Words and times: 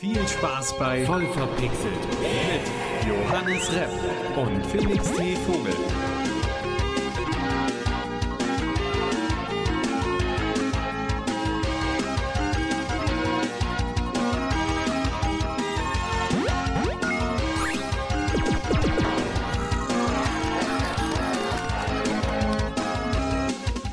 Viel 0.00 0.26
Spaß 0.26 0.78
bei 0.78 1.04
Voll 1.04 1.26
verpixelt 1.26 1.92
mit 2.22 3.06
Johannes 3.06 3.70
Repp 3.70 3.90
und 4.34 4.64
Felix 4.64 5.12
T. 5.12 5.36
Vogel. 5.36 5.74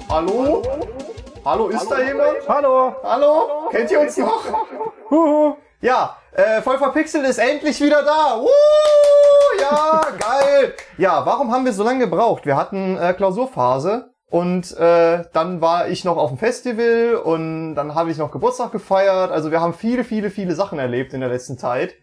Hallo? 0.08 0.64
Hallo, 1.44 1.68
ist 1.68 1.90
da 1.90 2.00
jemand? 2.00 2.48
Hallo. 2.48 2.96
Hallo? 3.04 3.68
Kennt 3.72 3.92
ihr 3.92 4.00
uns 4.00 4.16
noch? 4.16 4.46
Huhu. 5.12 5.58
Ja, 5.80 6.18
äh, 6.32 6.62
voll 6.62 6.78
verpixelt 6.80 7.26
ist 7.28 7.38
endlich 7.38 7.80
wieder 7.82 8.04
da. 8.04 8.40
Woo! 8.40 9.62
Ja, 9.62 10.02
geil. 10.20 10.74
Ja, 10.98 11.26
warum 11.26 11.52
haben 11.52 11.66
wir 11.66 11.74
so 11.74 11.84
lange 11.84 12.00
gebraucht? 12.00 12.46
Wir 12.46 12.56
hatten 12.56 12.98
äh, 12.98 13.14
Klausurphase 13.14 14.10
und 14.30 14.76
äh, 14.78 15.24
dann 15.34 15.62
war 15.62 15.88
ich 15.88 16.04
noch 16.04 16.18
auf 16.18 16.30
dem 16.30 16.40
Festival 16.40 17.16
und 17.24 17.76
dann 17.76 17.94
habe 17.94 18.10
ich 18.10 18.18
noch 18.18 18.32
Geburtstag 18.32 18.72
gefeiert. 18.72 19.32
Also 19.32 19.52
wir 19.52 19.62
haben 19.62 19.74
viele, 19.74 20.04
viele, 20.04 20.32
viele 20.32 20.56
Sachen 20.56 20.80
erlebt 20.80 21.14
in 21.14 21.20
der 21.22 21.30
letzten 21.30 21.58
Zeit. 21.58 21.94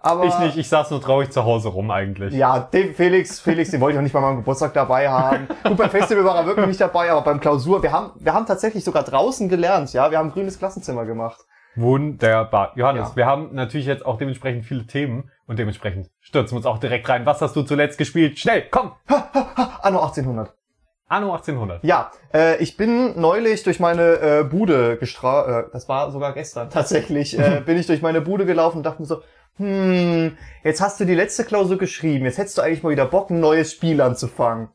Aber 0.00 0.24
Ich 0.24 0.38
nicht, 0.38 0.58
ich 0.58 0.68
saß 0.68 0.90
nur 0.90 1.00
traurig 1.00 1.30
zu 1.30 1.44
Hause 1.44 1.68
rum 1.68 1.90
eigentlich. 1.90 2.34
Ja, 2.34 2.58
den 2.58 2.94
Felix, 2.94 3.40
Felix, 3.40 3.70
den 3.70 3.80
wollte 3.80 3.94
ich 3.94 3.98
auch 3.98 4.02
nicht 4.02 4.12
bei 4.12 4.20
meinem 4.20 4.36
Geburtstag 4.36 4.74
dabei 4.74 5.08
haben. 5.08 5.48
Gut, 5.62 5.78
beim 5.78 5.88
Festival 5.88 6.24
war 6.24 6.36
er 6.36 6.46
wirklich 6.46 6.66
nicht 6.66 6.80
dabei, 6.80 7.10
aber 7.10 7.22
beim 7.22 7.40
Klausur, 7.40 7.82
wir 7.82 7.90
haben, 7.90 8.10
wir 8.16 8.34
haben 8.34 8.44
tatsächlich 8.44 8.84
sogar 8.84 9.02
draußen 9.02 9.48
gelernt, 9.48 9.94
ja, 9.94 10.10
wir 10.10 10.18
haben 10.18 10.30
grünes 10.30 10.58
Klassenzimmer 10.58 11.06
gemacht. 11.06 11.40
Wunderbar. 11.76 12.72
Johannes, 12.76 13.10
Ja. 13.10 13.16
wir 13.16 13.26
haben 13.26 13.54
natürlich 13.54 13.86
jetzt 13.86 14.04
auch 14.06 14.18
dementsprechend 14.18 14.64
viele 14.64 14.86
Themen 14.86 15.30
und 15.46 15.58
dementsprechend 15.58 16.10
stürzen 16.20 16.52
wir 16.54 16.56
uns 16.58 16.66
auch 16.66 16.78
direkt 16.78 17.08
rein. 17.08 17.26
Was 17.26 17.40
hast 17.40 17.54
du 17.56 17.62
zuletzt 17.62 17.98
gespielt? 17.98 18.38
Schnell, 18.38 18.64
komm! 18.70 18.92
Anno 19.82 20.00
1800. 20.00 20.54
Anno 21.08 21.32
1800. 21.32 21.84
Ja, 21.84 22.10
äh, 22.32 22.56
ich 22.62 22.76
bin 22.76 23.20
neulich 23.20 23.62
durch 23.62 23.78
meine 23.78 24.02
äh, 24.20 24.44
Bude 24.44 24.96
gestra 24.96 25.60
äh, 25.60 25.64
das 25.72 25.88
war 25.88 26.10
sogar 26.10 26.32
gestern 26.32 26.70
tatsächlich, 26.70 27.38
äh, 27.38 27.60
bin 27.66 27.76
ich 27.76 27.86
durch 27.86 28.00
meine 28.02 28.20
Bude 28.22 28.46
gelaufen 28.46 28.78
und 28.78 28.86
dachte 28.86 29.02
mir 29.02 29.06
so, 29.06 29.22
hm, 29.58 30.36
jetzt 30.64 30.80
hast 30.80 30.98
du 30.98 31.04
die 31.04 31.14
letzte 31.14 31.44
Klausur 31.44 31.76
geschrieben, 31.78 32.24
jetzt 32.24 32.38
hättest 32.38 32.56
du 32.58 32.62
eigentlich 32.62 32.82
mal 32.82 32.90
wieder 32.90 33.04
Bock, 33.06 33.30
ein 33.30 33.38
neues 33.40 33.72
Spiel 33.72 34.00
anzufangen. 34.00 34.70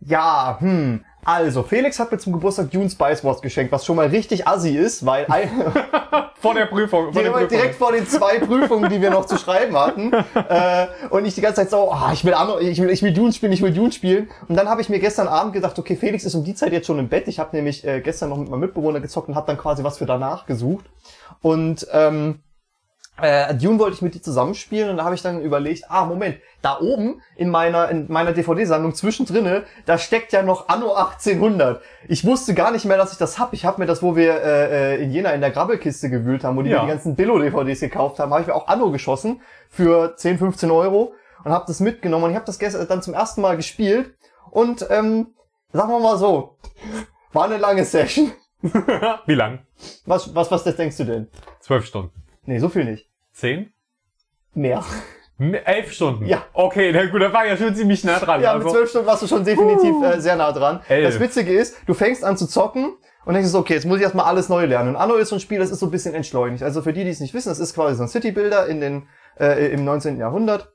Ja, 0.00 0.56
hm, 0.60 1.04
also, 1.24 1.62
Felix 1.62 1.98
hat 1.98 2.10
mir 2.10 2.18
zum 2.18 2.32
Geburtstag 2.32 2.70
Dune 2.70 2.88
Spice 2.88 3.24
Wars 3.24 3.42
geschenkt, 3.42 3.72
was 3.72 3.84
schon 3.84 3.96
mal 3.96 4.06
richtig 4.06 4.46
assi 4.46 4.76
ist, 4.76 5.04
weil 5.04 5.26
Vor 6.40 6.54
der 6.54 6.66
Prüfung. 6.66 7.12
Vor 7.12 7.12
direkt, 7.12 7.32
Prüfung. 7.32 7.48
direkt 7.48 7.74
vor 7.74 7.92
den 7.92 8.06
zwei 8.06 8.38
Prüfungen, 8.38 8.88
die 8.90 9.00
wir 9.00 9.10
noch 9.10 9.26
zu 9.26 9.36
schreiben 9.36 9.76
hatten. 9.76 10.12
Äh, 10.48 10.86
und 11.10 11.26
ich 11.26 11.34
die 11.34 11.40
ganze 11.40 11.62
Zeit 11.62 11.70
so, 11.70 11.90
ah, 11.90 12.10
ich 12.12 12.24
will 12.24 12.34
ich 12.60 12.80
will, 12.80 12.90
ich 12.90 13.02
will 13.02 13.12
Dune 13.12 13.32
spielen, 13.32 13.52
ich 13.52 13.60
will 13.60 13.72
Dune 13.72 13.92
spielen. 13.92 14.28
Und 14.46 14.56
dann 14.56 14.68
habe 14.68 14.80
ich 14.80 14.88
mir 14.88 14.98
gestern 14.98 15.28
Abend 15.28 15.52
gedacht, 15.52 15.78
okay, 15.78 15.96
Felix 15.96 16.24
ist 16.24 16.34
um 16.34 16.44
die 16.44 16.54
Zeit 16.54 16.72
jetzt 16.72 16.86
schon 16.86 16.98
im 16.98 17.08
Bett. 17.08 17.28
Ich 17.28 17.38
habe 17.38 17.54
nämlich 17.54 17.84
äh, 17.86 18.00
gestern 18.00 18.30
noch 18.30 18.38
mit 18.38 18.48
meinem 18.48 18.60
Mitbewohner 18.60 19.00
gezockt 19.00 19.28
und 19.28 19.34
habe 19.34 19.46
dann 19.46 19.58
quasi 19.58 19.84
was 19.84 19.98
für 19.98 20.06
danach 20.06 20.46
gesucht. 20.46 20.86
Und 21.42 21.86
ähm, 21.92 22.40
äh, 23.20 23.54
Dune 23.54 23.78
wollte 23.78 23.94
ich 23.96 24.02
mit 24.02 24.14
dir 24.14 24.22
zusammenspielen 24.22 24.90
und 24.90 24.96
da 24.98 25.04
habe 25.04 25.14
ich 25.14 25.22
dann 25.22 25.40
überlegt, 25.42 25.84
ah, 25.90 26.04
Moment, 26.04 26.38
da 26.62 26.78
oben 26.80 27.20
in 27.36 27.50
meiner, 27.50 27.88
in 27.88 28.06
meiner 28.10 28.32
DVD-Sammlung 28.32 28.94
zwischendrinne, 28.94 29.64
da 29.86 29.98
steckt 29.98 30.32
ja 30.32 30.42
noch 30.42 30.68
Anno 30.68 30.92
1800. 30.94 31.82
Ich 32.08 32.24
wusste 32.24 32.54
gar 32.54 32.70
nicht 32.70 32.84
mehr, 32.84 32.96
dass 32.96 33.12
ich 33.12 33.18
das 33.18 33.38
hab. 33.38 33.52
Ich 33.52 33.64
habe 33.64 33.80
mir 33.80 33.86
das, 33.86 34.02
wo 34.02 34.16
wir 34.16 34.42
äh, 34.42 34.94
äh, 34.96 35.02
in 35.02 35.10
Jena 35.10 35.30
in 35.32 35.40
der 35.40 35.50
Grabbelkiste 35.50 36.10
gewühlt 36.10 36.44
haben, 36.44 36.56
wo 36.56 36.62
die 36.62 36.70
Ja. 36.70 36.78
mir 36.82 36.86
die 36.86 36.92
ganzen 36.92 37.16
Billo-DVDs 37.16 37.80
gekauft 37.80 38.18
haben, 38.18 38.30
habe 38.32 38.40
ich 38.42 38.46
mir 38.48 38.54
auch 38.54 38.68
Anno 38.68 38.90
geschossen 38.90 39.40
für 39.68 40.16
10, 40.16 40.38
15 40.38 40.70
Euro 40.70 41.12
und 41.44 41.52
habe 41.52 41.64
das 41.66 41.80
mitgenommen 41.80 42.24
und 42.24 42.30
ich 42.30 42.36
habe 42.36 42.46
das 42.46 42.58
gestern 42.58 42.86
dann 42.88 43.02
zum 43.02 43.14
ersten 43.14 43.40
Mal 43.40 43.56
gespielt 43.56 44.14
und 44.50 44.86
ähm, 44.90 45.28
sagen 45.72 45.90
wir 45.90 46.00
mal 46.00 46.18
so, 46.18 46.56
war 47.32 47.44
eine 47.44 47.58
lange 47.58 47.84
Session. 47.84 48.32
Wie 49.26 49.34
lang? 49.34 49.60
Was, 50.06 50.34
was, 50.34 50.50
was 50.50 50.64
das 50.64 50.74
denkst 50.76 50.96
du 50.96 51.04
denn? 51.04 51.28
Zwölf 51.60 51.84
Stunden. 51.86 52.10
Nee, 52.44 52.58
so 52.58 52.68
viel 52.68 52.84
nicht. 52.84 53.07
Zehn? 53.38 53.72
Mehr. 54.52 54.84
Elf 55.38 55.92
Stunden? 55.92 56.26
Ja. 56.26 56.42
Okay, 56.52 56.90
na 56.92 57.06
gut, 57.06 57.22
da 57.22 57.32
war 57.32 57.44
ich 57.44 57.52
ja 57.52 57.56
schon 57.56 57.72
ziemlich 57.72 58.02
nah 58.02 58.18
dran. 58.18 58.42
Ja, 58.42 58.54
mit 58.54 58.64
also, 58.64 58.74
zwölf 58.74 58.90
Stunden 58.90 59.06
warst 59.06 59.22
du 59.22 59.28
schon 59.28 59.44
definitiv 59.44 59.94
äh, 60.02 60.20
sehr 60.20 60.34
nah 60.34 60.50
dran. 60.50 60.80
Elf. 60.88 61.06
Das 61.06 61.20
Witzige 61.20 61.52
ist, 61.52 61.76
du 61.86 61.94
fängst 61.94 62.24
an 62.24 62.36
zu 62.36 62.48
zocken 62.48 62.96
und 63.24 63.34
denkst 63.34 63.54
okay, 63.54 63.74
jetzt 63.74 63.86
muss 63.86 63.98
ich 63.98 64.02
erstmal 64.02 64.26
alles 64.26 64.48
neu 64.48 64.64
lernen. 64.64 64.88
Und 64.88 64.96
Anno 64.96 65.14
ist 65.14 65.28
so 65.28 65.36
ein 65.36 65.40
Spiel, 65.40 65.60
das 65.60 65.70
ist 65.70 65.78
so 65.78 65.86
ein 65.86 65.92
bisschen 65.92 66.14
entschleunigt. 66.14 66.64
Also 66.64 66.82
für 66.82 66.92
die, 66.92 67.04
die 67.04 67.10
es 67.10 67.20
nicht 67.20 67.32
wissen, 67.32 67.48
das 67.48 67.60
ist 67.60 67.74
quasi 67.76 67.94
so 67.94 68.02
ein 68.02 68.08
City-Builder 68.08 68.66
in 68.66 68.80
den, 68.80 69.08
äh, 69.38 69.70
im 69.72 69.84
19. 69.84 70.18
Jahrhundert, 70.18 70.72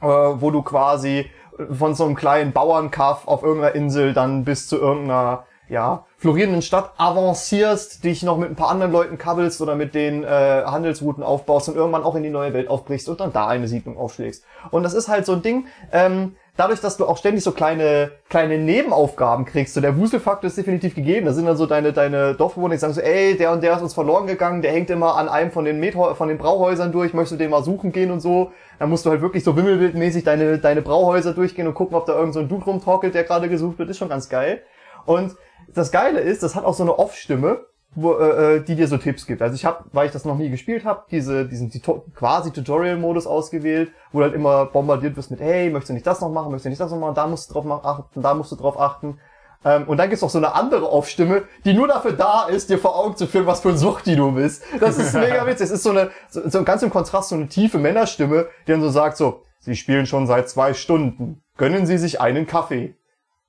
äh, 0.00 0.06
wo 0.06 0.52
du 0.52 0.62
quasi 0.62 1.28
von 1.68 1.96
so 1.96 2.04
einem 2.04 2.14
kleinen 2.14 2.52
Bauernkaff 2.52 3.26
auf 3.26 3.42
irgendeiner 3.42 3.74
Insel 3.74 4.12
dann 4.12 4.44
bis 4.44 4.68
zu 4.68 4.78
irgendeiner, 4.78 5.46
ja, 5.72 6.04
florierenden 6.18 6.60
Stadt 6.60 6.92
avancierst, 6.98 8.04
dich 8.04 8.22
noch 8.22 8.36
mit 8.36 8.50
ein 8.50 8.56
paar 8.56 8.68
anderen 8.68 8.92
Leuten 8.92 9.16
kabbelst 9.16 9.62
oder 9.62 9.74
mit 9.74 9.94
den 9.94 10.22
äh, 10.22 10.26
Handelsrouten 10.66 11.24
aufbaust 11.24 11.70
und 11.70 11.76
irgendwann 11.76 12.02
auch 12.02 12.14
in 12.14 12.22
die 12.22 12.28
neue 12.28 12.52
Welt 12.52 12.68
aufbrichst 12.68 13.08
und 13.08 13.20
dann 13.20 13.32
da 13.32 13.48
eine 13.48 13.66
Siedlung 13.66 13.96
aufschlägst. 13.96 14.44
Und 14.70 14.82
das 14.82 14.92
ist 14.92 15.08
halt 15.08 15.24
so 15.24 15.32
ein 15.32 15.40
Ding, 15.40 15.64
ähm, 15.90 16.36
dadurch, 16.58 16.82
dass 16.82 16.98
du 16.98 17.06
auch 17.06 17.16
ständig 17.16 17.42
so 17.42 17.52
kleine, 17.52 18.10
kleine 18.28 18.58
Nebenaufgaben 18.58 19.46
kriegst, 19.46 19.72
so 19.72 19.80
der 19.80 19.96
Wuselfaktor 19.96 20.48
ist 20.48 20.58
definitiv 20.58 20.94
gegeben. 20.94 21.24
Da 21.24 21.32
sind 21.32 21.46
dann 21.46 21.56
so 21.56 21.64
deine, 21.64 21.94
deine 21.94 22.34
Dorfbewohner, 22.34 22.74
die 22.74 22.78
sagen 22.78 22.92
so, 22.92 23.00
ey, 23.00 23.38
der 23.38 23.50
und 23.52 23.62
der 23.62 23.74
ist 23.76 23.82
uns 23.82 23.94
verloren 23.94 24.26
gegangen, 24.26 24.60
der 24.60 24.72
hängt 24.72 24.90
immer 24.90 25.16
an 25.16 25.30
einem 25.30 25.52
von 25.52 25.64
den, 25.64 25.80
Methä 25.80 26.14
von 26.14 26.28
den 26.28 26.36
Brauhäusern 26.36 26.92
durch, 26.92 27.14
möchtest 27.14 27.32
du 27.32 27.42
den 27.42 27.50
mal 27.50 27.64
suchen 27.64 27.92
gehen 27.92 28.10
und 28.10 28.20
so. 28.20 28.52
Dann 28.78 28.90
musst 28.90 29.06
du 29.06 29.10
halt 29.10 29.22
wirklich 29.22 29.42
so 29.42 29.56
wimmelbildmäßig 29.56 30.22
deine, 30.22 30.58
deine 30.58 30.82
Brauhäuser 30.82 31.32
durchgehen 31.32 31.66
und 31.66 31.72
gucken, 31.72 31.96
ob 31.96 32.04
da 32.04 32.14
irgend 32.14 32.34
so 32.34 32.40
ein 32.40 32.48
Dude 32.50 32.66
rumtorkelt, 32.66 33.14
der 33.14 33.24
gerade 33.24 33.48
gesucht 33.48 33.78
wird. 33.78 33.88
Ist 33.88 33.96
schon 33.96 34.10
ganz 34.10 34.28
geil. 34.28 34.60
Und 35.06 35.34
das 35.74 35.90
Geile 35.92 36.20
ist, 36.20 36.42
das 36.42 36.54
hat 36.54 36.64
auch 36.64 36.74
so 36.74 36.82
eine 36.82 36.98
Off-Stimme, 36.98 37.66
wo, 37.94 38.14
äh, 38.14 38.56
äh, 38.56 38.60
die 38.60 38.74
dir 38.74 38.88
so 38.88 38.96
Tipps 38.96 39.26
gibt. 39.26 39.42
Also 39.42 39.54
ich 39.54 39.64
habe, 39.64 39.84
weil 39.92 40.06
ich 40.06 40.12
das 40.12 40.24
noch 40.24 40.38
nie 40.38 40.48
gespielt 40.50 40.84
habe, 40.84 41.02
diese, 41.10 41.46
diesen 41.46 41.70
Tuto- 41.70 42.04
quasi 42.14 42.50
Tutorial-Modus 42.50 43.26
ausgewählt, 43.26 43.90
wo 44.12 44.18
du 44.20 44.24
halt 44.24 44.34
immer 44.34 44.66
bombardiert 44.66 45.16
wirst 45.16 45.30
mit, 45.30 45.40
hey, 45.40 45.70
möchtest 45.70 45.90
du 45.90 45.94
nicht 45.94 46.06
das 46.06 46.20
noch 46.20 46.30
machen, 46.30 46.50
möchtest 46.50 46.66
du 46.66 46.70
nicht 46.70 46.80
das 46.80 46.90
noch 46.90 46.98
machen, 46.98 47.14
da 47.14 47.26
musst 47.26 47.50
du 47.50 47.54
drauf 47.54 47.84
achten, 47.84 48.22
da 48.22 48.34
musst 48.34 48.52
du 48.52 48.56
drauf 48.56 48.80
achten. 48.80 49.18
Ähm, 49.64 49.84
und 49.86 49.98
dann 49.98 50.08
gibt's 50.08 50.22
noch 50.22 50.30
so 50.30 50.38
eine 50.38 50.54
andere 50.54 50.90
Off-Stimme, 50.90 51.42
die 51.64 51.74
nur 51.74 51.86
dafür 51.86 52.12
da 52.12 52.46
ist, 52.48 52.70
dir 52.70 52.78
vor 52.78 52.96
Augen 52.98 53.16
zu 53.16 53.26
führen, 53.26 53.46
was 53.46 53.60
für 53.60 53.68
ein 53.68 53.76
Suchti 53.76 54.16
du 54.16 54.32
bist. 54.32 54.62
Das 54.80 54.98
ist 54.98 55.14
mega 55.14 55.46
witzig. 55.46 55.66
Es 55.66 55.70
ist 55.70 55.82
so 55.82 55.90
eine, 55.90 56.10
so, 56.28 56.48
so 56.48 56.64
ganz 56.64 56.82
im 56.82 56.90
Kontrast 56.90 57.28
so 57.28 57.34
eine 57.36 57.46
tiefe 57.46 57.78
Männerstimme, 57.78 58.46
die 58.66 58.72
dann 58.72 58.80
so 58.80 58.88
sagt 58.88 59.16
so, 59.16 59.42
Sie 59.60 59.76
spielen 59.76 60.06
schon 60.06 60.26
seit 60.26 60.48
zwei 60.48 60.74
Stunden. 60.74 61.40
Gönnen 61.56 61.86
Sie 61.86 61.96
sich 61.96 62.20
einen 62.20 62.48
Kaffee. 62.48 62.96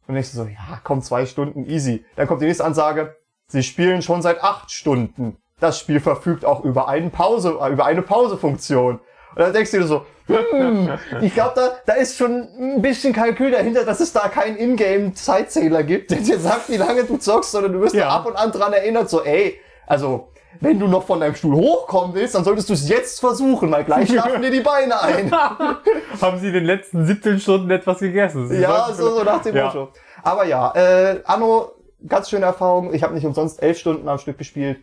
Und 0.08 0.16
ich 0.18 0.30
so, 0.30 0.44
ja, 0.44 0.80
komm, 0.84 1.02
zwei 1.02 1.26
Stunden, 1.26 1.66
easy. 1.70 2.04
Dann 2.16 2.28
kommt 2.28 2.42
die 2.42 2.46
nächste 2.46 2.66
Ansage, 2.66 3.16
Sie 3.48 3.64
spielen 3.64 4.02
schon 4.02 4.22
seit 4.22 4.42
acht 4.44 4.72
Stunden. 4.72 5.38
Das 5.60 5.78
Spiel 5.80 6.00
verfügt 6.00 6.44
auch 6.46 6.64
über, 6.64 6.88
einen 6.88 7.12
Pause, 7.12 7.58
äh, 7.62 7.72
über 7.72 7.86
eine 7.86 8.02
Pausefunktion. 8.02 8.96
Und 8.96 9.40
dann 9.40 9.54
denkst 9.54 9.72
du 9.72 9.78
dir 9.80 9.88
so, 9.88 10.06
hm, 10.28 10.90
ich 11.22 11.34
glaube, 11.34 11.54
da, 11.56 11.70
da 11.86 11.94
ist 11.94 12.18
schon 12.18 12.48
ein 12.60 12.82
bisschen 12.82 13.14
Kalkül 13.14 13.52
dahinter, 13.52 13.84
dass 13.84 14.00
es 14.00 14.14
da 14.14 14.28
keinen 14.30 14.58
Ingame-Zeitzähler 14.58 15.84
gibt, 15.84 16.12
der 16.12 16.20
dir 16.20 16.40
sagt, 16.40 16.70
wie 16.70 16.78
lange 16.78 17.04
du 17.04 17.18
zockst, 17.18 17.52
sondern 17.52 17.74
du 17.74 17.82
wirst 17.82 17.96
Ja. 17.96 18.06
da 18.06 18.10
ab 18.16 18.26
und 18.26 18.36
an 18.36 18.52
dran 18.52 18.74
erinnert, 18.74 19.10
so, 19.10 19.24
ey, 19.24 19.60
also, 19.86 20.30
wenn 20.60 20.80
du 20.80 20.88
noch 20.88 21.04
von 21.04 21.20
deinem 21.20 21.36
Stuhl 21.36 21.56
hochkommen 21.56 22.14
willst, 22.16 22.36
dann 22.36 22.44
solltest 22.44 22.70
du 22.70 22.74
es 22.74 22.88
jetzt 22.88 23.20
versuchen, 23.20 23.72
weil 23.72 23.84
gleich 23.84 24.10
schlafen 24.12 24.42
dir 24.42 24.52
die 24.52 24.62
Beine 24.62 25.02
ein. 25.02 25.32
Haben 26.22 26.40
Sie 26.40 26.48
in 26.48 26.54
den 26.54 26.66
letzten 26.66 27.06
17 27.06 27.40
Stunden 27.40 27.70
etwas 27.72 28.00
gegessen? 28.00 28.48
Sie 28.48 28.62
Ja, 28.62 28.92
so, 28.94 29.18
so 29.18 29.24
nach 29.24 29.42
dem 29.42 29.56
Ja. 29.56 29.66
Motto. 29.66 29.90
Aber 30.24 30.46
ja, 30.46 30.72
äh, 30.76 31.22
Anno, 31.26 31.72
ganz 32.08 32.30
schöne 32.30 32.46
Erfahrung. 32.46 32.94
Ich 32.94 33.04
habe 33.04 33.14
nicht 33.14 33.26
umsonst 33.26 33.62
elf 33.62 33.78
Stunden 33.78 34.08
am 34.08 34.18
Stück 34.18 34.38
gespielt. 34.38 34.80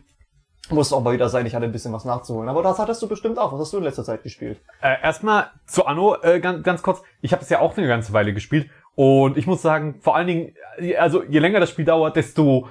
Muss 0.69 0.93
auch 0.93 1.03
mal 1.03 1.13
wieder 1.15 1.29
sein, 1.29 1.47
ich 1.47 1.55
hatte 1.55 1.65
ein 1.65 1.73
bisschen 1.73 1.93
was 1.93 2.05
nachzuholen. 2.05 2.49
Aber 2.49 2.63
das 2.63 2.79
hattest 2.79 3.03
du 3.03 3.09
bestimmt 3.09 3.39
auch. 3.39 3.53
Was 3.53 3.61
hast 3.61 3.73
du 3.73 3.79
in 3.79 3.85
letzter 3.85 4.05
Zeit 4.05 4.23
gespielt? 4.23 4.61
Äh, 4.83 5.03
erstmal 5.03 5.51
zu 5.67 5.85
Anno, 5.87 6.17
äh, 6.23 6.39
ganz, 6.39 6.63
ganz 6.63 6.83
kurz. 6.83 7.03
Ich 7.23 7.33
habe 7.33 7.43
es 7.43 7.49
ja 7.49 7.59
auch 7.61 7.77
eine 7.77 7.89
ganze 7.89 8.13
Weile 8.13 8.33
gespielt. 8.33 8.71
Und 8.95 9.37
ich 9.37 9.47
muss 9.47 9.63
sagen, 9.63 9.97
vor 10.01 10.15
allen 10.15 10.27
Dingen, 10.27 10.55
also 10.99 11.23
je 11.25 11.39
länger 11.39 11.59
das 11.59 11.71
Spiel 11.71 11.87
dauert, 11.87 12.15
desto 12.17 12.69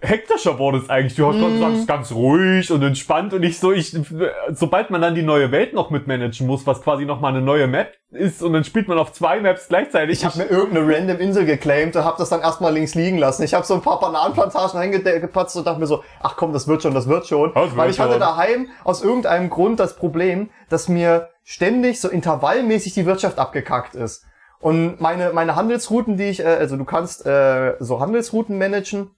hektischer 0.00 0.58
wurde 0.58 0.78
es 0.78 0.88
eigentlich. 0.88 1.14
Du 1.14 1.26
hast 1.26 1.36
Mhm. 1.36 1.52
gesagt, 1.52 1.74
es 1.74 1.80
ist 1.80 1.86
ganz 1.88 2.12
ruhig 2.12 2.70
und 2.72 2.82
entspannt 2.82 3.32
und 3.34 3.40
nicht 3.40 3.58
so, 3.60 3.72
ich, 3.72 3.96
sobald 4.52 4.90
man 4.90 5.00
dann 5.00 5.14
die 5.14 5.22
neue 5.22 5.52
Welt 5.52 5.74
noch 5.74 5.90
mitmanagen 5.90 6.46
muss, 6.46 6.66
was 6.66 6.82
quasi 6.82 7.04
nochmal 7.04 7.32
eine 7.32 7.42
neue 7.42 7.66
Map 7.66 7.92
ist 8.10 8.42
und 8.42 8.52
dann 8.52 8.64
spielt 8.64 8.88
man 8.88 8.98
auf 8.98 9.12
zwei 9.12 9.40
Maps 9.40 9.68
gleichzeitig. 9.68 10.18
Ich 10.18 10.24
habe 10.24 10.38
mir 10.38 10.44
irgendeine 10.46 10.86
random 10.96 11.18
Insel 11.18 11.44
geclaimed 11.44 11.94
und 11.96 12.04
habe 12.04 12.16
das 12.18 12.28
dann 12.30 12.40
erstmal 12.40 12.72
links 12.72 12.94
liegen 12.94 13.18
lassen. 13.18 13.42
Ich 13.42 13.54
habe 13.54 13.64
so 13.66 13.74
ein 13.74 13.82
paar 13.82 14.00
Bananenplantagen 14.00 14.78
reingepatzt 14.78 15.56
und 15.56 15.66
dachte 15.66 15.78
mir 15.80 15.86
so, 15.86 16.02
ach 16.22 16.36
komm, 16.36 16.52
das 16.52 16.66
wird 16.66 16.82
schon, 16.82 16.94
das 16.94 17.08
wird 17.08 17.26
schon. 17.26 17.52
Das 17.54 17.64
wird 17.64 17.76
Weil 17.76 17.90
ich 17.90 18.00
hatte 18.00 18.12
schon. 18.12 18.20
daheim 18.20 18.68
aus 18.84 19.02
irgendeinem 19.02 19.50
Grund 19.50 19.78
das 19.78 19.96
Problem, 19.96 20.50
dass 20.68 20.88
mir 20.88 21.28
ständig 21.44 22.00
so 22.00 22.08
intervallmäßig 22.08 22.94
die 22.94 23.06
Wirtschaft 23.06 23.38
abgekackt 23.38 23.94
ist. 23.94 24.24
Und 24.60 25.00
meine, 25.00 25.32
meine 25.32 25.56
Handelsrouten, 25.56 26.16
die 26.18 26.24
ich, 26.24 26.40
äh, 26.40 26.44
also 26.44 26.76
du 26.76 26.84
kannst 26.84 27.24
äh, 27.26 27.74
so 27.80 28.00
Handelsrouten 28.00 28.58
managen, 28.58 29.10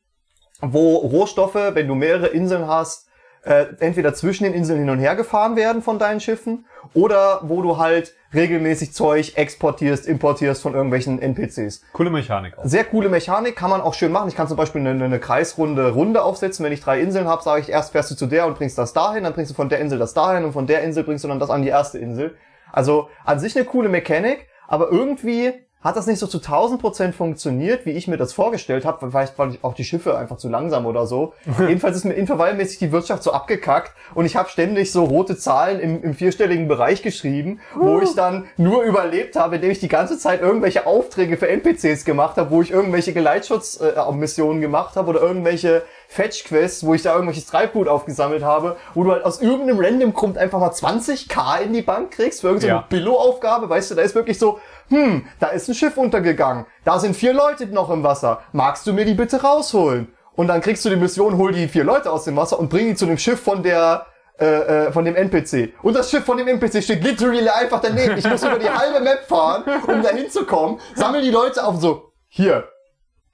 wo 0.63 0.97
Rohstoffe, 0.97 1.55
wenn 1.55 1.89
du 1.89 1.95
mehrere 1.95 2.29
Inseln 2.29 2.67
hast, 2.67 3.09
äh, 3.45 3.67
entweder 3.81 4.15
zwischen 4.15 4.45
den 4.45 4.55
Inseln 4.55 4.79
hin 4.79 4.91
und 4.91 4.99
her 4.99 5.17
gefahren 5.17 5.57
werden 5.57 5.83
von 5.83 5.99
deinen 5.99 6.21
Schiffen 6.21 6.65
oder 6.95 7.41
wo 7.43 7.61
du 7.61 7.77
halt 7.77 8.15
regelmäßig 8.33 8.93
Zeug 8.93 9.37
exportierst, 9.37 10.07
importierst 10.07 10.63
von 10.63 10.75
irgendwelchen 10.75 11.21
NPCs. 11.21 11.83
Coole 11.93 12.11
Mechanik 12.11 12.57
auch. 12.57 12.65
Sehr 12.65 12.85
coole 12.85 13.09
Mechanik, 13.09 13.57
kann 13.57 13.69
man 13.69 13.81
auch 13.81 13.95
schön 13.95 14.13
machen. 14.13 14.29
Ich 14.29 14.37
kann 14.37 14.49
zum 14.49 14.57
Beispiel 14.57 14.87
eine, 14.87 15.05
eine 15.05 15.19
kreisrunde 15.19 15.91
Runde 15.93 16.23
aufsetzen. 16.23 16.65
Wenn 16.65 16.73
ich 16.73 16.81
drei 16.81 17.01
Inseln 17.01 17.27
habe, 17.27 17.43
sage 17.43 17.61
ich, 17.61 17.69
erst 17.69 17.93
fährst 17.93 18.11
du 18.13 18.15
zu 18.15 18.27
der 18.27 18.47
und 18.47 18.57
bringst 18.57 18.79
das 18.79 18.93
dahin, 18.93 19.25
dann 19.25 19.33
bringst 19.33 19.51
du 19.51 19.55
von 19.57 19.69
der 19.69 19.81
Insel 19.81 19.99
das 19.99 20.15
dahin 20.15 20.45
und 20.45 20.53
von 20.53 20.67
der 20.67 20.83
Insel 20.83 21.05
bringst 21.05 21.25
du 21.25 21.29
dann 21.29 21.41
das 21.41 21.51
an 21.51 21.63
die 21.63 21.69
erste 21.69 21.99
Insel. 21.99 22.37
Also 22.73 23.09
an 23.25 23.39
sich 23.39 23.57
eine 23.57 23.67
coole 23.67 23.89
Mechanik, 23.89 24.47
aber 24.69 24.91
irgendwie 24.91 25.53
hat 25.83 25.97
das 25.97 26.07
nicht 26.07 26.19
so 26.19 26.27
zu 26.27 26.39
1000 26.39 26.81
Prozent 26.81 27.15
funktioniert, 27.15 27.87
wie 27.87 27.91
ich 27.91 28.07
mir 28.07 28.17
das 28.17 28.33
vorgestellt 28.33 28.85
habe. 28.85 29.11
Vielleicht 29.11 29.39
waren 29.39 29.57
auch 29.63 29.75
die 29.75 29.85
Schiffe 29.85 30.17
einfach 30.17 30.37
zu 30.37 30.49
langsam 30.49 30.87
oder 30.87 31.07
so. 31.07 31.35
Jedenfalls 31.59 31.97
ist 31.97 32.05
mir 32.05 32.15
intervallmäßig 32.15 32.79
die 32.79 32.93
Wirtschaft 32.93 33.23
so 33.23 33.33
abgekackt 33.33 33.93
und 34.15 34.25
ich 34.25 34.37
habe 34.37 34.49
ständig 34.49 34.93
so 34.93 35.05
rote 35.05 35.37
Zahlen 35.37 35.81
im, 35.81 36.03
im 36.03 36.15
vierstelligen 36.15 36.69
Bereich 36.69 37.03
geschrieben, 37.03 37.61
wo 37.75 38.01
ich 38.01 38.15
dann 38.15 38.47
nur 38.57 38.83
überlebt 38.83 39.37
habe, 39.37 39.57
indem 39.57 39.71
ich 39.71 39.81
die 39.81 39.89
ganze 39.89 40.19
Zeit 40.19 40.41
irgendwelche 40.41 40.87
Aufträge 40.87 41.37
für 41.37 41.49
NPCs 41.49 42.05
gemacht 42.05 42.37
habe, 42.37 42.51
wo 42.51 42.63
ich 42.63 42.71
irgendwelche 42.71 43.13
Geleitschutzmissionen 43.13 44.59
äh, 44.59 44.61
gemacht 44.61 44.97
habe 44.97 45.11
oder 45.11 45.21
irgendwelche 45.21 45.83
Fetch-Quests, 46.13 46.85
wo 46.85 46.93
ich 46.95 47.03
da 47.03 47.13
irgendwelches 47.15 47.47
Treibgut 47.47 47.89
aufgesammelt 47.89 48.45
habe, 48.45 48.77
wo 48.95 49.03
du 49.03 49.13
halt 49.13 49.25
aus 49.25 49.41
irgendeinem 49.41 49.81
random 49.81 50.13
Grund 50.13 50.37
einfach 50.37 50.61
mal 50.61 50.71
20k 50.71 51.63
in 51.63 51.73
die 51.73 51.81
Bank 51.81 52.11
kriegst 52.11 52.43
für 52.43 52.49
irgendeine 52.49 52.73
Ja. 52.73 52.85
Billo-Aufgabe, 52.89 53.69
weißt 53.69 53.91
du, 53.91 53.95
da 53.95 54.03
ist 54.03 54.15
wirklich 54.15 54.39
so, 54.39 54.61
hm, 54.89 55.25
da 55.41 55.49
ist 55.49 55.69
ein 55.69 55.75
Schiff 55.75 55.97
untergegangen, 55.97 56.67
da 56.85 56.99
sind 56.99 57.17
vier 57.17 57.33
Leute 57.33 57.67
noch 57.67 57.91
im 57.91 58.03
Wasser, 58.03 58.41
magst 58.53 58.87
du 58.87 58.93
mir 58.93 59.05
die 59.05 59.15
bitte 59.15 59.43
rausholen? 59.43 60.13
Und 60.35 60.49
dann 60.49 60.61
kriegst 60.63 60.85
du 60.85 60.89
die 60.91 60.97
Mission, 60.97 61.37
hol 61.37 61.53
die 61.53 61.69
vier 61.69 61.85
Leute 61.85 62.11
aus 62.11 62.25
dem 62.25 62.37
Wasser 62.37 62.59
und 62.59 62.71
bring 62.71 62.87
die 62.87 62.95
zu 62.95 63.05
dem 63.07 63.19
Schiff 63.19 63.39
von 63.41 63.63
der, 63.63 64.07
äh, 64.41 64.47
äh, 64.87 64.93
von 64.93 65.05
dem 65.05 65.15
NPC. 65.15 65.75
Und 65.83 65.95
das 65.95 66.11
Schiff 66.11 66.25
von 66.25 66.39
dem 66.39 66.49
NPC 66.49 66.83
steht 66.83 67.05
literally 67.05 67.47
einfach 67.49 67.81
daneben. 67.81 68.17
Ich 68.17 68.27
muss 68.27 68.43
über 68.43 68.59
die 68.59 68.71
halbe 68.71 69.01
Map 69.05 69.25
fahren, 69.29 69.65
um 69.87 70.03
da 70.03 70.09
hinzukommen, 70.09 70.81
sammel 70.95 71.21
die 71.21 71.31
Leute 71.31 71.63
auf 71.63 71.75
und 71.75 71.81
so, 71.81 72.13
hier, 72.29 72.65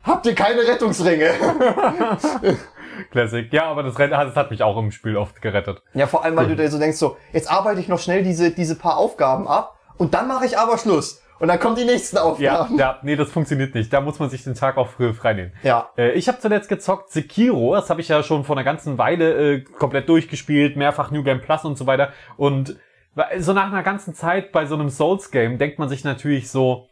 habt 0.03 0.27
ihr 0.27 0.35
keine 0.35 0.63
Rettungsringe? 0.63 1.31
Classic. 3.13 3.53
Ja, 3.53 3.67
aber 3.67 3.83
das, 3.85 3.99
Rennen- 3.99 4.11
das 4.11 4.35
hat 4.37 4.51
mich 4.51 4.63
auch 4.63 4.77
im 4.77 4.91
Spiel 4.91 5.17
oft 5.17 5.41
gerettet. 5.41 5.83
Ja, 5.95 6.07
vor 6.07 6.25
allem, 6.25 6.37
weil 6.37 6.49
du 6.49 6.57
dir 6.57 6.69
so 6.71 6.79
denkst, 6.79 6.99
so, 6.99 7.17
jetzt 7.33 7.51
arbeite 7.51 7.81
ich 7.81 7.89
noch 7.89 8.01
schnell 8.01 8.23
diese, 8.23 8.51
diese 8.51 8.75
paar 8.75 8.97
Aufgaben 8.97 9.47
ab 9.47 9.77
und 9.99 10.15
dann 10.15 10.27
mache 10.29 10.47
ich 10.47 10.59
aber 10.59 10.79
Schluss. 10.79 11.23
Und 11.41 11.49
dann 11.49 11.61
kommen 11.61 11.77
die 11.77 11.85
nächsten 11.85 12.17
Ja, 12.17 12.23
Aufgaben. 12.23 12.79
ja, 12.79 12.99
nee, 13.03 13.17
das 13.17 13.31
funktioniert 13.31 13.75
nicht. 13.75 13.93
Da 13.93 14.01
muss 14.01 14.19
man 14.19 14.29
sich 14.31 14.45
den 14.45 14.55
Tag 14.55 14.77
auch 14.77 14.89
früh 14.89 15.13
freinehmen. 15.13 15.53
Ja. 15.63 15.91
Äh, 15.97 16.13
ich 16.13 16.29
habe 16.29 16.39
zuletzt 16.41 16.69
gezockt 16.69 17.11
Sekiro, 17.11 17.75
das 17.75 17.91
habe 17.91 18.01
ich 18.01 18.09
ja 18.09 18.23
schon 18.23 18.45
vor 18.45 18.57
einer 18.57 18.65
ganzen 18.65 18.99
Weile 18.99 19.55
äh, 19.55 19.61
komplett 19.61 20.09
durchgespielt, 20.09 20.77
mehrfach 20.77 21.11
New 21.11 21.23
Game 21.23 21.41
Plus 21.41 21.65
und 21.65 21.79
so 21.79 21.87
weiter. 21.87 22.13
Und 22.37 22.77
so 23.39 23.53
nach 23.53 23.67
einer 23.73 23.83
ganzen 23.83 24.15
Zeit 24.15 24.53
bei 24.53 24.67
so 24.67 24.75
einem 24.75 24.91
Souls-Game 24.91 25.59
denkt 25.59 25.79
man 25.79 25.89
sich 25.89 26.05
natürlich 26.05 26.51
so, 26.51 26.89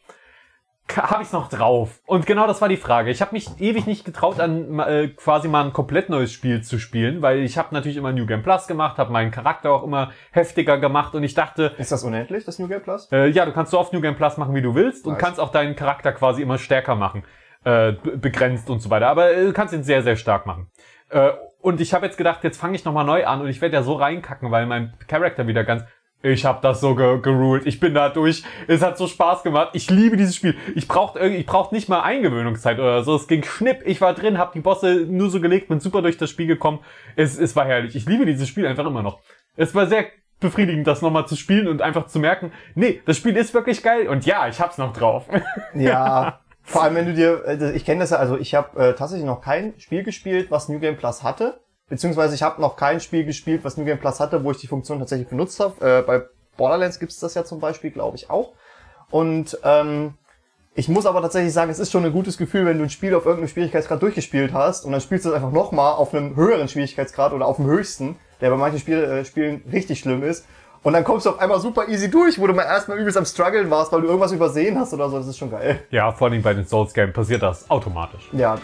habe 0.94 1.22
ich's 1.22 1.32
noch 1.32 1.48
drauf? 1.48 2.00
Und 2.06 2.26
genau 2.26 2.46
das 2.46 2.60
war 2.60 2.68
die 2.68 2.76
Frage. 2.76 3.10
Ich 3.10 3.20
habe 3.20 3.32
mich 3.32 3.48
ewig 3.60 3.86
nicht 3.86 4.04
getraut, 4.04 4.40
an 4.40 4.78
äh, 4.78 5.08
quasi 5.08 5.48
mal 5.48 5.64
ein 5.64 5.72
komplett 5.72 6.08
neues 6.08 6.32
Spiel 6.32 6.62
zu 6.62 6.78
spielen, 6.78 7.22
weil 7.22 7.40
ich 7.40 7.58
habe 7.58 7.68
natürlich 7.72 7.96
immer 7.96 8.12
New 8.12 8.26
Game 8.26 8.42
Plus 8.42 8.66
gemacht, 8.66 8.98
habe 8.98 9.12
meinen 9.12 9.30
Charakter 9.30 9.70
auch 9.72 9.82
immer 9.82 10.12
heftiger 10.30 10.78
gemacht 10.78 11.14
und 11.14 11.22
ich 11.24 11.34
dachte, 11.34 11.72
Ist 11.78 11.92
das 11.92 12.04
unendlich, 12.04 12.44
das 12.44 12.58
New 12.58 12.68
Game 12.68 12.82
Plus? 12.82 13.10
äh, 13.12 13.26
ja, 13.28 13.44
du 13.44 13.52
kannst 13.52 13.72
so 13.72 13.78
oft 13.78 13.92
New 13.92 14.00
Game 14.00 14.16
Plus 14.16 14.36
machen, 14.36 14.54
wie 14.54 14.62
du 14.62 14.74
willst 14.74 15.06
und 15.06 15.14
Nice. 15.14 15.22
kannst 15.22 15.40
auch 15.40 15.50
deinen 15.50 15.74
Charakter 15.76 16.12
quasi 16.12 16.42
immer 16.42 16.58
stärker 16.58 16.94
machen, 16.94 17.24
äh, 17.64 17.92
be- 17.92 18.16
begrenzt 18.16 18.70
und 18.70 18.80
so 18.80 18.88
weiter. 18.90 19.08
Aber 19.08 19.32
äh, 19.32 19.44
du 19.46 19.52
kannst 19.52 19.74
ihn 19.74 19.82
sehr, 19.82 20.02
sehr 20.02 20.16
stark 20.16 20.46
machen. 20.46 20.70
Äh, 21.10 21.30
und 21.60 21.80
ich 21.80 21.94
habe 21.94 22.06
jetzt 22.06 22.16
gedacht, 22.16 22.44
jetzt 22.44 22.60
fange 22.60 22.76
ich 22.76 22.84
nochmal 22.84 23.04
neu 23.04 23.26
an 23.26 23.40
und 23.40 23.48
ich 23.48 23.60
werde 23.60 23.74
ja 23.74 23.82
so 23.82 23.94
reinkacken, 23.94 24.52
weil 24.52 24.66
mein 24.66 24.94
Charakter 25.08 25.48
wieder 25.48 25.64
ganz... 25.64 25.82
Ich 26.22 26.44
habe 26.44 26.58
das 26.62 26.80
so 26.80 26.94
ge. 26.94 27.20
Ich 27.64 27.78
bin 27.78 27.94
da 27.94 28.08
durch. 28.08 28.42
Es 28.66 28.82
hat 28.82 28.98
so 28.98 29.06
Spaß 29.06 29.42
gemacht. 29.42 29.70
Ich 29.74 29.90
liebe 29.90 30.16
dieses 30.16 30.34
Spiel. 30.34 30.56
Ich 30.74 30.88
brauchte 30.88 31.18
irgendwie, 31.18 31.40
ich 31.40 31.46
brauchte 31.46 31.74
nicht 31.74 31.88
mal 31.88 32.02
Eingewöhnungszeit 32.02 32.78
oder 32.78 33.04
so. 33.04 33.14
Es 33.14 33.28
ging 33.28 33.44
schnipp. 33.44 33.82
Ich 33.84 34.00
war 34.00 34.14
drin, 34.14 34.38
habe 34.38 34.52
die 34.54 34.60
Bosse 34.60 35.06
nur 35.08 35.30
so 35.30 35.40
gelegt, 35.40 35.68
bin 35.68 35.78
super 35.80 36.02
durch 36.02 36.18
das 36.18 36.30
Spiel 36.30 36.46
gekommen. 36.46 36.80
Es, 37.14 37.38
es 37.38 37.54
war 37.54 37.64
herrlich. 37.64 37.94
Ich 37.94 38.06
liebe 38.06 38.26
dieses 38.26 38.48
Spiel 38.48 38.66
einfach 38.66 38.86
immer 38.86 39.02
noch. 39.02 39.20
Es 39.56 39.74
war 39.74 39.86
sehr 39.86 40.06
befriedigend, 40.40 40.86
das 40.86 41.02
nochmal 41.02 41.26
zu 41.26 41.36
spielen 41.36 41.68
und 41.68 41.82
einfach 41.82 42.06
zu 42.06 42.18
merken, 42.18 42.52
nee, 42.74 43.00
das 43.06 43.16
Spiel 43.16 43.36
ist 43.36 43.54
wirklich 43.54 43.82
geil 43.82 44.08
und 44.08 44.26
ja, 44.26 44.48
ich 44.48 44.60
hab's 44.60 44.78
noch 44.78 44.92
drauf. 44.92 45.26
Ja. 45.74 46.40
Vor 46.62 46.82
allem, 46.82 46.96
wenn 46.96 47.06
du 47.06 47.14
dir, 47.14 47.44
äh, 47.46 47.76
ich 47.76 47.84
kenne 47.84 48.00
das 48.00 48.10
ja, 48.10 48.16
also 48.16 48.36
ich 48.36 48.54
habe 48.54 48.88
äh, 48.88 48.94
tatsächlich 48.94 49.24
noch 49.24 49.40
kein 49.40 49.74
Spiel 49.78 50.02
gespielt, 50.02 50.50
was 50.50 50.68
New 50.68 50.80
Game 50.80 50.96
Plus 50.96 51.22
hatte. 51.22 51.60
Beziehungsweise 51.88 52.34
ich 52.34 52.42
habe 52.42 52.60
noch 52.60 52.76
kein 52.76 53.00
Spiel 53.00 53.24
gespielt, 53.24 53.64
was 53.64 53.76
New 53.76 53.84
Game 53.84 53.98
Plus 53.98 54.18
hatte, 54.18 54.42
wo 54.42 54.50
ich 54.50 54.58
die 54.58 54.66
Funktion 54.66 54.98
tatsächlich 54.98 55.28
benutzt 55.28 55.60
habe. 55.60 55.84
Äh, 55.86 56.02
bei 56.02 56.22
Borderlands 56.56 56.98
gibt's 56.98 57.20
das 57.20 57.34
ja 57.34 57.44
zum 57.44 57.60
Beispiel, 57.60 57.90
glaube 57.90 58.16
ich, 58.16 58.28
auch. 58.28 58.52
Und 59.10 59.58
ähm, 59.62 60.14
ich 60.74 60.88
muss 60.88 61.06
aber 61.06 61.22
tatsächlich 61.22 61.52
sagen, 61.52 61.70
es 61.70 61.78
ist 61.78 61.92
schon 61.92 62.04
ein 62.04 62.12
gutes 62.12 62.36
Gefühl, 62.36 62.66
wenn 62.66 62.78
du 62.78 62.84
ein 62.84 62.90
Spiel 62.90 63.14
auf 63.14 63.24
irgendeinem 63.24 63.48
Schwierigkeitsgrad 63.48 64.02
durchgespielt 64.02 64.52
hast 64.52 64.84
und 64.84 64.92
dann 64.92 65.00
spielst 65.00 65.24
du 65.24 65.30
es 65.30 65.34
einfach 65.34 65.52
nochmal 65.52 65.94
auf 65.94 66.12
einem 66.12 66.36
höheren 66.36 66.68
Schwierigkeitsgrad 66.68 67.32
oder 67.32 67.46
auf 67.46 67.56
dem 67.56 67.66
höchsten, 67.66 68.16
der 68.40 68.50
bei 68.50 68.56
manchen 68.56 68.80
Spiel, 68.80 69.02
äh, 69.02 69.24
Spielen 69.24 69.62
richtig 69.72 70.00
schlimm 70.00 70.22
ist. 70.22 70.44
Und 70.82 70.92
dann 70.92 71.02
kommst 71.02 71.26
du 71.26 71.30
auf 71.30 71.40
einmal 71.40 71.58
super 71.60 71.88
easy 71.88 72.10
durch, 72.10 72.38
wo 72.38 72.46
du 72.46 72.52
mal 72.52 72.62
erstmal 72.64 72.98
übelst 72.98 73.16
am 73.16 73.24
struggeln 73.24 73.70
warst, 73.70 73.90
weil 73.90 74.02
du 74.02 74.06
irgendwas 74.06 74.32
übersehen 74.32 74.78
hast 74.78 74.92
oder 74.92 75.08
so. 75.08 75.18
Das 75.18 75.26
ist 75.26 75.38
schon 75.38 75.50
geil. 75.50 75.80
ja, 75.90 76.12
vor 76.12 76.28
allem 76.28 76.42
bei 76.42 76.54
den 76.54 76.66
Souls 76.66 76.92
Games 76.92 77.14
passiert 77.14 77.42
das 77.42 77.68
automatisch. 77.70 78.28
Ja. 78.32 78.56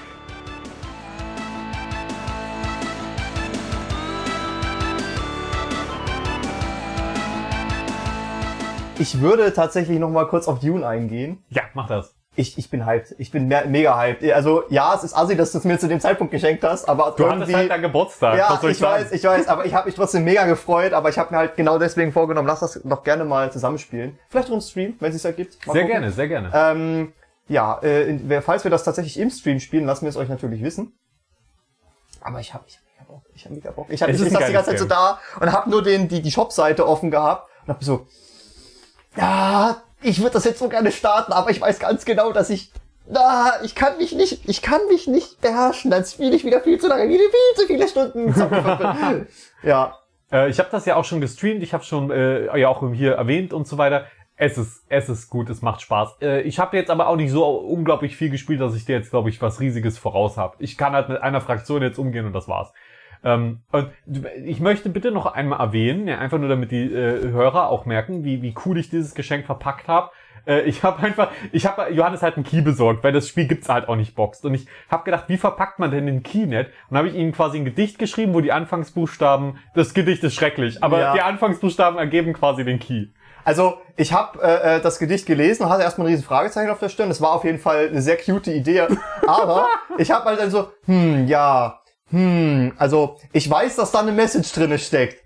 Ich 8.99 9.21
würde 9.21 9.53
tatsächlich 9.53 9.99
noch 9.99 10.11
mal 10.11 10.27
kurz 10.29 10.49
auf 10.49 10.61
Dune 10.61 10.87
eingehen. 10.87 11.43
Ja, 11.49 11.63
mach 11.75 11.89
das. 11.89 12.15
Ich, 12.35 12.57
ich 12.57 12.71
bin 12.71 12.87
hyped. 12.87 13.15
Ich 13.19 13.31
bin 13.31 13.47
me 13.47 13.65
mega 13.67 13.99
hyped. 13.99 14.33
Also 14.33 14.63
ja, 14.71 14.95
es 14.95 15.05
ist 15.05 15.15
assi, 15.15 15.37
dass 15.37 15.53
du 15.53 15.59
es 15.59 15.65
mir 15.65 15.79
zu 15.79 15.87
dem 15.89 16.01
Zeitpunkt 16.01 16.31
geschenkt 16.31 16.65
hast, 16.65 16.89
aber 16.89 17.15
Du 17.17 17.29
hattest 17.29 17.55
halt 17.55 17.71
deinen 17.71 17.83
Geburtstag. 17.83 18.39
ja, 18.39 18.59
ich, 18.63 18.69
ich, 18.71 18.79
sagen? 18.79 19.03
weiß, 19.05 19.13
ich 19.13 19.25
weiß, 19.25 19.49
aber 19.49 19.67
ich 19.67 19.75
habe 19.75 19.87
mich 19.87 19.95
trotzdem 19.95 20.25
mega 20.25 20.47
gefreut, 20.47 20.95
aber 20.95 21.11
ich 21.11 21.19
habe 21.19 21.33
mir 21.35 21.39
halt 21.39 21.57
genau 21.57 21.79
deswegen 21.79 22.13
vorgenommen, 22.13 22.49
lass 22.49 22.61
das 22.61 22.81
doch 22.85 23.03
gerne 23.03 23.25
mal 23.25 23.53
zusammenspielen. 23.53 24.19
Vielleicht 24.31 24.49
auch 24.49 24.55
im 24.55 24.61
Stream, 24.63 24.95
wenn 25.01 25.11
es 25.11 25.17
sich 25.17 25.25
ergibt. 25.25 25.67
Mal 25.67 25.73
Sehr 25.75 25.83
gucken. 25.83 26.01
gerne, 26.01 26.13
sehr 26.13 26.29
gerne. 26.29 26.51
Ähm, 26.55 27.13
ja, 27.49 27.79
äh, 27.83 28.41
falls 28.41 28.65
wir 28.65 28.71
das 28.71 28.85
tatsächlich 28.85 29.19
im 29.19 29.29
Stream 29.29 29.61
spielen, 29.61 29.85
lassen 29.85 30.07
wir 30.07 30.11
es 30.11 30.17
euch 30.17 30.29
natürlich 30.31 30.63
wissen. 30.63 30.95
Aber 32.23 32.41
ich 32.41 32.55
habe 32.55 32.65
ich 32.67 32.77
hab 32.79 32.85
mega 32.87 33.05
Bock. 33.05 33.23
Ich 33.35 33.45
habe 33.45 33.55
mega 33.55 33.71
Bock. 33.73 33.87
Ich, 33.91 34.01
hab, 34.03 34.09
ich 34.09 34.23
ein 34.23 34.31
saß 34.31 34.47
die 34.47 34.53
ganze 34.53 34.71
Zeit 34.71 34.79
so 34.79 34.87
da 34.87 35.19
und 35.39 35.53
habe 35.53 35.69
nur 35.69 35.83
den, 35.83 36.09
die, 36.09 36.23
die 36.23 36.31
Shop-Seite 36.31 36.87
offen 36.89 37.11
gehabt 37.11 37.51
und 37.67 37.75
habe 37.75 37.85
so, 37.85 38.07
ja, 39.17 39.83
ich 40.03 40.19
würde 40.21 40.33
das 40.33 40.45
jetzt 40.45 40.59
so 40.59 40.69
gerne 40.69 40.93
starten, 40.93 41.33
aber 41.33 41.51
ich 41.51 41.61
weiß 41.61 41.79
ganz 41.79 42.05
genau, 42.05 42.33
dass 42.33 42.51
ich, 42.51 42.73
na, 43.09 43.53
ich 43.63 43.75
kann 43.75 43.99
mich 43.99 44.13
nicht, 44.13 44.49
ich 44.49 44.63
kann 44.63 44.81
mich 44.89 45.07
nicht 45.07 45.41
beherrschen. 45.41 45.91
Dann 45.91 46.05
spiele 46.05 46.35
ich 46.35 46.45
wieder 46.45 46.61
viel 46.61 46.79
zu 46.81 46.89
lange, 46.89 47.09
wieder 47.09 47.25
viel 47.25 47.57
zu 47.57 47.67
viele 47.67 47.89
Stunden. 47.89 48.35
zocken. 48.35 49.27
ja, 49.63 49.99
Äh, 50.33 50.49
ich 50.49 50.59
habe 50.59 50.71
das 50.73 50.87
ja 50.87 50.97
auch 50.97 51.05
schon 51.05 51.21
gestreamt, 51.21 51.63
ich 51.63 51.75
habe 51.75 51.85
schon 51.85 52.11
äh, 52.11 52.59
ja 52.59 52.69
auch 52.69 52.83
hier 52.93 53.13
erwähnt 53.13 53.53
und 53.53 53.69
so 53.69 53.79
weiter. 53.79 54.07
Es 54.35 54.57
ist, 54.59 54.83
es 54.89 55.09
ist 55.09 55.29
gut, 55.29 55.51
es 55.51 55.63
macht 55.63 55.83
Spaß. 55.83 56.17
Äh, 56.23 56.41
ich 56.43 56.59
habe 56.59 56.77
jetzt 56.77 56.91
aber 56.91 57.09
auch 57.09 57.17
nicht 57.17 57.31
so 57.31 57.45
unglaublich 57.47 58.17
viel 58.17 58.31
gespielt, 58.31 58.61
dass 58.61 58.75
ich 58.75 58.87
dir 58.87 58.97
jetzt, 58.97 59.11
glaube 59.11 59.29
ich, 59.29 59.41
was 59.43 59.61
Riesiges 59.61 59.99
voraus 59.99 60.39
habe. 60.39 60.57
Ich 60.59 60.79
kann 60.79 60.95
halt 60.95 61.11
mit 61.11 61.21
einer 61.21 61.41
Fraktion 61.41 61.83
jetzt 61.83 61.99
umgehen 61.99 62.25
und 62.25 62.33
das 62.33 62.49
war's. 62.49 62.73
Ähm, 63.25 63.61
und 63.71 63.89
ich 64.45 64.61
möchte 64.61 64.89
bitte 64.89 65.11
noch 65.13 65.27
einmal 65.27 65.61
erwähnen, 65.61 66.09
ja, 66.09 66.19
einfach 66.19 66.39
nur 66.39 66.49
damit 66.49 66.71
die 66.71 66.93
äh, 66.93 67.31
Hörer 67.31 67.69
auch 67.69 67.87
merken, 67.87 68.25
wie, 68.25 68.43
wie 68.43 68.55
cool 68.67 68.79
ich 68.79 68.91
dieses 68.91 69.15
Geschenk 69.15 69.47
verpackt 69.47 69.87
habe. 69.89 70.11
Äh, 70.47 70.63
ich 70.63 70.83
habe 70.83 71.01
einfach, 71.03 71.31
ich 71.53 71.67
habe 71.67 71.93
Johannes 71.93 72.23
halt 72.23 72.35
einen 72.37 72.45
Key 72.45 72.63
besorgt, 72.63 73.05
weil 73.05 73.13
das 73.13 73.29
Spiel 73.29 73.47
gibt's 73.47 73.69
halt 73.69 73.89
auch 73.89 73.95
nicht 73.97 74.15
boxt. 74.17 74.45
Und 74.45 74.55
ich 74.55 74.67
habe 74.91 75.05
gedacht, 75.05 75.25
wie 75.29 75.37
verpackt 75.37 75.79
man 75.79 75.91
denn 75.93 76.07
den 76.07 76.23
Key 76.25 76.47
nicht? 76.47 76.71
Und 76.91 76.97
habe 76.99 77.09
ich 77.09 77.15
ihm 77.15 77.31
quasi 77.33 77.59
ein 77.59 77.65
Gedicht 77.65 77.99
geschrieben, 77.99 78.35
wo 78.35 78.41
die 78.41 78.51
Anfangsbuchstaben, 78.53 79.59
das 79.75 79.95
Gedicht 79.95 80.25
ist 80.25 80.35
schrecklich, 80.35 80.83
aber 80.83 80.99
Ja. 81.01 81.13
die 81.15 81.21
Anfangsbuchstaben 81.21 81.99
ergeben 81.99 82.33
quasi 82.33 82.65
den 82.65 82.79
Key. 82.81 83.07
Also, 83.45 83.81
ich 83.97 84.13
habe 84.13 84.41
äh, 84.41 84.77
äh, 84.77 84.81
das 84.81 85.01
Gedicht 85.01 85.27
gelesen, 85.27 85.69
hatte 85.69 85.83
erstmal 85.83 86.07
ein 86.07 86.13
riesen 86.13 86.25
Fragezeichen 86.25 86.71
auf 86.71 86.79
der 86.79 86.89
Stirn. 86.89 87.09
Das 87.09 87.21
war 87.21 87.33
auf 87.33 87.43
jeden 87.45 87.59
Fall 87.59 87.89
eine 87.89 88.01
sehr 88.01 88.17
cute 88.17 88.49
Idee. 88.49 88.87
Aber 89.27 89.67
ich 89.99 90.11
habe 90.13 90.27
halt 90.27 90.41
dann 90.41 90.51
so, 90.51 90.69
hm, 90.87 91.27
ja, 91.27 91.81
hm, 92.13 92.73
also 92.79 93.17
ich 93.33 93.51
weiß, 93.51 93.77
dass 93.77 93.91
da 93.91 93.99
eine 94.01 94.13
Message 94.13 94.53
drinne 94.53 94.79
steckt. 94.79 95.21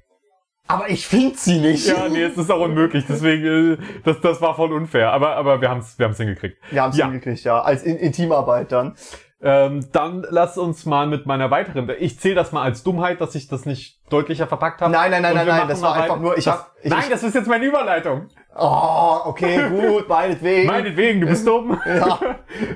Aber 0.69 0.88
ich 0.90 1.07
finde 1.07 1.37
sie 1.37 1.59
nicht. 1.61 1.87
Ja, 1.87 2.09
nee, 2.09 2.23
es 2.23 2.37
ist 2.37 2.50
auch 2.50 2.61
unmöglich, 2.61 3.05
deswegen, 3.09 3.75
äh, 3.75 3.76
das, 4.05 4.21
das 4.21 4.40
war 4.40 4.57
voll 4.57 4.73
unfair. 4.73 5.12
Aber, 5.12 5.37
aber 5.37 5.61
wir 5.61 5.69
haben's, 5.71 5.97
wir 5.99 6.07
haben's 6.07 6.16
hingekriegt. 6.16 6.57
Wir 6.73 6.83
haben 6.83 6.90
es 6.90 6.97
Ja. 6.97 7.07
hingekriegt, 7.07 7.45
ja. 7.45 7.61
Als 7.61 7.85
in 7.85 7.97
Intimarbeit 7.97 8.73
dann. 8.73 8.97
Ähm, 9.43 9.87
dann 9.93 10.26
lass 10.31 10.57
uns 10.59 10.85
mal 10.87 11.07
mit 11.07 11.26
meiner 11.26 11.50
weiteren. 11.52 11.88
Ich 12.00 12.19
zähle 12.19 12.35
das 12.35 12.50
mal 12.52 12.62
als 12.62 12.83
Dummheit, 12.83 13.21
dass 13.21 13.35
ich 13.37 13.47
das 13.49 13.64
nicht 13.66 14.00
deutlicher 14.11 14.47
verpackt 14.49 14.81
habe. 14.81 14.90
Nein, 14.93 15.11
nein, 15.11 15.23
nein, 15.23 15.35
nein, 15.37 15.47
nein, 15.47 15.69
das 15.69 15.83
war 15.83 15.95
einfach 15.95 16.19
nur, 16.19 16.37
ich 16.38 16.47
das, 16.47 16.55
hab- 16.55 16.73
ich- 16.83 16.90
Nein, 16.90 17.00
ich- 17.05 17.09
das 17.11 17.23
ist 17.23 17.35
jetzt 17.35 17.47
meine 17.47 17.64
Überleitung. 17.66 18.28
Oh, 18.59 19.19
okay, 19.27 19.69
gut, 19.69 20.09
meinetwegen. 20.09 20.67
Meinetwegen, 20.67 21.21
du 21.21 21.27
bist 21.27 21.47
dumm. 21.47 21.79
Ja. 21.87 22.19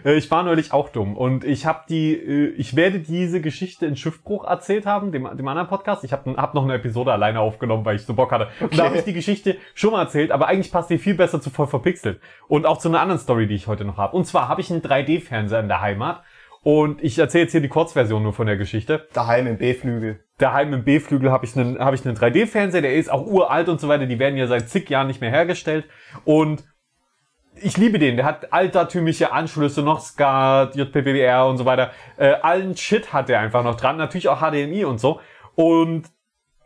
Äh, 0.05 0.15
Ich 0.17 0.31
war 0.31 0.43
neulich 0.43 0.73
auch 0.73 0.91
dumm 0.91 1.17
und 1.17 1.45
ich 1.45 1.65
habe 1.65 1.81
die, 1.89 2.13
äh, 2.15 2.49
ich 2.57 2.77
werde 2.77 2.99
diese 3.01 3.41
Geschichte 3.41 3.87
in 3.87 3.97
Schiffbruch 3.97 4.45
erzählt 4.45 4.85
haben, 4.87 5.11
dem, 5.13 5.29
dem 5.37 5.49
anderen 5.49 5.69
Podcast. 5.69 6.05
Ich 6.05 6.13
habe 6.13 6.35
hab 6.37 6.55
noch 6.55 6.65
eine 6.65 6.75
Episode 6.75 7.13
alleine 7.13 7.41
aufgenommen, 7.41 7.85
weil 7.85 7.97
ich 7.97 8.03
so 8.03 8.15
Bock 8.15 8.31
hatte. 8.33 8.49
Und 8.61 8.73
da 8.75 8.83
Okay. 8.83 8.89
habe 8.89 8.97
ich 8.99 9.05
die 9.05 9.15
Geschichte 9.15 9.57
schon 9.75 9.93
mal 9.93 10.03
erzählt, 10.03 10.33
aber 10.33 10.49
eigentlich 10.49 10.71
passt 10.71 10.91
die 10.91 10.99
viel 10.99 11.15
besser 11.15 11.41
zu 11.41 11.49
voll 11.51 11.67
verpixelt. 11.67 12.21
Und 12.47 12.67
auch 12.67 12.79
zu 12.79 12.89
einer 12.89 13.01
anderen 13.01 13.21
Story, 13.21 13.47
die 13.47 13.55
ich 13.55 13.67
heute 13.67 13.85
noch 13.85 13.97
habe. 13.97 14.15
Und 14.17 14.27
zwar 14.27 14.49
habe 14.49 14.61
ich 14.61 14.71
einen 14.71 14.83
3D-Fernseher 14.83 15.61
in 15.61 15.69
der 15.69 15.81
Heimat 15.81 16.23
und 16.63 17.03
ich 17.03 17.19
erzähle 17.19 17.45
jetzt 17.45 17.53
hier 17.53 17.63
die 17.63 17.69
Kurzversion 17.69 18.23
nur 18.23 18.35
von 18.35 18.47
der 18.47 18.59
Geschichte. 18.59 19.09
Daheim 19.15 19.47
im 19.47 19.57
B-Flügel. 19.57 20.21
Daheim 20.41 20.73
im 20.73 20.85
B-Flügel 20.85 21.31
habe 21.31 21.45
ich 21.45 21.57
einen, 21.57 21.79
habe 21.79 21.97
ich 21.97 22.07
einen 22.07 22.17
3D-Fernseher, 22.17 22.83
der 22.83 22.95
ist 22.95 23.11
auch 23.11 23.27
uralt 23.27 23.69
und 23.69 23.81
so 23.81 23.89
weiter. 23.89 24.07
Die 24.07 24.19
werden 24.19 24.37
ja 24.37 24.47
seit 24.47 24.69
zig 24.69 24.89
Jahren 24.89 25.07
nicht 25.07 25.21
mehr 25.21 25.31
hergestellt. 25.31 25.85
Und 26.25 26.65
ich 27.55 27.77
liebe 27.77 27.99
den. 27.99 28.17
Der 28.17 28.25
hat 28.25 28.53
altertümliche 28.53 29.33
Anschlüsse, 29.33 29.83
noch 29.83 30.01
SCART, 30.01 30.77
JPBR 30.77 31.47
und 31.47 31.59
so 31.59 31.65
weiter. 31.65 31.91
Äh, 32.17 32.33
allen 32.43 32.77
Shit 32.77 33.13
hat 33.13 33.29
der 33.29 33.41
einfach 33.41 33.65
noch 33.65 33.77
dran. 33.77 33.97
Natürlich 33.97 34.29
auch 34.29 34.41
HDMI 34.41 34.85
und 34.85 34.99
so. 34.99 35.21
Und 35.55 36.05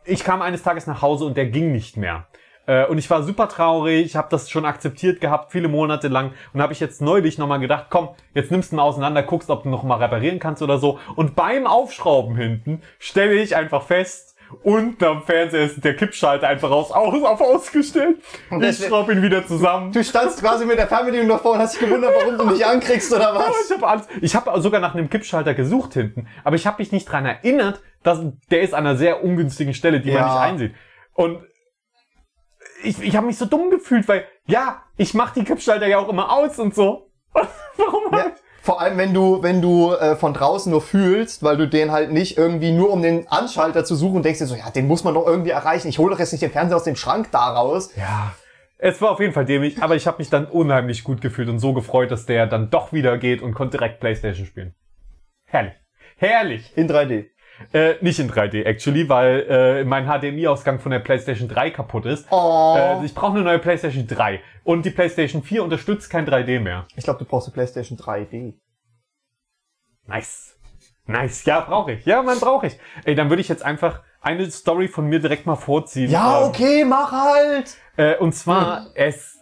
ich 0.05 0.25
kam 0.25 0.43
eines 0.43 0.63
Tages 0.63 0.87
nach 0.87 1.03
Hause 1.03 1.25
und 1.25 1.37
der 1.37 1.47
ging 1.47 1.73
nicht 1.73 1.97
mehr. 1.97 2.27
Äh, 2.67 2.87
und 2.87 2.99
ich 2.99 3.09
war 3.11 3.23
super 3.23 3.49
traurig, 3.49 4.07
ich 4.07 4.17
habe 4.17 4.29
das 4.31 4.49
schon 4.51 4.65
akzeptiert 4.65 5.21
gehabt, 5.21 5.53
viele 5.53 5.69
Monate 5.69 6.09
lang. 6.09 6.33
Und 6.53 6.63
habe 6.63 6.73
ich 6.73 6.81
jetzt 6.81 7.03
neulich 7.03 7.39
nochmal 7.39 7.61
gedacht, 7.61 7.87
komm, 7.91 8.09
jetzt 8.35 8.51
nimmst 8.51 8.73
du 8.73 8.77
ihn 8.77 8.81
auseinander, 8.81 9.23
guckst, 9.23 9.51
ob 9.51 9.65
du 9.65 9.69
noch 9.69 9.83
mal 9.83 9.97
reparieren 9.97 10.39
kannst 10.39 10.63
oder 10.63 10.79
so. 10.79 10.99
Und 11.17 11.35
beim 11.37 11.67
Aufschrauben 11.67 12.37
hinten 12.37 12.83
stelle 12.99 13.35
ich 13.35 13.55
einfach 13.57 13.83
fest, 13.83 14.35
unten 14.63 15.05
am 15.05 15.23
Fernseher 15.23 15.65
ist 15.65 15.83
der 15.85 15.97
Kippschalter 15.97 16.47
einfach 16.47 16.71
aus, 16.71 16.93
aus 16.93 17.23
auf 17.25 17.41
ausgestellt. 17.41 18.19
Und 18.51 18.63
Ich 18.63 18.79
schraube 18.85 19.13
ihn 19.13 19.23
wieder 19.23 19.45
zusammen. 19.47 19.91
Du 19.91 20.05
standst 20.05 20.41
quasi 20.41 20.65
mit 20.65 20.79
der 20.79 20.87
Fernbedienung 20.87 21.29
davor 21.29 21.53
und 21.55 21.59
hast 21.59 21.75
dich 21.75 21.81
gewundert, 21.81 22.13
warum 22.17 22.39
du 22.39 22.45
nicht 22.53 22.65
ankriegst 22.65 23.13
oder 23.13 23.35
was? 23.35 23.69
ich 23.69 23.75
habe 23.77 23.87
alles. 23.89 24.09
Ich 24.21 24.37
habe 24.37 24.61
sogar 24.61 24.81
nach 24.81 24.95
einem 24.95 25.11
Kippschalter 25.11 25.55
gesucht 25.55 25.95
hinten, 25.95 26.29
aber 26.45 26.57
ich 26.57 26.67
habe 26.67 26.81
mich 26.81 26.93
nicht 26.93 27.07
dran 27.11 27.27
erinnert, 27.27 27.81
dass 28.03 28.21
der 28.51 28.61
ist 28.63 28.75
an 28.75 28.87
einer 28.87 28.97
sehr 28.97 29.25
ungünstigen 29.25 29.75
Stelle, 29.75 30.01
die 30.01 30.11
man 30.13 30.19
Ja. 30.19 30.27
nicht 30.27 30.37
einsieht. 30.43 30.75
Und 31.15 31.39
ich, 32.85 33.03
ich 33.03 33.17
habe 33.17 33.27
mich 33.27 33.39
so 33.39 33.47
dumm 33.47 33.71
gefühlt, 33.71 34.07
weil 34.09 34.25
ja, 34.47 34.83
ich 34.97 35.15
mache 35.15 35.41
die 35.41 35.45
Kippschalter 35.45 35.87
ja 35.87 35.99
auch 35.99 36.09
immer 36.09 36.33
aus 36.33 36.59
und 36.59 36.75
so. 36.75 37.11
Warum? 37.77 38.13
Ja, 38.13 38.33
vor 38.63 38.81
allem, 38.81 38.97
wenn 38.97 39.13
du, 39.13 39.43
wenn 39.43 39.61
du 39.61 39.93
äh, 39.93 40.17
von 40.17 40.33
draußen 40.33 40.71
nur 40.71 40.81
fühlst, 40.81 41.43
weil 41.43 41.57
du 41.57 41.69
den 41.69 41.93
halt 41.93 42.13
nicht 42.13 42.39
irgendwie 42.39 42.73
nur 42.73 42.91
um 42.91 43.03
den 43.03 43.29
Anschalter 43.29 43.85
zu 43.85 43.95
suchen, 43.95 44.23
denkst 44.23 44.39
dir 44.39 44.47
so, 44.47 44.55
ja, 44.55 44.71
den 44.71 44.87
muss 44.87 45.05
man 45.05 45.15
doch 45.15 45.27
irgendwie 45.27 45.51
erreichen. 45.51 45.89
Ich 45.89 45.99
hole 45.99 46.13
doch 46.13 46.19
jetzt 46.19 46.33
nicht 46.33 46.43
den 46.43 46.51
Fernseher 46.51 46.77
aus 46.77 46.85
dem 46.85 46.97
Schrank 46.97 47.29
da 47.31 47.53
raus. 47.53 47.91
Ja. 47.97 48.35
Es 48.79 49.01
war 49.01 49.11
auf 49.11 49.21
jeden 49.21 49.33
Fall 49.33 49.45
dämlich, 49.45 49.83
aber 49.83 49.97
ich 49.97 50.07
habe 50.07 50.19
mich 50.19 50.31
dann 50.31 50.47
unheimlich 50.47 51.05
gut 51.05 51.21
gefühlt 51.21 51.49
und 51.49 51.59
so 51.59 51.73
gefreut, 51.73 52.11
dass 52.11 52.27
der 52.27 52.47
dann 52.47 52.71
doch 52.71 52.93
wieder 52.93 53.19
geht 53.19 53.43
und 53.43 53.55
konnte 53.55 53.79
direkt 53.79 54.01
Playstation 54.01 54.47
spielen. 54.47 54.75
Herrlich. 55.45 55.75
Herrlich. 56.17 56.73
In 56.77 56.89
3D. 56.89 57.27
Äh, 57.73 57.95
nicht 58.01 58.19
in 58.19 58.31
3D, 58.31 58.65
actually, 58.65 59.09
weil 59.09 59.47
äh, 59.49 59.85
mein 59.85 60.07
HDMI-Ausgang 60.07 60.81
von 60.81 60.91
der 60.91 60.99
PlayStation 60.99 61.49
3 61.49 61.71
kaputt 61.71 62.07
ist. 62.07 62.27
Oh. 62.31 62.75
Äh, 62.77 63.05
ich 63.05 63.15
brauche 63.15 63.33
eine 63.35 63.43
neue 63.43 63.59
PlayStation 63.59 64.07
3. 64.07 64.41
Und 64.65 64.85
die 64.85 64.91
PlayStation 64.91 65.43
4 65.43 65.63
unterstützt 65.63 66.11
kein 66.11 66.27
3D 66.27 66.61
mehr. 66.61 66.87
Ich 66.97 67.05
glaube, 67.05 67.21
du 67.21 67.25
brauchst 67.25 67.49
eine 67.49 67.55
PlayStation 67.55 67.99
3D. 67.99 68.55
Nice. 70.07 70.57
Nice. 71.07 71.45
Ja, 71.45 71.61
brauche 71.61 71.93
ich. 71.93 72.05
Ja, 72.07 72.23
man 72.23 72.39
brauche 72.41 72.67
ich. 72.67 72.79
Ey, 73.05 73.15
dann 73.15 73.29
würde 73.29 73.43
ich 73.43 73.49
jetzt 73.49 73.65
einfach 73.65 74.03
eine 74.21 74.51
Story 74.51 74.89
von 74.89 75.07
mir 75.07 75.21
direkt 75.21 75.47
mal 75.47 75.57
vorziehen. 75.57 76.11
Ja, 76.11 76.41
Ähm, 76.41 76.49
okay, 76.49 76.85
mach 76.85 77.13
halt. 77.13 77.77
Äh, 77.97 78.17
und 78.17 78.35
zwar, 78.35 78.87
es, 78.95 79.39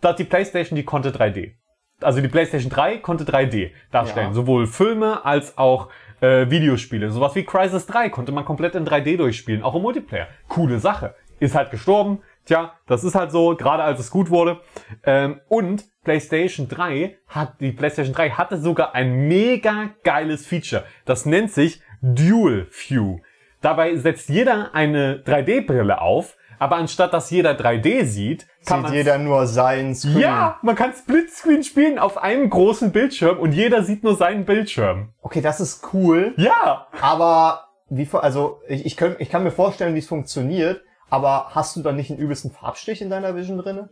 da 0.00 0.12
die 0.12 0.24
PlayStation, 0.24 0.76
die 0.76 0.84
konnte 0.84 1.10
3D. 1.10 1.54
Also 2.02 2.20
die 2.20 2.28
PlayStation 2.28 2.70
3 2.70 2.98
konnte 2.98 3.24
3D 3.24 3.72
darstellen. 3.90 4.28
Ja. 4.28 4.34
Sowohl 4.34 4.66
Filme 4.66 5.24
als 5.24 5.58
auch 5.58 5.88
äh, 6.20 6.50
Videospiele. 6.50 7.10
Sowas 7.10 7.34
wie 7.34 7.44
Crisis 7.44 7.86
3 7.86 8.10
konnte 8.10 8.32
man 8.32 8.44
komplett 8.44 8.74
in 8.74 8.86
3D 8.86 9.16
durchspielen. 9.16 9.62
Auch 9.62 9.74
im 9.74 9.82
Multiplayer. 9.82 10.28
Coole 10.48 10.78
Sache. 10.78 11.14
Ist 11.38 11.54
halt 11.54 11.70
gestorben. 11.70 12.22
Tja, 12.44 12.74
das 12.86 13.04
ist 13.04 13.14
halt 13.14 13.30
so, 13.30 13.54
gerade 13.56 13.82
als 13.82 14.00
es 14.00 14.10
gut 14.10 14.30
wurde. 14.30 14.60
Ähm, 15.04 15.40
und 15.48 15.84
PlayStation 16.04 16.68
3 16.68 17.16
hat, 17.28 17.60
die 17.60 17.72
PlayStation 17.72 18.14
3 18.14 18.30
hatte 18.30 18.56
sogar 18.56 18.94
ein 18.94 19.28
mega 19.28 19.90
geiles 20.04 20.46
Feature. 20.46 20.84
Das 21.04 21.26
nennt 21.26 21.52
sich 21.52 21.80
Dual 22.02 22.66
View. 22.70 23.20
Dabei 23.60 23.96
setzt 23.96 24.30
jeder 24.30 24.74
eine 24.74 25.22
3D-Brille 25.22 26.00
auf, 26.00 26.36
aber 26.60 26.76
anstatt 26.76 27.12
dass 27.12 27.30
jeder 27.30 27.52
3D 27.52 28.04
sieht, 28.04 28.46
kann 28.66 28.84
Sieht 28.84 28.94
jeder 28.94 29.18
nur 29.18 29.46
seinen 29.46 29.94
Screen. 29.94 30.18
ja, 30.18 30.58
man 30.62 30.76
kann 30.76 30.92
Splitscreen 30.92 31.64
spielen 31.64 31.98
auf 31.98 32.18
einem 32.18 32.48
großen 32.48 32.92
Bildschirm 32.92 33.38
und 33.38 33.52
jeder 33.52 33.82
sieht 33.82 34.04
nur 34.04 34.14
seinen 34.14 34.44
Bildschirm. 34.44 35.08
Okay, 35.22 35.40
das 35.40 35.60
ist 35.60 35.88
cool. 35.92 36.34
Ja, 36.36 36.86
Aber 37.00 37.64
wie, 37.88 38.08
also 38.12 38.60
ich, 38.68 38.86
ich, 38.86 38.96
kann, 38.96 39.16
ich 39.18 39.30
kann 39.30 39.42
mir 39.42 39.50
vorstellen, 39.50 39.94
wie 39.94 39.98
es 39.98 40.06
funktioniert. 40.06 40.82
Aber 41.08 41.50
hast 41.54 41.74
du 41.74 41.82
dann 41.82 41.96
nicht 41.96 42.10
einen 42.10 42.20
übelsten 42.20 42.52
Farbstich 42.52 43.02
in 43.02 43.10
deiner 43.10 43.34
Vision 43.34 43.58
drinne? 43.58 43.88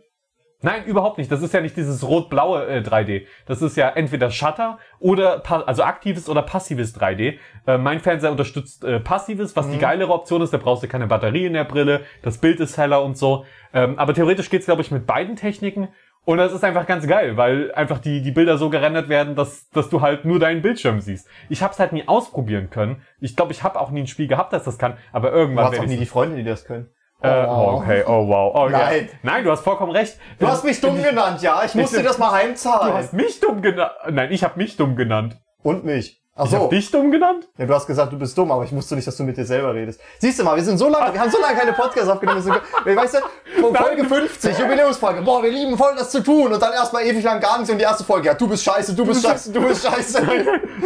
Nein, 0.61 0.85
überhaupt 0.87 1.19
nicht. 1.19 1.31
Das 1.31 1.41
ist 1.41 1.55
ja 1.55 1.61
nicht 1.61 1.77
dieses 1.77 2.07
rot-blaue 2.07 2.67
äh, 2.67 2.81
3D. 2.81 3.27
Das 3.47 3.63
ist 3.63 3.77
ja 3.77 3.91
entweder 3.91 4.31
Shutter 4.31 4.79
oder 4.99 5.43
also 5.67 5.85
aktives 5.85 6.29
oder 6.29 6.43
passives 6.43 6.99
3D. 6.99 7.39
Äh, 7.67 7.79
mein 7.79 8.01
Fernseher 8.01 8.33
unterstützt 8.33 8.83
äh, 8.83 8.99
passives, 8.99 9.55
was 9.55 9.71
die 9.71 9.79
geilere 9.79 10.13
Option 10.13 10.43
ist. 10.43 10.53
Da 10.53 10.59
brauchst 10.59 10.83
du 10.83 10.89
keine 10.89 11.07
Batterie 11.07 11.47
in 11.47 11.53
der 11.53 11.65
Brille. 11.65 12.01
Das 12.23 12.39
Bild 12.39 12.59
ist 12.59 12.77
heller 12.77 13.05
und 13.05 13.17
so. 13.17 13.45
Ähm, 13.73 13.99
aber 13.99 14.15
theoretisch 14.15 14.51
geht's 14.51 14.67
glaube 14.67 14.83
ich 14.83 14.91
mit 14.91 15.07
beiden 15.07 15.37
Techniken. 15.37 15.89
Und 16.25 16.39
das 16.39 16.53
ist 16.53 16.63
einfach 16.63 16.87
ganz 16.87 17.07
geil, 17.07 17.39
weil 17.39 17.73
einfach 17.73 18.01
die, 18.01 18.21
die 18.21 18.33
Bilder 18.33 18.59
so 18.59 18.69
gerendert 18.69 19.09
werden, 19.09 19.35
dass, 19.35 19.71
dass 19.71 19.89
du 19.89 20.03
halt 20.03 20.27
nur 20.27 20.39
deinen 20.39 20.61
Bildschirm 20.61 21.01
siehst. 21.01 21.27
Ich 21.49 21.63
habe 21.63 21.73
es 21.73 21.79
halt 21.79 21.93
nie 21.93 22.07
ausprobieren 22.07 22.69
können. 22.69 23.01
Ich 23.21 23.35
glaube, 23.35 23.53
ich 23.53 23.63
habe 23.63 23.81
auch 23.81 23.91
nie 23.91 24.01
ein 24.01 24.07
Spiel 24.09 24.27
gehabt, 24.27 24.53
das 24.53 24.65
das 24.65 24.77
kann. 24.77 24.99
Aber 25.13 25.31
Du 25.31 25.37
irgendwann 25.37 25.67
hast 25.67 25.73
werd 25.73 25.85
auch 25.85 25.89
nie 25.89 25.97
die 25.97 26.05
Freunde, 26.05 26.37
die 26.37 26.45
das 26.45 26.67
können. 26.67 26.91
Äh, 27.21 27.45
oh, 27.47 27.79
okay, 27.83 28.05
oh 28.07 28.29
wow. 28.29 28.53
Oh, 28.55 28.69
ja. 28.69 28.79
Nein. 28.79 29.09
Nein, 29.23 29.45
du 29.45 29.51
hast 29.51 29.61
vollkommen 29.63 29.91
recht. 29.93 30.17
Du 30.39 30.47
hast 30.47 30.65
mich 30.65 30.81
dumm 30.81 31.03
genannt, 31.03 31.43
ja. 31.43 31.63
Ich 31.65 31.75
musste 31.75 31.97
Ich- 31.97 32.03
dir 32.03 32.09
das 32.09 32.19
mal 32.19 32.29
Du 32.31 32.35
heimzahlen. 32.37 32.95
hast 32.95 33.13
mich 33.13 33.41
dumm 33.41 33.61
genannt. 33.61 33.91
Nein, 34.11 34.31
ich 34.31 34.45
habe 34.45 34.57
mich 34.57 34.77
dumm 34.77 34.95
genannt. 34.95 35.37
Und 35.63 35.85
mich. 35.85 36.23
Ach 36.41 36.45
Ich 36.45 36.51
so. 36.53 36.59
hab 36.63 36.71
dich 36.71 36.91
dumm 36.91 37.11
genannt? 37.11 37.49
Ja, 37.59 37.67
du 37.67 37.75
hast 37.75 37.87
gesagt, 37.89 38.13
du 38.13 38.19
bist 38.19 38.39
dumm, 38.39 38.53
aber 38.53 38.63
ich 38.65 38.73
wusste 38.73 38.95
nicht, 38.95 39.09
dass 39.09 39.17
du 39.17 39.25
mit 39.25 39.37
dir 39.37 39.45
selber 39.45 39.75
redest. 39.75 40.01
Siehst 40.21 40.39
du 40.39 40.45
mal, 40.45 40.55
wir 40.55 40.63
sind 40.63 40.79
so 40.79 40.89
lange, 40.89 41.13
wir 41.13 41.21
haben 41.21 41.31
so 41.31 41.41
lange 41.41 41.59
keine 41.59 41.73
Podcasts 41.73 42.09
aufgenommen. 42.09 42.41
sind- 42.41 42.55
Weißt 42.85 43.15
du, 43.17 43.75
Folge 43.75 44.05
50, 44.05 44.57
Jubiläumsfolge, 44.59 45.23
boah, 45.23 45.43
wir 45.43 45.51
lieben 45.51 45.77
voll 45.77 45.95
das 45.97 46.11
zu 46.11 46.23
tun 46.23 46.53
und 46.53 46.63
dann 46.63 46.73
erstmal 46.73 47.03
ewig 47.05 47.25
lang 47.25 47.41
gar 47.41 47.57
nichts 47.59 47.71
und 47.73 47.79
die 47.79 47.85
erste 47.85 48.05
Folge, 48.05 48.29
ja, 48.29 48.35
du 48.35 48.47
bist 48.49 48.63
scheiße, 48.63 48.95
du 48.95 49.05
bist 49.05 49.25
scheiße, 49.27 49.53
du 49.53 49.61
bist 49.67 49.85
scheiße. 49.85 50.23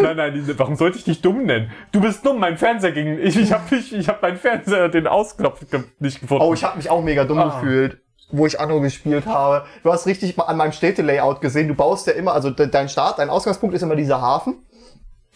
Nein, 0.00 0.16
nein, 0.16 0.54
warum 0.56 0.74
sollte 0.76 0.96
ich 0.98 1.04
dich 1.04 1.20
dumm 1.20 1.44
nennen? 1.44 1.70
Du 1.92 2.00
bist 2.00 2.24
dumm, 2.24 2.38
mein 2.40 2.56
Fernseher 2.56 2.92
ging. 2.92 3.18
Ich, 3.18 3.36
ich 3.36 3.52
habe 3.52 3.76
ich, 3.76 3.92
ich 3.92 4.08
hab 4.08 4.22
meinen 4.22 4.38
Fernseher 4.38 4.88
den 4.88 5.06
Ausknopf 5.06 5.60
nicht 5.98 6.20
gefunden. 6.20 6.42
Oh, 6.44 6.54
ich 6.54 6.64
habe 6.64 6.78
mich 6.78 6.88
auch 6.88 7.02
mega 7.02 7.24
dumm 7.24 7.38
Ah. 7.38 7.44
gefühlt, 7.60 7.98
wo 8.30 8.46
ich 8.46 8.58
Anno 8.58 8.80
gespielt 8.80 9.26
habe. 9.26 9.66
Du 9.82 9.92
hast 9.92 10.06
richtig 10.06 10.36
mal 10.38 10.44
an 10.44 10.56
meinem 10.56 10.72
Städtelayout 10.72 11.40
gesehen, 11.42 11.68
du 11.68 11.74
baust 11.74 12.06
ja 12.06 12.14
immer, 12.14 12.32
also 12.32 12.48
de 12.48 12.68
dein 12.68 12.88
Start, 12.88 13.18
dein 13.18 13.28
Ausgangspunkt 13.28 13.74
ist 13.76 13.82
immer 13.82 13.96
dieser 13.96 14.20
Hafen 14.22 14.64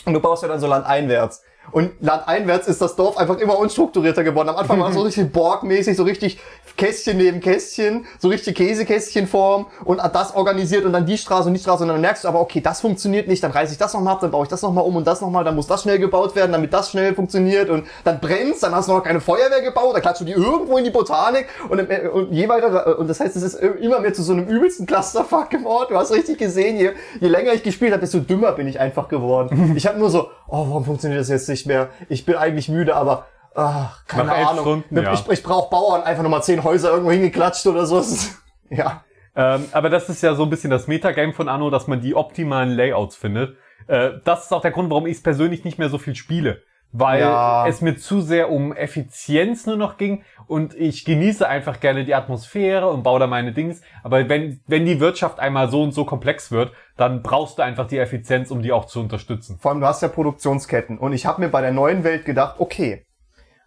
und 0.07 0.15
du 0.15 0.21
baust 0.21 0.43
ja 0.43 0.49
dann 0.49 0.61
so 0.61 0.67
landeinwärts. 0.67 1.43
Und 1.73 1.91
landeinwärts 2.01 2.69
ist 2.69 2.81
das 2.81 2.97
Dorf 2.97 3.17
einfach 3.17 3.39
immer 3.39 3.59
unstrukturierter 3.59 4.25
geworden. 4.25 4.49
Am 4.49 4.57
Anfang 4.57 4.81
war 4.81 4.89
es 4.91 4.95
so 4.95 5.03
richtig 5.03 5.33
Borg-mäßig, 5.33 5.97
so 5.97 6.05
richtig 6.05 6.39
Kästchen 6.77 7.17
neben 7.17 7.41
Kästchen, 7.41 8.05
so 8.19 8.29
richtig 8.29 8.55
Käsekästchenform 8.57 9.67
und 9.85 10.01
das 10.13 10.35
organisiert 10.35 10.85
und 10.85 10.93
dann 10.93 11.07
die 11.07 11.17
Straße 11.19 11.49
und 11.49 11.55
die 11.55 11.61
Straße 11.61 11.83
und 11.85 11.89
dann 11.89 12.01
merkst 12.01 12.25
du 12.25 12.29
aber, 12.29 12.41
okay, 12.41 12.61
das 12.61 12.81
funktioniert 12.81 13.29
nicht, 13.29 13.43
dann 13.43 13.51
reiße 13.51 13.73
ich 13.73 13.79
das 13.79 13.95
nochmal 13.95 14.15
ab, 14.15 14.21
dann 14.21 14.31
baue 14.31 14.45
ich 14.45 14.49
das 14.49 14.63
nochmal 14.63 14.85
um 14.85 14.97
und 14.97 15.07
das 15.07 15.21
nochmal, 15.21 15.45
dann 15.45 15.55
muss 15.55 15.67
das 15.67 15.83
schnell 15.83 15.99
gebaut 15.99 16.35
werden, 16.37 16.53
damit 16.53 16.73
das 16.73 16.91
schnell 16.91 17.15
funktioniert 17.15 17.71
und 17.71 17.87
dann 18.05 18.21
brennt's, 18.21 18.61
dann 18.61 18.75
hast 18.75 18.89
du 18.89 18.93
noch 18.93 19.03
keine 19.03 19.21
Feuerwehr 19.21 19.63
gebaut, 19.63 19.95
dann 19.95 20.03
klatschst 20.03 20.21
du 20.23 20.25
die 20.27 20.33
irgendwo 20.33 20.77
in 20.79 20.85
die 20.85 20.91
Botanik 20.91 21.47
und, 21.69 21.79
im- 21.79 21.91
äh, 21.91 22.09
und 22.09 22.33
je 22.33 22.49
weiter, 22.49 22.99
und 22.99 23.09
das 23.09 23.21
heißt, 23.21 23.37
es 23.37 23.43
ist 23.43 23.55
immer 23.55 24.01
mehr 24.01 24.13
zu 24.13 24.23
so 24.23 24.33
einem 24.33 24.47
übelsten 24.47 24.87
Clusterfuck 24.87 25.51
geworden. 25.51 25.89
Du 25.91 25.97
hast 25.97 26.13
richtig 26.13 26.39
gesehen, 26.39 26.77
je, 26.79 26.91
je 27.21 27.29
länger 27.29 27.53
ich 27.53 27.63
gespielt 27.63 27.93
habe, 27.93 28.01
desto 28.01 28.19
dümmer 28.21 28.53
bin 28.53 28.69
ich 28.69 28.79
einfach 28.81 29.09
geworden. 29.09 29.73
Ich 29.77 29.87
habe 29.87 29.99
nur 29.99 30.11
so, 30.11 30.29
oh, 30.49 30.67
warum 30.69 30.85
funktioniert 30.85 31.21
das 31.21 31.29
jetzt 31.29 31.49
nicht 31.49 31.67
mehr? 31.67 31.89
Ich 32.09 32.25
bin 32.25 32.37
eigentlich 32.37 32.69
müde, 32.69 32.95
aber 32.97 33.27
ach, 33.55 34.05
keine 34.07 34.25
Nach 34.29 34.51
Ahnung. 34.51 34.61
Stunden, 34.63 34.97
ja. 35.03 35.13
Ich, 35.13 35.29
ich 35.29 35.43
brauche 35.43 35.71
Bauern, 35.71 36.03
einfach 36.03 36.23
nochmal 36.23 36.43
zehn 36.43 36.63
Häuser 36.65 36.91
irgendwo 36.91 37.11
hingeklatscht 37.11 37.67
oder 37.67 37.87
so. 37.87 38.03
Ja. 38.71 39.05
Ähm, 39.37 39.67
aber 39.71 39.91
das 39.91 40.09
ist 40.09 40.23
ja 40.23 40.35
so 40.35 40.43
ein 40.43 40.51
bisschen 40.51 40.71
das 40.71 40.89
Metagame 40.89 41.33
von 41.33 41.49
Anno, 41.49 41.71
dass 41.71 41.87
man 41.87 42.01
die 42.01 42.17
optimalen 42.17 42.71
Layouts 42.71 43.15
findet. 43.15 43.57
Äh, 43.87 44.13
das 44.25 44.45
ist 44.47 44.53
auch 44.53 44.61
der 44.61 44.73
Grund, 44.73 44.91
warum 44.91 45.07
ich 45.07 45.19
es 45.19 45.23
persönlich 45.23 45.63
nicht 45.63 45.79
mehr 45.79 45.89
so 45.89 45.99
viel 45.99 46.17
spiele. 46.17 46.63
Weil 46.91 47.21
Ja. 47.21 47.67
es 47.69 47.81
mir 47.81 47.97
zu 47.97 48.21
sehr 48.23 48.51
um 48.51 48.73
Effizienz 48.73 49.67
nur 49.67 49.77
noch 49.77 49.99
ging 49.99 50.25
und 50.47 50.75
ich 50.75 51.05
genieße 51.05 51.47
einfach 51.47 51.79
gerne 51.81 52.05
die 52.05 52.15
Atmosphäre 52.15 52.89
und 52.89 53.03
baue 53.03 53.21
da 53.21 53.27
meine 53.27 53.53
Dings. 53.53 53.83
Aber 54.03 54.29
wenn, 54.29 54.61
wenn 54.67 54.87
die 54.87 54.99
Wirtschaft 55.01 55.39
einmal 55.39 55.71
so 55.71 55.83
und 55.83 55.93
so 55.93 56.05
komplex 56.05 56.51
wird, 56.51 56.73
dann 56.97 57.23
brauchst 57.23 57.59
du 57.59 57.63
einfach 57.63 57.87
die 57.87 57.99
Effizienz, 57.99 58.51
um 58.51 58.63
die 58.63 58.73
auch 58.73 58.87
zu 58.87 59.01
unterstützen. 59.01 59.59
Vor 59.61 59.71
allem, 59.71 59.81
du 59.81 59.87
hast 59.87 60.03
ja 60.03 60.09
Produktionsketten. 60.09 60.99
Und 60.99 61.13
ich 61.13 61.27
habe 61.27 61.43
mir 61.43 61.49
bei 61.49 61.61
der 61.61 61.73
neuen 61.73 62.05
Welt 62.05 62.25
gedacht, 62.25 62.57
okay, 62.59 63.05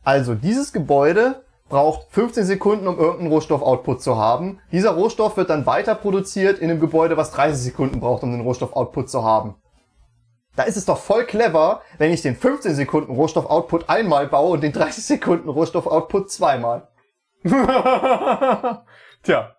also 0.03 0.33
dieses 0.33 0.73
Gebäude 0.73 1.43
braucht 1.69 2.07
15 2.11 2.45
Sekunden, 2.45 2.87
um 2.87 2.97
irgendeinen 2.97 3.31
Rohstoffoutput 3.31 4.01
zu 4.01 4.17
haben. 4.17 4.59
Dieser 4.71 4.91
Rohstoff 4.91 5.37
wird 5.37 5.51
dann 5.51 5.67
weiter 5.67 5.93
produziert 5.93 6.57
in 6.57 6.71
einem 6.71 6.79
Gebäude, 6.79 7.15
was 7.15 7.31
30 7.31 7.61
Sekunden 7.61 7.99
braucht, 7.99 8.23
um 8.23 8.31
den 8.31 8.41
Rohstoffoutput 8.41 9.09
zu 9.09 9.23
haben. 9.23 9.55
Da 10.55 10.63
ist 10.63 10.77
es 10.77 10.85
doch 10.85 10.97
voll 10.97 11.25
clever, 11.25 11.81
wenn 11.99 12.11
ich 12.11 12.23
den 12.23 12.35
15 12.35 12.73
Sekunden 12.73 13.13
Rohstoffoutput 13.13 13.87
einmal 13.87 14.27
baue 14.27 14.53
und 14.53 14.61
den 14.61 14.73
30 14.73 15.05
Sekunden 15.05 15.47
Rohstoffoutput 15.47 16.31
zweimal. 16.31 16.87
Tja. 19.23 19.55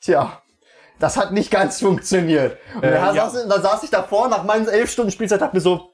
Tja, 0.00 0.39
das 1.00 1.16
hat 1.16 1.32
nicht 1.32 1.50
ganz 1.50 1.80
funktioniert. 1.80 2.58
Und 2.76 2.84
Äh, 2.84 2.92
da, 2.92 3.12
ja. 3.12 3.28
saß, 3.28 3.48
da 3.48 3.60
saß 3.60 3.82
ich 3.82 3.90
davor 3.90 4.28
nach 4.28 4.44
meinen 4.44 4.68
elf 4.68 4.90
Stunden 4.90 5.10
Spielzeit, 5.10 5.40
dachte 5.40 5.56
mir 5.56 5.60
so, 5.60 5.90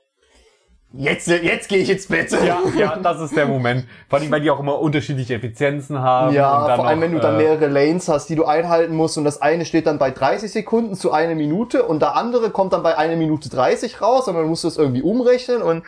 jetzt, 0.92 1.28
jetzt 1.28 1.68
gehe 1.68 1.78
ich 1.78 1.90
ins 1.90 2.06
Bett. 2.08 2.30
Ja, 2.32 2.58
ja, 2.76 2.96
das 2.96 3.20
ist 3.20 3.36
der 3.36 3.46
Moment. 3.46 3.86
Vor 4.08 4.18
allem, 4.18 4.30
weil 4.30 4.40
die 4.40 4.50
auch 4.50 4.60
immer 4.60 4.78
unterschiedliche 4.78 5.34
Effizienzen 5.34 6.00
haben. 6.00 6.34
Ja, 6.34 6.66
dann 6.66 6.76
vor 6.76 6.86
allem, 6.86 6.98
noch, 6.98 7.06
wenn 7.06 7.12
du 7.12 7.20
dann 7.20 7.34
äh, 7.36 7.44
mehrere 7.44 7.68
Lanes 7.68 8.08
hast, 8.08 8.28
die 8.28 8.34
du 8.34 8.44
einhalten 8.44 8.94
musst 8.94 9.16
und 9.16 9.25
das 9.25 9.40
eine 9.40 9.64
steht 9.64 9.86
dann 9.86 9.98
bei 9.98 10.10
30 10.10 10.50
Sekunden 10.50 10.94
zu 10.94 11.12
einer 11.12 11.34
Minute 11.34 11.84
und 11.84 12.02
der 12.02 12.16
andere 12.16 12.50
kommt 12.50 12.72
dann 12.72 12.82
bei 12.82 12.98
einer 12.98 13.16
Minute 13.16 13.48
30 13.48 14.02
raus 14.02 14.26
und 14.28 14.34
dann 14.34 14.46
musst 14.46 14.64
du 14.64 14.68
es 14.68 14.76
irgendwie 14.76 15.02
umrechnen 15.02 15.62
und 15.62 15.84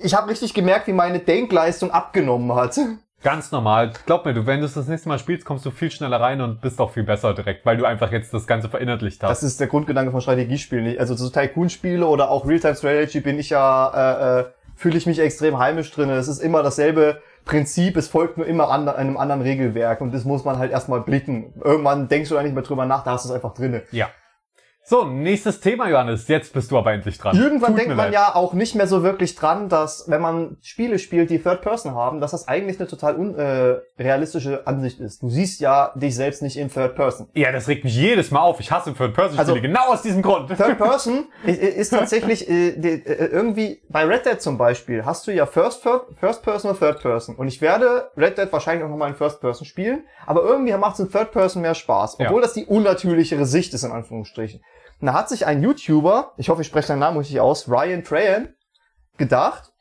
ich 0.00 0.14
habe 0.14 0.30
richtig 0.30 0.54
gemerkt, 0.54 0.86
wie 0.86 0.92
meine 0.92 1.18
Denkleistung 1.18 1.90
abgenommen 1.90 2.54
hat. 2.54 2.78
Ganz 3.22 3.50
normal. 3.50 3.92
Glaub 4.06 4.24
mir, 4.24 4.32
du, 4.32 4.46
wenn 4.46 4.60
du 4.60 4.66
es 4.66 4.74
das 4.74 4.86
nächste 4.86 5.08
Mal 5.08 5.18
spielst, 5.18 5.44
kommst 5.44 5.66
du 5.66 5.70
viel 5.70 5.90
schneller 5.90 6.20
rein 6.20 6.40
und 6.40 6.60
bist 6.60 6.80
auch 6.80 6.90
viel 6.92 7.02
besser 7.02 7.34
direkt, 7.34 7.66
weil 7.66 7.76
du 7.76 7.84
einfach 7.84 8.12
jetzt 8.12 8.32
das 8.32 8.46
Ganze 8.46 8.68
verinnerlicht 8.68 9.22
hast. 9.22 9.30
Das 9.30 9.42
ist 9.42 9.58
der 9.58 9.66
Grundgedanke 9.66 10.12
von 10.12 10.20
Strategiespielen. 10.20 10.98
Also 10.98 11.14
so 11.14 11.28
Tycoon-Spiele 11.28 12.06
oder 12.06 12.30
auch 12.30 12.46
Real-Time-Strategy 12.46 13.20
bin 13.20 13.38
ich 13.38 13.50
ja, 13.50 14.38
äh, 14.38 14.40
äh, 14.40 14.44
fühle 14.76 14.98
ich 14.98 15.06
mich 15.06 15.18
extrem 15.18 15.58
heimisch 15.58 15.90
drin. 15.90 16.10
Es 16.10 16.28
ist 16.28 16.38
immer 16.38 16.62
dasselbe 16.62 17.20
Prinzip, 17.44 17.96
es 17.96 18.08
folgt 18.08 18.36
nur 18.36 18.46
immer 18.46 18.70
an, 18.70 18.88
einem 18.88 19.16
anderen 19.16 19.42
Regelwerk 19.42 20.00
und 20.00 20.14
das 20.14 20.24
muss 20.24 20.44
man 20.44 20.58
halt 20.58 20.70
erstmal 20.70 21.00
blicken. 21.00 21.54
Irgendwann 21.64 22.06
denkst 22.08 22.28
du 22.28 22.36
da 22.36 22.42
nicht 22.42 22.54
mehr 22.54 22.62
drüber 22.62 22.86
nach, 22.86 23.02
da 23.02 23.12
hast 23.12 23.24
du 23.24 23.30
es 23.30 23.34
einfach 23.34 23.54
drinne. 23.54 23.82
ja. 23.90 24.08
So, 24.90 25.04
nächstes 25.04 25.60
Thema, 25.60 25.90
Johannes. 25.90 26.28
Jetzt 26.28 26.54
bist 26.54 26.70
du 26.70 26.78
aber 26.78 26.94
endlich 26.94 27.18
dran. 27.18 27.36
Irgendwann 27.36 27.72
Tut 27.72 27.80
denkt 27.80 27.88
man 27.90 28.06
leid. 28.06 28.14
ja 28.14 28.34
auch 28.34 28.54
nicht 28.54 28.74
mehr 28.74 28.86
so 28.86 29.02
wirklich 29.02 29.34
dran, 29.34 29.68
dass 29.68 30.08
wenn 30.08 30.22
man 30.22 30.56
Spiele 30.62 30.98
spielt, 30.98 31.28
die 31.28 31.38
Third 31.42 31.60
Person 31.60 31.94
haben, 31.94 32.22
dass 32.22 32.30
das 32.30 32.48
eigentlich 32.48 32.80
eine 32.80 32.88
total 32.88 33.16
unrealistische 33.16 34.66
Ansicht 34.66 34.98
ist. 35.00 35.20
Du 35.22 35.28
siehst 35.28 35.60
ja 35.60 35.92
dich 35.94 36.14
selbst 36.14 36.40
nicht 36.40 36.56
in 36.56 36.70
Third 36.72 36.96
Person. 36.96 37.28
Ja, 37.34 37.52
das 37.52 37.68
regt 37.68 37.84
mich 37.84 37.94
jedes 37.94 38.30
Mal 38.30 38.40
auf. 38.40 38.60
Ich 38.60 38.70
hasse 38.70 38.94
Third-Person-Spiele 38.94 39.38
Also- 39.38 39.60
genau 39.60 39.88
aus 39.92 40.00
diesem 40.00 40.22
Grund. 40.22 40.48
Third 40.56 40.78
Person 40.78 41.26
ist 41.44 41.90
tatsächlich 41.90 42.48
äh, 42.48 42.68
äh, 42.70 43.26
irgendwie 43.26 43.82
bei 43.90 44.06
Red 44.06 44.24
Dead 44.24 44.40
zum 44.40 44.56
Beispiel 44.56 45.04
hast 45.04 45.26
du 45.26 45.34
ja 45.34 45.44
First, 45.44 45.84
Fir- 45.84 46.06
First 46.18 46.42
Person 46.42 46.70
oder 46.70 46.78
Third 46.80 47.02
Person 47.02 47.36
und 47.36 47.46
ich 47.48 47.60
werde 47.60 48.10
Red 48.16 48.38
Dead 48.38 48.50
wahrscheinlich 48.50 48.86
auch 48.86 48.90
nochmal 48.90 49.10
in 49.10 49.16
First 49.16 49.42
Person 49.42 49.66
spielen, 49.66 50.04
aber 50.26 50.42
irgendwie 50.44 50.72
macht 50.78 50.94
es 50.94 51.00
in 51.00 51.10
Third 51.10 51.30
Person 51.32 51.60
mehr 51.60 51.74
Spaß, 51.74 52.16
Ja. 52.18 52.28
obwohl 52.28 52.40
das 52.40 52.54
die 52.54 52.64
unnatürlichere 52.64 53.44
Sicht 53.44 53.74
ist 53.74 53.82
in 53.84 53.92
Anführungsstrichen. 53.92 54.62
Und 55.00 55.06
da 55.06 55.12
hat 55.12 55.28
sich 55.28 55.46
ein 55.46 55.62
YouTuber, 55.62 56.32
ich 56.36 56.48
hoffe 56.48 56.62
ich 56.62 56.66
spreche 56.66 56.88
seinen 56.88 56.98
Namen 56.98 57.18
richtig 57.18 57.40
aus, 57.40 57.68
Ryan 57.68 58.02
Trahan, 58.02 58.54
gedacht, 59.16 59.72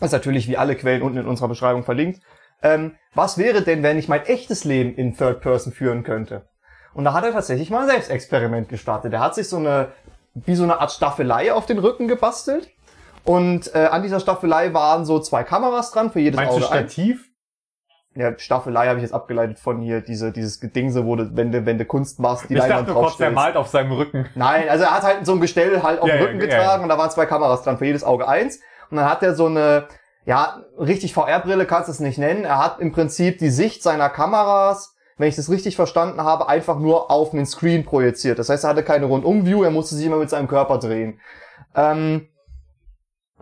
ist 0.00 0.12
natürlich 0.12 0.48
wie 0.48 0.56
alle 0.56 0.76
Quellen 0.76 1.02
unten 1.02 1.18
in 1.18 1.26
unserer 1.26 1.48
Beschreibung 1.48 1.84
verlinkt, 1.84 2.20
ähm, 2.62 2.96
was 3.14 3.38
wäre 3.38 3.62
denn, 3.62 3.82
wenn 3.82 3.98
ich 3.98 4.08
mein 4.08 4.24
echtes 4.24 4.64
Leben 4.64 4.94
in 4.94 5.16
Third 5.16 5.40
Person 5.40 5.72
führen 5.72 6.02
könnte? 6.02 6.48
Und 6.94 7.04
da 7.04 7.12
hat 7.12 7.24
er 7.24 7.32
tatsächlich 7.32 7.70
mal 7.70 7.82
ein 7.82 7.88
Selbstexperiment 7.88 8.68
gestartet. 8.68 9.12
Er 9.12 9.20
hat 9.20 9.34
sich 9.34 9.48
so 9.48 9.58
eine, 9.58 9.88
wie 10.34 10.54
so 10.54 10.64
eine 10.64 10.80
Art 10.80 10.92
Staffelei 10.92 11.52
auf 11.52 11.66
den 11.66 11.78
Rücken 11.78 12.08
gebastelt. 12.08 12.70
Und 13.24 13.74
äh, 13.74 13.86
an 13.86 14.02
dieser 14.02 14.20
Staffelei 14.20 14.72
waren 14.72 15.04
so 15.04 15.20
zwei 15.20 15.42
Kameras 15.42 15.90
dran 15.90 16.10
für 16.10 16.20
jedes 16.20 16.36
Meinst 16.36 16.52
du 16.56 16.64
Auge. 16.64 16.72
ein. 16.72 16.88
Ja, 18.16 18.38
Staffelei 18.38 18.86
habe 18.88 18.98
ich 18.98 19.02
jetzt 19.02 19.12
abgeleitet 19.12 19.58
von 19.58 19.80
hier, 19.80 20.00
diese, 20.00 20.32
dieses 20.32 20.58
Gedingse, 20.60 21.04
wo 21.04 21.16
du, 21.16 21.36
wenn 21.36 21.52
du, 21.52 21.66
wenn 21.66 21.76
du 21.76 21.84
Kunst 21.84 22.18
machst, 22.18 22.48
die 22.48 22.54
ich 22.54 22.60
Leinwand 22.60 22.88
dachte 22.88 22.92
draufstellst. 22.98 23.34
malt 23.34 23.56
auf 23.56 23.68
seinem 23.68 23.92
Rücken. 23.92 24.26
Nein, 24.34 24.68
also 24.68 24.84
er 24.84 24.90
hat 24.92 25.02
halt 25.02 25.26
so 25.26 25.32
ein 25.32 25.40
Gestell 25.40 25.82
halt 25.82 26.00
auf 26.00 26.08
Ja, 26.08 26.16
den 26.16 26.22
Rücken 26.24 26.40
ja, 26.40 26.46
getragen 26.46 26.80
ja. 26.80 26.82
und 26.82 26.88
da 26.88 26.96
waren 26.98 27.10
zwei 27.10 27.26
Kameras 27.26 27.62
dran, 27.62 27.76
für 27.78 27.84
jedes 27.84 28.04
Auge 28.04 28.26
eins. 28.26 28.58
Und 28.90 28.96
dann 28.96 29.08
hat 29.08 29.22
er 29.22 29.34
so 29.34 29.46
eine, 29.46 29.88
ja, 30.24 30.62
richtig 30.78 31.12
VR-Brille 31.12 31.66
kannst 31.66 31.88
du 31.88 31.92
es 31.92 32.00
nicht 32.00 32.18
nennen. 32.18 32.44
Er 32.44 32.58
hat 32.58 32.80
im 32.80 32.90
Prinzip 32.92 33.38
die 33.38 33.50
Sicht 33.50 33.82
seiner 33.82 34.08
Kameras, 34.08 34.94
wenn 35.18 35.28
ich 35.28 35.36
das 35.36 35.50
richtig 35.50 35.76
verstanden 35.76 36.22
habe, 36.22 36.48
einfach 36.48 36.78
nur 36.78 37.10
auf 37.10 37.32
einen 37.32 37.46
Screen 37.46 37.84
projiziert. 37.84 38.38
Das 38.38 38.48
heißt, 38.48 38.64
er 38.64 38.70
hatte 38.70 38.82
keine 38.82 39.06
Rundum-View, 39.06 39.62
er 39.62 39.70
musste 39.70 39.94
sich 39.94 40.06
immer 40.06 40.16
mit 40.16 40.30
seinem 40.30 40.48
Körper 40.48 40.78
drehen. 40.78 41.20
Ähm, 41.74 42.28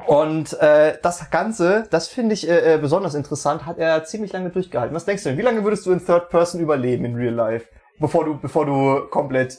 und 0.07 0.53
äh, 0.61 0.99
das 1.03 1.31
Ganze, 1.31 1.87
das 1.91 2.09
finde 2.09 2.35
ich 2.35 2.49
äh, 2.49 2.75
äh, 2.75 2.79
besonders 2.79 3.15
interessant, 3.15 3.65
hat 3.65 3.79
er 3.79 4.05
ziemlich 4.05 4.33
lange 4.33 4.51
durchgehalten. 4.51 4.95
Was 4.95 5.05
denkst 5.05 5.23
du 5.23 5.29
denn? 5.31 5.39
Wie 5.39 5.43
lange 5.43 5.63
würdest 5.65 5.87
du 5.87 5.93
in 5.93 6.05
Third 6.05 6.29
Person 6.31 6.61
überleben 6.61 7.05
in 7.05 7.15
Real 7.15 7.33
Life, 7.35 7.67
bevor 8.01 8.25
du, 8.25 8.39
bevor 8.39 8.67
du 8.67 9.07
komplett 9.09 9.59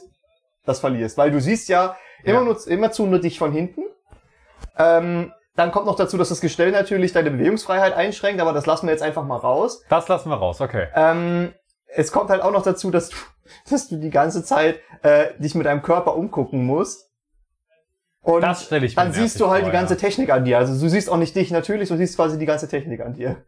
das 0.64 0.80
verlierst? 0.80 1.16
Weil 1.18 1.30
du 1.30 1.40
siehst 1.40 1.68
ja 1.68 1.96
immer 2.22 2.40
Ja. 2.40 2.44
nur 2.44 2.66
immerzu 2.68 3.06
nur 3.06 3.18
dich 3.18 3.38
von 3.38 3.50
hinten. 3.52 3.82
Ähm, 4.78 5.32
dann 5.56 5.72
kommt 5.72 5.86
noch 5.86 5.96
dazu, 5.96 6.18
dass 6.18 6.28
das 6.28 6.42
Gestell 6.42 6.70
natürlich 6.70 7.12
deine 7.12 7.30
Bewegungsfreiheit 7.30 7.94
einschränkt, 7.94 8.40
aber 8.42 8.52
das 8.52 8.66
lassen 8.66 8.86
wir 8.86 8.92
jetzt 8.92 9.02
einfach 9.02 9.24
mal 9.24 9.38
raus. 9.38 9.82
Das 9.88 10.06
lassen 10.08 10.28
wir 10.28 10.36
raus, 10.36 10.60
okay. 10.60 10.88
Ähm, 10.94 11.54
es 11.88 12.12
kommt 12.12 12.28
halt 12.28 12.42
auch 12.42 12.50
noch 12.52 12.62
dazu, 12.62 12.90
dass 12.90 13.08
du, 13.08 13.16
dass 13.70 13.88
du 13.88 13.96
die 13.96 14.10
ganze 14.10 14.44
Zeit 14.44 14.80
äh, 15.02 15.28
dich 15.38 15.54
mit 15.54 15.66
deinem 15.66 15.82
Körper 15.82 16.14
umgucken 16.14 16.64
musst. 16.66 17.05
Und 18.26 18.40
Das 18.40 18.64
stelle 18.64 18.84
ich 18.84 18.96
mir 18.96 19.04
dann 19.04 19.12
siehst 19.12 19.38
du 19.38 19.50
halt 19.50 19.62
vor, 19.62 19.70
die 19.70 19.72
ganze 19.72 19.94
ja. 19.94 20.00
Technik 20.00 20.30
an 20.30 20.44
dir. 20.44 20.58
Also 20.58 20.72
du 20.80 20.90
siehst 20.90 21.08
auch 21.08 21.16
nicht 21.16 21.36
dich 21.36 21.52
natürlich, 21.52 21.90
du 21.90 21.96
siehst 21.96 22.16
quasi 22.16 22.38
die 22.38 22.44
ganze 22.44 22.68
Technik 22.68 23.00
an 23.00 23.14
dir. 23.14 23.44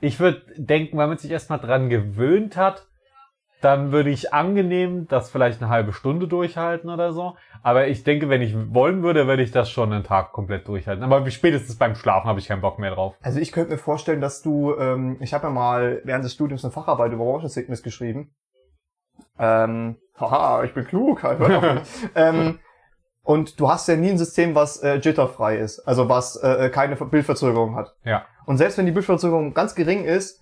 Ich 0.00 0.18
würde 0.18 0.42
denken, 0.56 0.98
wenn 0.98 1.08
man 1.08 1.16
sich 1.16 1.30
erstmal 1.30 1.60
dran 1.60 1.88
gewöhnt 1.88 2.56
hat, 2.56 2.86
dann 3.60 3.92
würde 3.92 4.10
ich 4.10 4.34
angenehm 4.34 5.06
das 5.06 5.30
vielleicht 5.30 5.62
eine 5.62 5.70
halbe 5.70 5.92
Stunde 5.92 6.26
durchhalten 6.26 6.90
oder 6.90 7.12
so. 7.12 7.36
Aber 7.62 7.86
ich 7.86 8.02
denke, 8.02 8.28
wenn 8.28 8.42
ich 8.42 8.52
wollen 8.74 9.04
würde, 9.04 9.28
würde 9.28 9.44
ich 9.44 9.52
das 9.52 9.70
schon 9.70 9.92
einen 9.92 10.02
Tag 10.02 10.32
komplett 10.32 10.66
durchhalten. 10.66 11.04
Aber 11.04 11.24
wie 11.24 11.30
spätestens 11.30 11.76
beim 11.76 11.94
Schlafen 11.94 12.28
habe 12.28 12.40
ich 12.40 12.48
keinen 12.48 12.62
Bock 12.62 12.80
mehr 12.80 12.90
drauf. 12.90 13.14
Also 13.22 13.38
ich 13.38 13.52
könnte 13.52 13.70
mir 13.70 13.78
vorstellen, 13.78 14.20
dass 14.20 14.42
du, 14.42 14.74
ähm, 14.76 15.18
ich 15.20 15.34
habe 15.34 15.44
ja 15.44 15.50
mal 15.50 16.00
während 16.02 16.24
des 16.24 16.32
Studiums 16.32 16.64
eine 16.64 16.72
Facharbeit 16.72 17.12
über 17.12 17.24
Motion 17.24 17.48
Sickness 17.48 17.84
geschrieben. 17.84 18.34
Ähm, 19.38 19.98
haha, 20.18 20.64
ich 20.64 20.74
bin 20.74 20.84
klug, 20.84 21.22
halt, 21.22 21.38
ähm, 22.16 22.58
und 23.26 23.58
du 23.58 23.68
hast 23.68 23.88
ja 23.88 23.96
nie 23.96 24.10
ein 24.10 24.18
System, 24.18 24.54
was 24.54 24.76
äh, 24.84 24.94
jitterfrei 24.94 25.58
ist, 25.58 25.80
also 25.80 26.08
was 26.08 26.36
äh, 26.36 26.70
keine 26.72 26.94
Bildverzögerung 26.94 27.74
hat. 27.74 27.96
Ja. 28.04 28.24
Und 28.46 28.56
selbst 28.56 28.78
wenn 28.78 28.86
die 28.86 28.92
Bildverzögerung 28.92 29.52
ganz 29.52 29.74
gering 29.74 30.04
ist, 30.04 30.40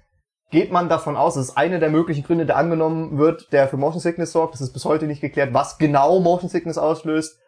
geht 0.51 0.70
man 0.70 0.90
davon 0.90 1.16
aus, 1.16 1.35
das 1.35 1.49
ist 1.49 1.57
eine 1.57 1.79
der 1.79 1.88
möglichen 1.88 2.25
Gründe, 2.25 2.44
der 2.44 2.59
angenommen 2.59 3.16
wird, 3.16 3.53
der 3.55 3.68
für 3.68 3.79
Motion 3.79 4.03
Sickness 4.03 4.33
sorgt. 4.33 4.53
Das 4.53 4.61
ist 4.61 4.75
bis 4.75 4.85
heute 4.85 5.07
nicht 5.07 5.23
geklärt, 5.23 5.55
was 5.55 5.79
genau 5.79 6.20
Motion 6.20 6.51
Sickness 6.51 6.77
auslöst. 6.77 7.40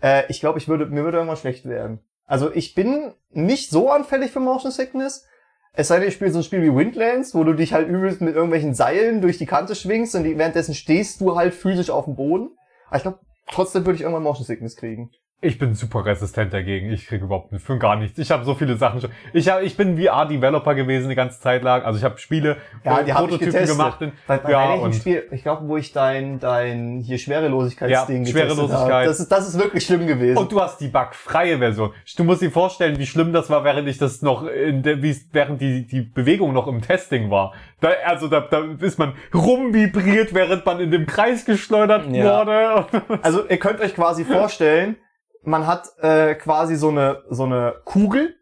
Äh, 0.00 0.22
ich 0.28 0.38
glaube, 0.38 0.60
ich 0.60 0.68
würde, 0.68 0.86
mir 0.86 1.02
würde 1.02 1.16
irgendwann 1.16 1.38
schlecht 1.38 1.64
werden. 1.64 1.98
Also 2.24 2.52
ich 2.54 2.76
bin 2.76 3.14
nicht 3.30 3.70
so 3.70 3.90
anfällig 3.90 4.30
für 4.30 4.38
Motion 4.38 4.70
Sickness. 4.70 5.26
Es 5.72 5.88
sei 5.88 5.98
denn, 5.98 6.06
ich 6.06 6.14
spiele 6.14 6.30
so 6.30 6.38
ein 6.38 6.44
Spiel 6.44 6.62
wie 6.62 6.72
Windlands, 6.72 7.34
wo 7.34 7.42
du 7.42 7.52
dich 7.52 7.72
halt 7.72 7.88
übelst 7.88 8.20
mit 8.20 8.36
irgendwelchen 8.36 8.74
Seilen 8.74 9.20
durch 9.20 9.38
die 9.38 9.46
Kante 9.46 9.74
schwingst 9.74 10.14
und 10.14 10.22
die, 10.22 10.38
währenddessen 10.38 10.72
stehst 10.72 11.20
du 11.20 11.34
halt 11.34 11.52
physisch 11.52 11.90
auf 11.90 12.04
dem 12.04 12.14
Boden. 12.14 12.50
Aber 12.86 12.96
ich 12.96 13.02
glaube, 13.02 13.18
trotzdem 13.50 13.84
würde 13.84 13.96
ich 13.96 14.02
irgendwann 14.02 14.22
Motion 14.22 14.46
Sickness 14.46 14.76
kriegen. 14.76 15.10
Ich 15.44 15.58
bin 15.58 15.74
super 15.74 16.04
resistent 16.06 16.52
dagegen. 16.54 16.90
Ich 16.90 17.06
kriege 17.06 17.24
überhaupt 17.24 17.52
nicht, 17.52 17.64
für 17.64 17.78
gar 17.78 17.96
nichts. 17.96 18.18
Ich 18.18 18.30
habe 18.30 18.44
so 18.44 18.54
viele 18.54 18.76
Sachen 18.76 19.00
schon. 19.00 19.10
Ich, 19.32 19.48
hab, 19.48 19.62
ich 19.62 19.76
bin 19.76 19.98
VR-Developer 19.98 20.74
gewesen 20.74 21.08
die 21.10 21.14
ganze 21.14 21.38
Zeit 21.40 21.62
lang. 21.62 21.82
Also 21.82 21.98
ich 21.98 22.04
habe 22.04 22.18
Spiele, 22.18 22.56
Ja, 22.84 23.00
äh, 23.00 23.04
die 23.04 23.10
ich 23.10 23.16
Prototypen 23.16 23.46
getestet. 23.52 23.76
gemacht. 23.76 24.00
In, 24.02 24.12
Bei, 24.26 24.38
bei 24.38 24.50
ja, 24.50 24.72
und 24.74 24.94
Spiel, 24.94 25.24
ich 25.30 25.42
glaube, 25.42 25.68
wo 25.68 25.76
ich 25.76 25.92
dein, 25.92 26.38
dein 26.40 27.00
hier 27.04 27.18
Schwerelosigkeitsding 27.18 28.24
Ja, 28.24 28.30
Schwerelosigkeit. 28.30 28.90
habe. 28.92 29.04
Das 29.06 29.20
ist, 29.20 29.30
das 29.30 29.46
ist 29.48 29.58
wirklich 29.58 29.84
schlimm 29.84 30.06
gewesen. 30.06 30.38
Und 30.38 30.50
du 30.50 30.60
hast 30.60 30.80
die 30.80 30.88
bugfreie 30.88 31.58
Version. 31.58 31.92
Du 32.16 32.24
musst 32.24 32.40
dir 32.42 32.50
vorstellen, 32.50 32.98
wie 32.98 33.06
schlimm 33.06 33.32
das 33.32 33.50
war, 33.50 33.64
während 33.64 33.86
ich 33.88 33.98
das 33.98 34.22
noch 34.22 34.46
in 34.46 34.82
der, 34.82 35.02
wie 35.02 35.14
während 35.32 35.60
die, 35.60 35.86
die 35.86 36.00
Bewegung 36.00 36.52
noch 36.54 36.66
im 36.66 36.80
Testing 36.80 37.30
war. 37.30 37.52
Da, 37.80 37.90
also 38.06 38.28
da, 38.28 38.40
da 38.40 38.64
ist 38.80 38.98
man 38.98 39.12
rumvibriert, 39.34 40.34
während 40.34 40.64
man 40.64 40.80
in 40.80 40.90
dem 40.90 41.06
Kreis 41.06 41.44
geschleudert 41.44 42.06
Ja. 42.10 42.46
wurde. 42.46 42.86
Also 43.22 43.44
ihr 43.48 43.58
könnt 43.58 43.80
euch 43.80 43.94
quasi 43.94 44.24
vorstellen, 44.24 44.96
man 45.46 45.66
hat 45.66 45.90
äh, 45.98 46.34
quasi 46.34 46.76
so 46.76 46.88
eine 46.88 47.22
so 47.30 47.44
eine 47.44 47.74
Kugel. 47.84 48.36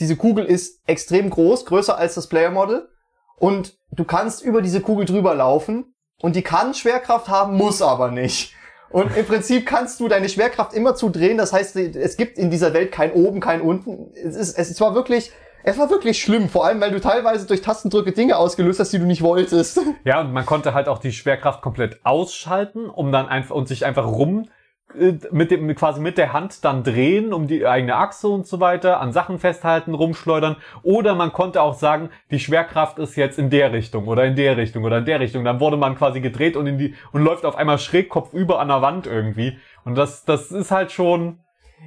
Diese 0.00 0.16
Kugel 0.16 0.44
ist 0.44 0.80
extrem 0.86 1.30
groß, 1.30 1.66
größer 1.66 1.96
als 1.96 2.14
das 2.14 2.28
Player 2.28 2.50
Model 2.50 2.88
und 3.36 3.76
du 3.90 4.04
kannst 4.04 4.42
über 4.42 4.62
diese 4.62 4.80
Kugel 4.80 5.06
drüber 5.06 5.34
laufen 5.34 5.94
und 6.20 6.36
die 6.36 6.42
kann 6.42 6.74
Schwerkraft 6.74 7.28
haben, 7.28 7.56
muss 7.56 7.82
aber 7.82 8.10
nicht. 8.10 8.54
Und 8.90 9.14
im 9.16 9.26
Prinzip 9.26 9.66
kannst 9.66 10.00
du 10.00 10.08
deine 10.08 10.28
Schwerkraft 10.28 10.72
immer 10.72 10.94
zudrehen, 10.94 11.36
das 11.36 11.52
heißt, 11.52 11.76
es 11.76 12.16
gibt 12.16 12.38
in 12.38 12.50
dieser 12.50 12.72
Welt 12.72 12.90
kein 12.90 13.12
oben, 13.12 13.40
kein 13.40 13.60
unten. 13.60 14.12
Es 14.14 14.36
ist 14.36 14.58
es 14.58 14.80
war 14.80 14.94
wirklich 14.94 15.32
es 15.64 15.76
war 15.76 15.90
wirklich 15.90 16.22
schlimm, 16.22 16.48
vor 16.48 16.64
allem 16.64 16.80
weil 16.80 16.92
du 16.92 17.00
teilweise 17.00 17.46
durch 17.46 17.60
Tastendrücke 17.60 18.12
Dinge 18.12 18.36
ausgelöst 18.36 18.80
hast, 18.80 18.92
die 18.92 18.98
du 18.98 19.04
nicht 19.04 19.22
wolltest. 19.22 19.80
Ja, 20.04 20.20
und 20.20 20.32
man 20.32 20.46
konnte 20.46 20.72
halt 20.72 20.88
auch 20.88 20.98
die 20.98 21.12
Schwerkraft 21.12 21.60
komplett 21.60 22.00
ausschalten, 22.04 22.88
um 22.88 23.12
dann 23.12 23.28
einfach 23.28 23.54
und 23.54 23.68
sich 23.68 23.84
einfach 23.84 24.06
rum 24.06 24.48
mit 24.94 25.50
dem 25.50 25.74
quasi 25.74 26.00
mit 26.00 26.16
der 26.16 26.32
Hand 26.32 26.64
dann 26.64 26.82
drehen 26.82 27.32
um 27.32 27.46
die 27.46 27.66
eigene 27.66 27.96
Achse 27.96 28.28
und 28.28 28.46
so 28.46 28.58
weiter, 28.60 29.00
an 29.00 29.12
Sachen 29.12 29.38
festhalten, 29.38 29.94
rumschleudern. 29.94 30.56
Oder 30.82 31.14
man 31.14 31.32
konnte 31.32 31.60
auch 31.62 31.74
sagen, 31.74 32.10
die 32.30 32.38
Schwerkraft 32.38 32.98
ist 32.98 33.16
jetzt 33.16 33.38
in 33.38 33.50
der 33.50 33.72
Richtung 33.72 34.06
oder 34.08 34.24
in 34.24 34.34
der 34.34 34.56
Richtung 34.56 34.84
oder 34.84 34.98
in 34.98 35.04
der 35.04 35.20
Richtung. 35.20 35.44
Dann 35.44 35.60
wurde 35.60 35.76
man 35.76 35.96
quasi 35.96 36.20
gedreht 36.20 36.56
und 36.56 36.66
in 36.66 36.78
die 36.78 36.94
und 37.12 37.22
läuft 37.22 37.44
auf 37.44 37.56
einmal 37.56 37.78
schräg 37.78 38.08
kopfüber 38.08 38.60
an 38.60 38.68
der 38.68 38.82
Wand 38.82 39.06
irgendwie. 39.06 39.58
Und 39.84 39.96
das, 39.96 40.24
das 40.24 40.50
ist 40.50 40.70
halt 40.70 40.90
schon. 40.90 41.40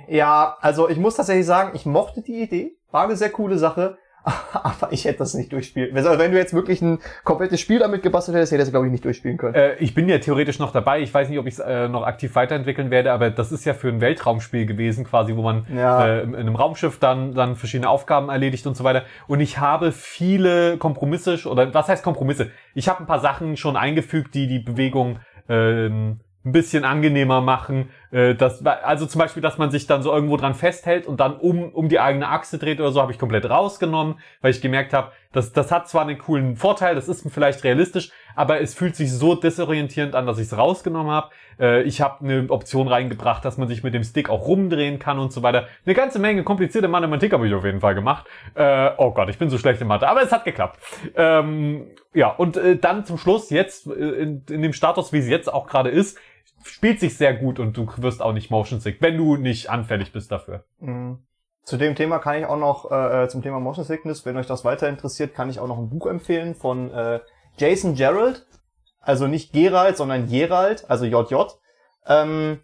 Ja, 0.07 0.57
also 0.61 0.87
ich 0.89 0.97
muss 0.97 1.15
tatsächlich 1.15 1.45
sagen, 1.45 1.71
ich 1.73 1.85
mochte 1.85 2.21
die 2.21 2.41
Idee. 2.41 2.77
War 2.91 3.05
eine 3.05 3.15
sehr 3.15 3.29
coole 3.29 3.57
Sache. 3.57 3.97
Aber 4.53 4.91
ich 4.91 5.05
hätte 5.05 5.19
das 5.19 5.33
nicht 5.33 5.51
durchspielen. 5.51 5.95
Also 5.95 6.17
wenn 6.19 6.31
du 6.31 6.37
jetzt 6.37 6.53
wirklich 6.53 6.81
ein 6.81 6.99
komplettes 7.23 7.59
Spiel 7.59 7.79
damit 7.79 8.03
gebastelt 8.03 8.35
hättest, 8.35 8.51
hätte 8.51 8.61
ich 8.61 8.67
das, 8.67 8.71
glaube 8.71 8.85
ich, 8.85 8.91
nicht 8.91 9.03
durchspielen 9.03 9.37
können. 9.37 9.55
Äh, 9.55 9.75
ich 9.75 9.95
bin 9.95 10.07
ja 10.07 10.19
theoretisch 10.19 10.59
noch 10.59 10.71
dabei. 10.71 11.01
Ich 11.01 11.13
weiß 11.13 11.29
nicht, 11.29 11.39
ob 11.39 11.47
ich 11.47 11.55
es 11.55 11.59
äh, 11.59 11.87
noch 11.87 12.03
aktiv 12.03 12.35
weiterentwickeln 12.35 12.91
werde, 12.91 13.11
aber 13.11 13.31
das 13.31 13.51
ist 13.51 13.65
ja 13.65 13.73
für 13.73 13.89
ein 13.89 13.99
Weltraumspiel 14.01 14.65
gewesen, 14.65 15.05
quasi, 15.05 15.35
wo 15.35 15.41
man 15.41 15.65
Ja. 15.75 16.05
äh, 16.05 16.21
in 16.23 16.35
einem 16.35 16.55
Raumschiff 16.55 16.99
dann, 16.99 17.33
dann 17.33 17.55
verschiedene 17.55 17.89
Aufgaben 17.89 18.29
erledigt 18.29 18.67
und 18.67 18.77
so 18.77 18.83
weiter. 18.83 19.03
Und 19.27 19.39
ich 19.39 19.57
habe 19.57 19.91
viele 19.91 20.77
Kompromisse, 20.77 21.37
oder 21.47 21.73
was 21.73 21.87
heißt 21.89 22.03
Kompromisse? 22.03 22.51
Ich 22.75 22.89
habe 22.89 22.99
ein 22.99 23.07
paar 23.07 23.19
Sachen 23.19 23.57
schon 23.57 23.75
eingefügt, 23.75 24.35
die 24.35 24.47
die 24.47 24.59
Bewegung 24.59 25.19
ähm, 25.49 26.19
ein 26.45 26.51
bisschen 26.51 26.85
angenehmer 26.85 27.41
machen. 27.41 27.89
Äh, 28.11 28.35
das, 28.35 28.65
also 28.65 29.05
zum 29.05 29.19
Beispiel, 29.19 29.41
dass 29.41 29.57
man 29.57 29.71
sich 29.71 29.87
dann 29.87 30.03
so 30.03 30.13
irgendwo 30.13 30.37
dran 30.37 30.53
festhält 30.53 31.07
und 31.07 31.19
dann 31.19 31.37
um, 31.37 31.69
um 31.73 31.89
die 31.89 31.99
eigene 31.99 32.27
Achse 32.27 32.57
dreht 32.57 32.79
oder 32.79 32.91
so, 32.91 33.01
habe 33.01 33.11
ich 33.11 33.19
komplett 33.19 33.49
rausgenommen, 33.49 34.19
weil 34.41 34.51
ich 34.51 34.61
gemerkt 34.61 34.93
habe, 34.93 35.11
das, 35.31 35.53
das 35.53 35.71
hat 35.71 35.87
zwar 35.87 36.01
einen 36.01 36.17
coolen 36.17 36.57
Vorteil, 36.57 36.93
das 36.93 37.07
ist 37.07 37.25
vielleicht 37.31 37.63
realistisch, 37.63 38.11
aber 38.35 38.59
es 38.59 38.73
fühlt 38.73 38.97
sich 38.97 39.11
so 39.13 39.35
desorientierend 39.35 40.13
an, 40.13 40.25
dass 40.25 40.37
ich 40.37 40.47
es 40.47 40.57
rausgenommen 40.57 41.11
habe. 41.11 41.29
Äh, 41.59 41.83
ich 41.83 42.01
habe 42.01 42.25
eine 42.25 42.49
Option 42.49 42.87
reingebracht, 42.89 43.45
dass 43.45 43.57
man 43.57 43.69
sich 43.69 43.83
mit 43.83 43.93
dem 43.93 44.03
Stick 44.03 44.29
auch 44.29 44.45
rumdrehen 44.47 44.99
kann 44.99 45.19
und 45.19 45.31
so 45.31 45.41
weiter. 45.41 45.67
Eine 45.85 45.95
ganze 45.95 46.19
Menge 46.19 46.43
komplizierte 46.43 46.89
Mathematik 46.89 47.31
habe 47.31 47.47
ich 47.47 47.53
auf 47.53 47.63
jeden 47.63 47.79
Fall 47.79 47.95
gemacht. 47.95 48.27
Äh, 48.55 48.89
oh 48.97 49.11
Gott, 49.11 49.29
ich 49.29 49.37
bin 49.37 49.49
so 49.49 49.57
schlecht 49.57 49.79
in 49.79 49.87
Mathe, 49.87 50.07
aber 50.07 50.21
es 50.21 50.31
hat 50.33 50.43
geklappt. 50.43 50.79
Ähm, 51.15 51.87
ja, 52.13 52.27
und 52.29 52.57
äh, 52.57 52.75
dann 52.75 53.05
zum 53.05 53.17
Schluss, 53.17 53.49
jetzt 53.51 53.87
äh, 53.87 53.91
in, 53.91 54.43
in 54.49 54.61
dem 54.61 54.73
Status, 54.73 55.13
wie 55.13 55.19
es 55.19 55.29
jetzt 55.29 55.51
auch 55.51 55.67
gerade 55.67 55.89
ist, 55.89 56.17
spielt 56.63 56.99
sich 56.99 57.17
sehr 57.17 57.33
gut 57.33 57.59
und 57.59 57.75
du 57.77 57.87
wirst 57.97 58.21
auch 58.21 58.33
nicht 58.33 58.51
motion 58.51 58.79
sick, 58.79 58.97
wenn 59.01 59.17
du 59.17 59.37
nicht 59.37 59.69
anfällig 59.69 60.11
bist 60.11 60.31
dafür. 60.31 60.63
Mhm. 60.79 61.19
Zu 61.63 61.77
dem 61.77 61.95
Thema 61.95 62.19
kann 62.19 62.39
ich 62.39 62.45
auch 62.45 62.57
noch, 62.57 62.91
äh, 62.91 63.27
zum 63.29 63.43
Thema 63.43 63.59
Motion 63.59 63.85
Sickness, 63.85 64.25
wenn 64.25 64.37
euch 64.37 64.47
das 64.47 64.65
weiter 64.65 64.89
interessiert, 64.89 65.35
kann 65.35 65.49
ich 65.49 65.59
auch 65.59 65.67
noch 65.67 65.77
ein 65.77 65.89
Buch 65.89 66.07
empfehlen 66.07 66.55
von 66.55 66.91
äh, 66.91 67.19
Jason 67.57 67.95
Gerald. 67.95 68.45
Also 68.99 69.27
nicht 69.27 69.51
Gerald, 69.53 69.97
sondern 69.97 70.27
Gerald, 70.27 70.89
also 70.89 71.05
JJ. 71.05 71.35
Ähm, 72.07 72.59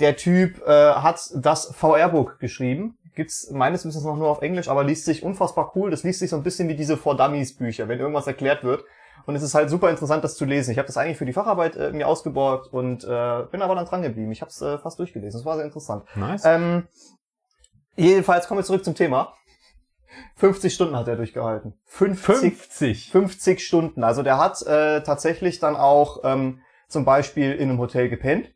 der 0.00 0.16
Typ 0.16 0.62
äh, 0.66 0.70
hat 0.70 1.20
das 1.34 1.74
VR-Book 1.74 2.38
geschrieben. 2.38 2.96
Gibt's 3.14 3.50
meines 3.50 3.84
Wissens 3.84 4.04
noch 4.04 4.16
nur 4.16 4.28
auf 4.28 4.42
Englisch, 4.42 4.68
aber 4.68 4.84
liest 4.84 5.04
sich 5.04 5.24
unfassbar 5.24 5.72
cool. 5.74 5.90
Das 5.90 6.04
liest 6.04 6.20
sich 6.20 6.30
so 6.30 6.36
ein 6.36 6.44
bisschen 6.44 6.68
wie 6.68 6.76
diese 6.76 6.96
For 6.96 7.16
Dummies 7.16 7.56
Bücher, 7.56 7.88
wenn 7.88 7.98
irgendwas 7.98 8.28
erklärt 8.28 8.62
wird. 8.62 8.84
Und 9.28 9.34
es 9.34 9.42
ist 9.42 9.54
halt 9.54 9.68
super 9.68 9.90
interessant, 9.90 10.24
das 10.24 10.36
zu 10.38 10.46
lesen. 10.46 10.70
Ich 10.70 10.78
habe 10.78 10.86
das 10.86 10.96
eigentlich 10.96 11.18
für 11.18 11.26
die 11.26 11.34
Facharbeit 11.34 11.76
äh, 11.76 11.92
mir 11.92 12.08
ausgeborgt 12.08 12.72
und 12.72 13.04
äh, 13.04 13.42
bin 13.50 13.60
aber 13.60 13.74
dann 13.74 13.84
dran 13.84 14.00
geblieben. 14.00 14.32
Ich 14.32 14.40
habe 14.40 14.48
es 14.48 14.62
äh, 14.62 14.78
fast 14.78 14.98
durchgelesen. 14.98 15.38
Das 15.38 15.44
war 15.44 15.56
sehr 15.56 15.66
interessant. 15.66 16.04
Nice. 16.16 16.46
Ähm, 16.46 16.88
jedenfalls 17.94 18.48
kommen 18.48 18.60
wir 18.60 18.64
zurück 18.64 18.86
zum 18.86 18.94
Thema. 18.94 19.34
50 20.36 20.72
Stunden 20.72 20.96
hat 20.96 21.08
er 21.08 21.16
durchgehalten. 21.16 21.74
50, 21.84 22.56
50. 22.56 23.10
50 23.10 23.66
Stunden. 23.66 24.02
Also 24.02 24.22
der 24.22 24.38
hat 24.38 24.62
äh, 24.62 25.02
tatsächlich 25.02 25.58
dann 25.58 25.76
auch 25.76 26.20
ähm, 26.24 26.62
zum 26.88 27.04
Beispiel 27.04 27.52
in 27.52 27.68
einem 27.68 27.80
Hotel 27.80 28.08
gepennt 28.08 28.48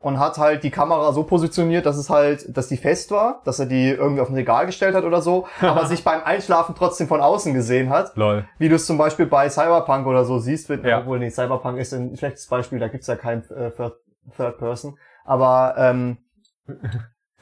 und 0.00 0.18
hat 0.18 0.38
halt 0.38 0.64
die 0.64 0.70
Kamera 0.70 1.12
so 1.12 1.24
positioniert, 1.24 1.84
dass 1.86 1.96
es 1.98 2.08
halt, 2.10 2.56
dass 2.56 2.68
die 2.68 2.78
fest 2.78 3.10
war, 3.10 3.42
dass 3.44 3.58
er 3.58 3.66
die 3.66 3.90
irgendwie 3.90 4.22
auf 4.22 4.28
ein 4.30 4.34
Regal 4.34 4.64
gestellt 4.66 4.94
hat 4.94 5.04
oder 5.04 5.20
so, 5.22 5.46
aber 5.60 5.84
sich 5.86 6.02
beim 6.02 6.22
Einschlafen 6.24 6.74
trotzdem 6.74 7.06
von 7.06 7.20
außen 7.20 7.52
gesehen 7.54 7.90
hat. 7.90 8.16
Lol. 8.16 8.46
Wie 8.58 8.68
du 8.70 8.76
es 8.76 8.86
zum 8.86 8.96
Beispiel 8.98 9.26
bei 9.26 9.48
Cyberpunk 9.50 10.06
oder 10.06 10.24
so 10.24 10.38
siehst, 10.38 10.68
wenn, 10.70 10.82
Ja. 10.84 11.00
obwohl 11.00 11.18
nee, 11.18 11.30
Cyberpunk 11.30 11.78
ist 11.78 11.92
ein 11.92 12.16
schlechtes 12.16 12.46
Beispiel, 12.46 12.78
da 12.78 12.88
gibt's 12.88 13.06
ja 13.08 13.16
kein 13.16 13.40
äh, 13.50 13.70
Third, 13.70 13.94
Third 14.36 14.58
Person. 14.58 14.96
Aber 15.24 15.74
ähm, 15.76 16.16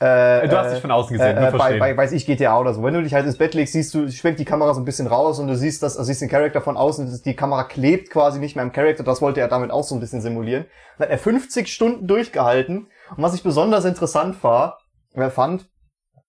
äh, 0.00 0.48
Du 0.48 0.56
hast 0.56 0.72
dich 0.72 0.80
von 0.80 0.90
außen 0.90 1.16
gesehen, 1.16 1.37
äh, 1.37 1.48
äh, 1.48 1.50
bei, 1.50 1.78
bei, 1.78 1.96
weiß 1.96 2.12
ich, 2.12 2.24
GTA 2.26 2.58
oder 2.58 2.72
so. 2.72 2.82
Wenn 2.82 2.94
du 2.94 3.02
dich 3.02 3.14
halt 3.14 3.26
ins 3.26 3.37
Bett 3.37 3.54
legst, 3.54 3.72
siehst 3.72 3.92
du, 3.94 4.08
schwenkt 4.11 4.38
die 4.38 4.44
Kamera 4.44 4.72
so 4.74 4.80
ein 4.80 4.84
bisschen 4.84 5.06
raus 5.06 5.38
und 5.38 5.48
du 5.48 5.56
siehst 5.56 5.82
das, 5.82 5.96
also 5.96 6.06
siehst 6.06 6.20
den 6.20 6.28
Charakter 6.28 6.61
von 6.61 6.76
außen, 6.76 7.22
die 7.24 7.34
Kamera 7.34 7.64
klebt 7.64 8.11
quasi 8.11 8.38
nicht 8.38 8.54
mehr 8.54 8.64
im 8.64 8.72
Charakter, 8.72 9.02
das 9.02 9.20
wollte 9.20 9.40
er 9.40 9.48
damit 9.48 9.70
auch 9.70 9.84
so 9.84 9.94
ein 9.94 10.00
bisschen 10.00 10.20
simulieren. 10.20 10.66
Dann 10.98 11.06
hat 11.06 11.12
er 11.12 11.18
50 11.18 11.68
Stunden 11.68 12.06
durchgehalten 12.06 12.87
und 13.16 13.22
was 13.22 13.34
ich 13.34 13.42
besonders 13.42 13.84
interessant 13.84 14.42
war, 14.44 14.78
äh, 15.14 15.30
fand, 15.30 15.68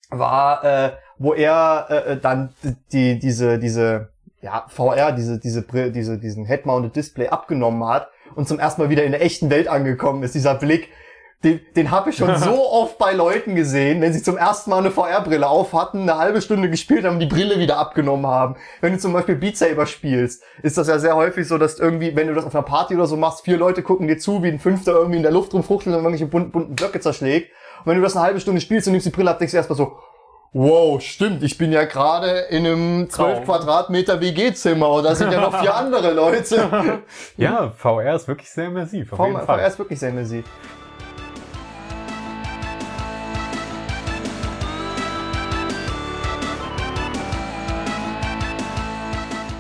war, 0.10 0.63
äh, 0.63 0.91
wo 1.19 1.34
er 1.34 1.88
äh, 1.89 2.13
äh, 2.13 2.17
dann 2.17 2.53
die, 2.91 3.19
diese, 3.19 3.60
diese, 3.60 4.10
ja, 4.41 4.65
VR, 4.69 5.12
diese, 5.12 5.39
diese, 5.39 5.63
diese, 5.91 6.17
diesen 6.17 6.45
Head-Mounted 6.45 6.95
Display 6.95 7.27
abgenommen 7.27 7.88
hat 7.88 8.10
und 8.36 8.47
zum 8.47 8.58
ersten 8.58 8.82
Mal 8.82 8.89
wieder 8.89 9.03
in 9.03 9.12
der 9.12 9.21
echten 9.21 9.49
Welt 9.49 9.67
angekommen 9.67 10.23
ist, 10.23 10.34
dieser 10.34 10.55
Blick, 10.55 10.89
den, 11.43 11.62
den 11.75 11.89
habe 11.89 12.10
ich 12.10 12.17
schon 12.17 12.36
so 12.38 12.69
oft 12.69 12.97
bei 12.97 13.13
Leuten 13.13 13.56
gesehen, 13.56 14.02
wenn 14.02 14.12
sie 14.13 14.21
zum 14.21 14.38
ersten 14.38 14.69
Mal 14.69 14.80
eine 14.80 14.91
VR-Brille 14.91 15.47
auf 15.47 15.73
hatten, 15.73 16.02
eine 16.02 16.17
halbe 16.17 16.41
Stunde 16.41 16.69
gespielt 16.69 17.06
haben, 17.06 17.19
die 17.19 17.28
Brille 17.28 17.60
wieder 17.60 17.78
abgenommen 17.78 18.28
haben. 18.28 18.56
Wenn 18.82 18.93
du 18.93 18.99
zum 18.99 19.13
Beispiel 19.13 19.36
Beat 19.36 19.58
Saber 19.58 19.86
spielst, 19.86 20.43
ist 20.63 20.78
das 20.78 20.88
ja 20.88 20.99
sehr 20.99 21.15
häufig 21.15 21.47
so, 21.47 21.58
dass 21.58 21.80
irgendwie, 21.80 22.15
wenn 22.15 22.28
du 22.28 22.34
das 22.34 22.45
auf 22.45 22.54
einer 22.54 22.63
Party 22.63 22.95
oder 22.95 23.08
so 23.08 23.15
machst, 23.15 23.45
vier 23.45 23.58
Leute 23.58 23.84
gucken 23.84 24.08
dir 24.08 24.17
zu, 24.17 24.43
wie 24.43 24.49
ein 24.49 24.60
Fünfter 24.60 24.91
irgendwie 24.91 25.17
in 25.17 25.23
der 25.23 25.32
Luft 25.32 25.54
rumfuchtelt 25.54 25.95
und 25.95 26.04
irgendwelche 26.04 26.25
bunten, 26.25 26.52
bunten 26.52 26.75
Blöcke 26.75 26.99
zerschlägt. 26.99 27.52
Und 27.80 27.86
wenn 27.88 27.95
du 27.95 28.02
das 28.02 28.17
eine 28.17 28.25
halbe 28.25 28.41
Stunde 28.41 28.60
spielst 28.60 28.88
und 28.88 28.91
nimmst 28.91 29.08
die 29.08 29.12
Brille 29.12 29.32
ab, 29.32 29.39
denkst 29.39 29.52
du 29.52 29.58
erstmal 29.58 29.78
so, 29.78 29.97
wow, 30.52 30.99
stimmt, 31.02 31.43
ich 31.43 31.58
bin 31.58 31.71
ja 31.71 31.86
gerade 31.86 32.39
in 32.49 32.65
einem 32.65 33.10
12 33.10 33.36
Traum. 33.36 33.45
Quadratmeter 33.45 34.19
WG-Zimmer 34.19 34.89
und 34.89 35.04
da 35.04 35.15
sind 35.15 35.32
ja 35.32 35.39
noch 35.39 35.58
vier 35.60 35.73
andere 35.75 36.12
Leute. 36.12 37.02
Ja, 37.38 37.71
VR 37.78 38.15
ist 38.15 38.28
wirklich 38.28 38.49
sehr 38.49 38.65
immersiv, 38.65 39.10
VR 39.10 39.67
ist 39.67 39.80
wirklich 39.80 39.99
sehr 39.99 40.10
immersiv. 40.10 40.43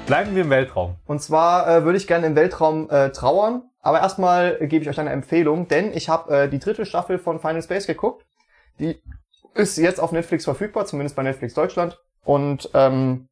Bleiben 0.09 0.33
wir 0.33 0.41
im 0.41 0.49
Weltraum. 0.49 0.95
Und 1.05 1.21
zwar 1.21 1.67
äh, 1.67 1.83
würde 1.83 1.99
ich 1.99 2.07
gerne 2.07 2.25
im 2.25 2.35
Weltraum 2.35 2.89
äh, 2.89 3.11
trauern, 3.11 3.69
aber 3.79 3.99
erstmal 3.99 4.57
gebe 4.57 4.81
ich 4.81 4.89
euch 4.89 4.99
eine 4.99 5.11
Empfehlung, 5.11 5.67
denn 5.67 5.93
ich 5.93 6.09
habe 6.09 6.35
äh, 6.35 6.49
die 6.49 6.57
dritte 6.57 6.87
Staffel 6.87 7.19
von 7.19 7.39
Final 7.39 7.61
Space 7.61 7.85
geguckt. 7.85 8.25
Die 8.79 8.99
ist 9.53 9.77
jetzt 9.77 9.99
auf 9.99 10.11
Netflix 10.11 10.45
verfügbar, 10.45 10.87
zumindest 10.87 11.15
bei 11.15 11.21
Netflix 11.21 11.53
Deutschland. 11.53 11.99
Und 12.23 12.71
ähm, 12.73 13.27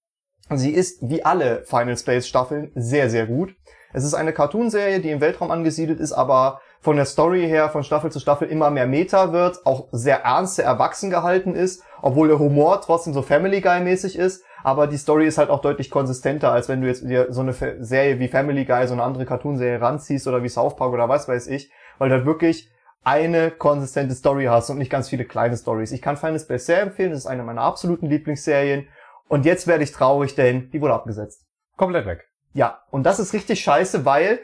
sie 0.53 0.69
ist 0.69 0.99
wie 1.01 1.25
alle 1.25 1.63
Final 1.65 1.97
Space 1.97 2.27
Staffeln 2.27 2.71
sehr, 2.75 3.09
sehr 3.09 3.25
gut. 3.25 3.55
Es 3.91 4.03
ist 4.03 4.13
eine 4.13 4.31
Cartoonserie, 4.31 4.99
die 4.99 5.09
im 5.09 5.19
Weltraum 5.19 5.49
angesiedelt 5.49 5.99
ist, 5.99 6.11
aber 6.13 6.61
von 6.79 6.95
der 6.95 7.05
Story 7.05 7.47
her 7.47 7.69
von 7.69 7.83
Staffel 7.83 8.11
zu 8.11 8.19
Staffel 8.19 8.49
immer 8.49 8.69
mehr 8.69 8.85
Meta 8.85 9.33
wird, 9.33 9.65
auch 9.65 9.87
sehr 9.91 10.21
ernst, 10.25 10.57
sehr 10.57 10.65
erwachsen 10.65 11.09
gehalten 11.09 11.55
ist, 11.55 11.81
obwohl 12.03 12.27
der 12.27 12.37
Humor 12.37 12.81
trotzdem 12.81 13.15
so 13.15 13.23
Family 13.23 13.61
Guy 13.61 13.79
mäßig 13.79 14.15
ist. 14.15 14.43
Aber 14.63 14.87
die 14.87 14.97
Story 14.97 15.27
ist 15.27 15.37
halt 15.37 15.49
auch 15.49 15.61
deutlich 15.61 15.89
konsistenter, 15.91 16.51
als 16.51 16.67
wenn 16.67 16.81
du 16.81 16.87
jetzt 16.87 17.03
dir 17.03 17.31
so 17.31 17.41
eine 17.41 17.53
Serie 17.53 18.19
wie 18.19 18.27
Family 18.27 18.65
Guy, 18.65 18.87
so 18.87 18.93
eine 18.93 19.03
andere 19.03 19.25
Cartoonserie 19.25 19.81
ranziehst 19.81 20.27
oder 20.27 20.43
wie 20.43 20.49
South 20.49 20.75
Park 20.75 20.93
oder 20.93 21.09
was 21.09 21.27
weiß 21.27 21.47
ich, 21.47 21.71
weil 21.97 22.09
du 22.09 22.15
halt 22.15 22.25
wirklich 22.25 22.71
eine 23.03 23.51
konsistente 23.51 24.15
Story 24.15 24.45
hast 24.45 24.69
und 24.69 24.77
nicht 24.77 24.91
ganz 24.91 25.07
viele 25.09 25.25
kleine 25.25 25.55
Stories. 25.55 25.91
Ich 25.91 26.01
kann 26.01 26.17
Final 26.17 26.39
Space 26.39 26.65
sehr 26.65 26.81
empfehlen, 26.81 27.11
das 27.11 27.19
ist 27.19 27.27
eine 27.27 27.43
meiner 27.43 27.61
absoluten 27.61 28.07
Lieblingsserien. 28.07 28.87
Und 29.29 29.45
jetzt 29.45 29.67
werde 29.67 29.83
ich 29.83 29.91
traurig, 29.91 30.35
denn 30.35 30.69
die 30.71 30.81
wurde 30.81 30.93
abgesetzt. 30.93 31.45
Komplett 31.77 32.05
weg. 32.05 32.27
Ja, 32.53 32.81
und 32.91 33.03
das 33.03 33.19
ist 33.19 33.33
richtig 33.33 33.61
scheiße, 33.61 34.03
weil 34.05 34.39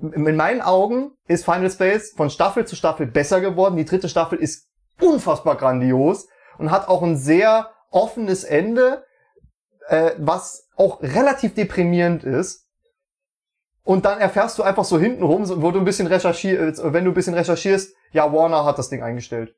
in 0.00 0.36
meinen 0.36 0.62
Augen 0.62 1.12
ist 1.26 1.44
Final 1.44 1.70
Space 1.70 2.12
von 2.16 2.30
Staffel 2.30 2.66
zu 2.66 2.76
Staffel 2.76 3.06
besser 3.06 3.40
geworden. 3.40 3.76
Die 3.76 3.84
dritte 3.84 4.08
Staffel 4.08 4.38
ist 4.38 4.68
unfassbar 5.00 5.56
grandios 5.56 6.28
und 6.58 6.70
hat 6.70 6.88
auch 6.88 7.02
ein 7.02 7.16
sehr 7.16 7.70
offenes 7.90 8.44
Ende, 8.44 9.04
äh, 9.88 10.12
was 10.18 10.68
auch 10.76 11.02
relativ 11.02 11.54
deprimierend 11.54 12.24
ist. 12.24 12.66
Und 13.82 14.04
dann 14.04 14.18
erfährst 14.20 14.58
du 14.58 14.62
einfach 14.62 14.84
so 14.84 14.98
hintenrum, 14.98 15.46
so- 15.46 15.62
wo 15.62 15.70
du 15.70 15.78
ein 15.78 15.84
bisschen 15.84 16.06
recherchierst, 16.06 16.80
wenn 16.92 17.04
du 17.04 17.10
ein 17.10 17.14
bisschen 17.14 17.34
recherchierst, 17.34 17.94
ja, 18.12 18.30
Warner 18.32 18.64
hat 18.64 18.78
das 18.78 18.90
Ding 18.90 19.02
eingestellt. 19.02 19.54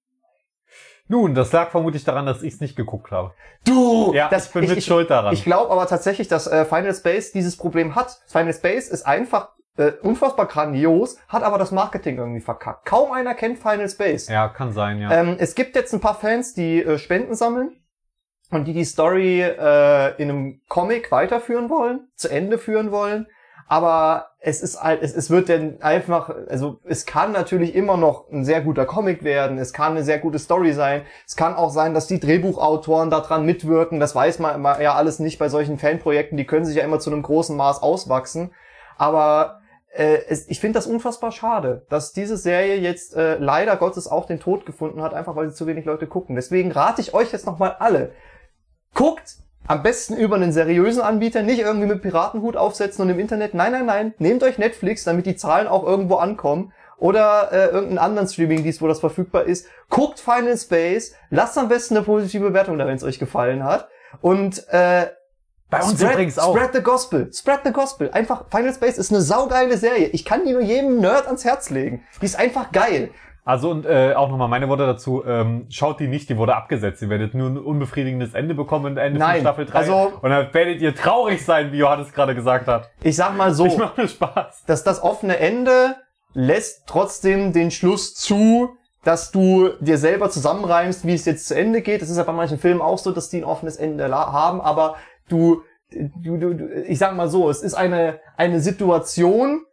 Nun, 1.09 1.35
das 1.35 1.51
lag 1.51 1.71
vermutlich 1.71 2.05
daran, 2.05 2.27
dass 2.27 2.43
ich 2.45 2.55
es 2.55 2.61
nicht 2.61 2.77
geguckt 2.77 3.11
habe. 3.11 3.35
Du! 3.67 4.13
Ja, 4.15 4.29
das, 4.29 4.47
ich 4.47 4.53
bin 4.53 4.69
mit 4.69 4.85
Schuld 4.85 5.11
daran. 5.11 5.35
Ich 5.35 5.43
glaube 5.43 5.73
aber 5.73 5.89
tatsächlich, 5.89 6.29
dass 6.29 6.47
äh, 6.47 6.65
Final 6.65 6.95
Space 6.95 7.33
dieses 7.33 7.57
Problem 7.57 7.97
hat. 7.97 8.21
Final 8.29 8.55
Space 8.55 8.89
ist 8.89 9.03
einfach 9.05 9.49
äh, 9.77 9.91
unfassbar 10.03 10.47
grandios, 10.47 11.17
hat 11.27 11.43
aber 11.43 11.59
das 11.59 11.73
Marketing 11.73 12.19
irgendwie 12.19 12.41
verkackt. 12.41 12.87
Kaum 12.87 13.11
einer 13.11 13.35
kennt 13.35 13.59
Final 13.59 13.89
Space. 13.89 14.29
ja, 14.29 14.49
kann 14.49 14.73
sein, 14.73 15.01
ja. 15.01 15.11
Ähm, 15.11 15.35
es 15.41 15.57
gibt 15.57 15.75
jetzt 15.75 15.93
ein 15.93 16.01
paar 16.01 16.15
Fans, 16.15 16.55
die 16.55 16.81
äh, 16.81 16.99
Spenden 16.99 17.35
sammeln 17.35 17.80
und 18.51 18.65
die 18.67 18.73
die 18.73 18.85
Story 18.85 19.43
äh, 19.43 20.21
in 20.21 20.31
einem 20.31 20.61
Comic 20.69 21.11
weiterführen 21.13 21.71
wollen, 21.71 22.09
zu 22.15 22.29
Ende 22.29 22.59
führen 22.59 22.91
wollen. 22.91 23.27
aber 23.71 24.31
es 24.41 24.63
ist 24.63 24.83
halt, 24.83 25.01
es, 25.03 25.15
es 25.15 25.31
wird 25.31 25.49
denn 25.49 25.81
einfach, 25.81 26.35
also 26.49 26.81
es 26.85 27.07
kann 27.07 27.31
natürlich 27.31 27.75
immer 27.75 27.97
noch 27.97 28.29
ein 28.33 28.45
sehr 28.45 28.63
guter 28.63 28.85
Comic 28.87 29.23
werden, 29.23 29.59
es 29.59 29.73
kann 29.73 29.93
eine 29.93 30.03
sehr 30.03 30.19
gute 30.19 30.41
Story 30.41 30.73
sein, 30.73 31.03
es 31.25 31.37
kann 31.37 31.55
auch 31.55 31.71
sein, 31.71 31.95
dass 31.95 32.09
die 32.09 32.19
Drehbuchautoren 32.19 33.11
daran 33.11 33.47
mitwirken, 33.47 34.01
das 34.01 34.15
weiß 34.15 34.41
man 34.41 34.57
immer 34.57 34.81
ja 34.81 34.95
alles 34.95 35.21
nicht 35.21 35.39
bei 35.39 35.49
solchen 35.49 35.79
Fanprojekten, 35.79 36.37
die 36.37 36.47
können 36.47 36.65
sich 36.65 36.77
ja 36.77 36.85
immer 36.85 36.99
zu 36.99 37.13
einem 37.13 37.23
großen 37.23 37.57
Maß 37.57 37.81
auswachsen, 37.83 38.53
aber 38.97 39.61
äh, 39.93 40.19
es, 40.29 40.49
ich 40.49 40.59
finde 40.59 40.79
das 40.79 40.87
unfassbar 40.87 41.31
schade, 41.31 41.87
dass 41.91 42.13
diese 42.13 42.37
Serie 42.37 42.77
jetzt 42.77 43.15
äh, 43.15 43.37
leider 43.37 43.77
Gottes 43.77 44.09
auch 44.09 44.27
den 44.27 44.41
Tod 44.41 44.67
gefunden 44.67 45.03
hat, 45.03 45.15
einfach 45.15 45.37
weil 45.37 45.49
sie 45.49 45.55
zu 45.55 45.67
wenig 45.67 45.85
Leute 45.85 46.07
gucken. 46.07 46.37
Deswegen 46.37 46.73
rate 46.73 47.01
ich 47.01 47.13
euch 47.13 47.33
jetzt 47.33 47.47
nochmal 47.47 47.77
alle, 47.79 48.13
guckt 49.01 49.37
am 49.67 49.83
besten 49.83 50.15
über 50.15 50.37
einen 50.37 50.53
seriösen 50.53 51.01
Anbieter, 51.01 51.43
nicht 51.43 51.61
irgendwie 51.61 51.87
mit 51.87 52.03
Piratenhut 52.03 52.57
aufsetzen 52.57 53.03
und 53.03 53.09
im 53.09 53.19
Internet. 53.19 53.55
Nein, 53.55 53.73
nein, 53.73 53.87
nein. 53.87 54.15
Nehmt 54.19 54.43
euch 54.43 54.59
Netflix, 54.59 55.05
damit 55.05 55.25
die 55.25 55.37
Zahlen 55.37 55.69
auch 55.69 55.87
irgendwo 55.87 56.17
ankommen. 56.17 56.73
Oder 56.99 57.51
äh, 57.51 57.65
irgendeinen 57.69 57.99
anderen 57.99 58.29
Streaming-Dienst, 58.29 58.83
wo 58.83 58.89
das 58.89 59.01
verfügbar 59.01 59.45
ist. 59.45 59.67
Guckt 59.89 60.21
Final 60.21 60.59
Space, 60.59 61.15
lasst 61.31 61.57
am 61.57 61.69
besten 61.69 61.97
eine 61.97 62.05
positive 62.05 62.49
Bewertung 62.49 62.77
da, 62.77 62.87
wenn 62.87 62.97
es 62.97 63.03
euch 63.03 63.19
gefallen 63.19 63.65
hat. 63.65 63.89
Und 64.21 64.69
äh, 64.69 65.07
Bei 65.71 65.81
uns 65.81 65.95
spread, 65.95 66.13
übrigens 66.13 66.39
auch. 66.39 66.55
Spread 66.55 66.75
the 66.75 66.83
Gospel. 66.83 67.33
Spread 67.33 67.61
the 67.65 67.73
Gospel. 67.73 68.11
Einfach, 68.11 68.51
Final 68.51 68.75
Space 68.75 68.99
ist 68.99 69.11
eine 69.11 69.23
saugeile 69.23 69.79
Serie. 69.79 70.09
Ich 70.09 70.27
kann 70.27 70.45
die 70.45 70.53
nur 70.53 70.61
jedem 70.61 71.01
Nerd 71.01 71.27
ans 71.27 71.47
Herz 71.47 71.71
legen. 71.71 72.05
Die 72.21 72.27
ist 72.27 72.39
einfach 72.39 72.71
geil. 72.71 73.13
Also 73.45 73.71
und 73.71 73.87
äh, 73.87 74.15
auch 74.15 74.29
nochmal 74.29 74.49
meine 74.49 74.69
Worte 74.69 74.87
dazu, 74.87 75.25
ähm, 75.27 75.67
schaut 75.71 75.99
die 75.99 76.09
nicht, 76.09 76.29
die 76.29 76.37
wurde 76.37 76.55
abgesetzt. 76.55 77.01
Ihr 77.03 77.09
werdet 77.09 77.35
nur 77.35 77.49
ein 77.49 77.59
unbefriedigendes 77.59 78.35
Ende 78.35 78.55
bekommen, 78.55 78.97
Ende 78.97 79.19
Nein, 79.19 79.37
von 79.37 79.41
Staffel 79.41 79.67
3. 79.67 79.79
also- 79.79 80.13
und 80.21 80.31
dann 80.31 80.53
werdet 80.53 80.81
ihr 80.81 80.95
traurig 80.95 81.45
sein, 81.45 81.73
wie 81.73 81.79
Johannes 81.79 82.13
gerade 82.13 82.35
gesagt 82.35 82.67
hat. 82.67 82.91
Ich 83.03 83.17
sag 83.17 83.37
mal 83.37 83.55
so. 83.55 83.67
Ich 83.67 83.77
mache 83.77 84.03
mir 84.03 84.09
Spaß. 84.09 84.65
dass 84.67 84.85
das 84.85 85.03
offene 85.03 85.39
Ende 85.39 85.97
lässt 86.35 86.87
trotzdem 86.87 87.53
den 87.53 87.71
Schluss 87.71 88.15
zu, 88.15 88.77
dass 89.05 89.31
du 89.31 89.71
dir 89.81 89.99
selber 89.99 90.31
zusammenreimst, 90.31 91.07
wie 91.07 91.15
es 91.15 91.25
jetzt 91.25 91.49
zu 91.49 91.57
Ende 91.57 91.81
geht. 91.81 92.03
Das 92.03 92.11
ist 92.11 92.19
ja 92.19 92.25
bei 92.25 92.33
manchen 92.33 92.59
Filmen 92.59 92.83
auch 92.83 92.99
so, 92.99 93.13
dass 93.13 93.31
die 93.31 93.39
ein 93.39 93.45
offenes 93.45 93.77
Ende 93.77 94.11
haben, 94.15 94.61
aber 94.61 94.97
du, 95.29 95.63
du, 95.91 96.37
du, 96.37 96.55
du 96.55 96.67
ich 96.87 96.99
sag 96.99 97.17
mal 97.17 97.29
so, 97.29 97.49
es 97.49 97.63
ist 97.63 97.75
eine, 97.75 98.21
eine 98.37 98.61
Situation, 98.61 99.65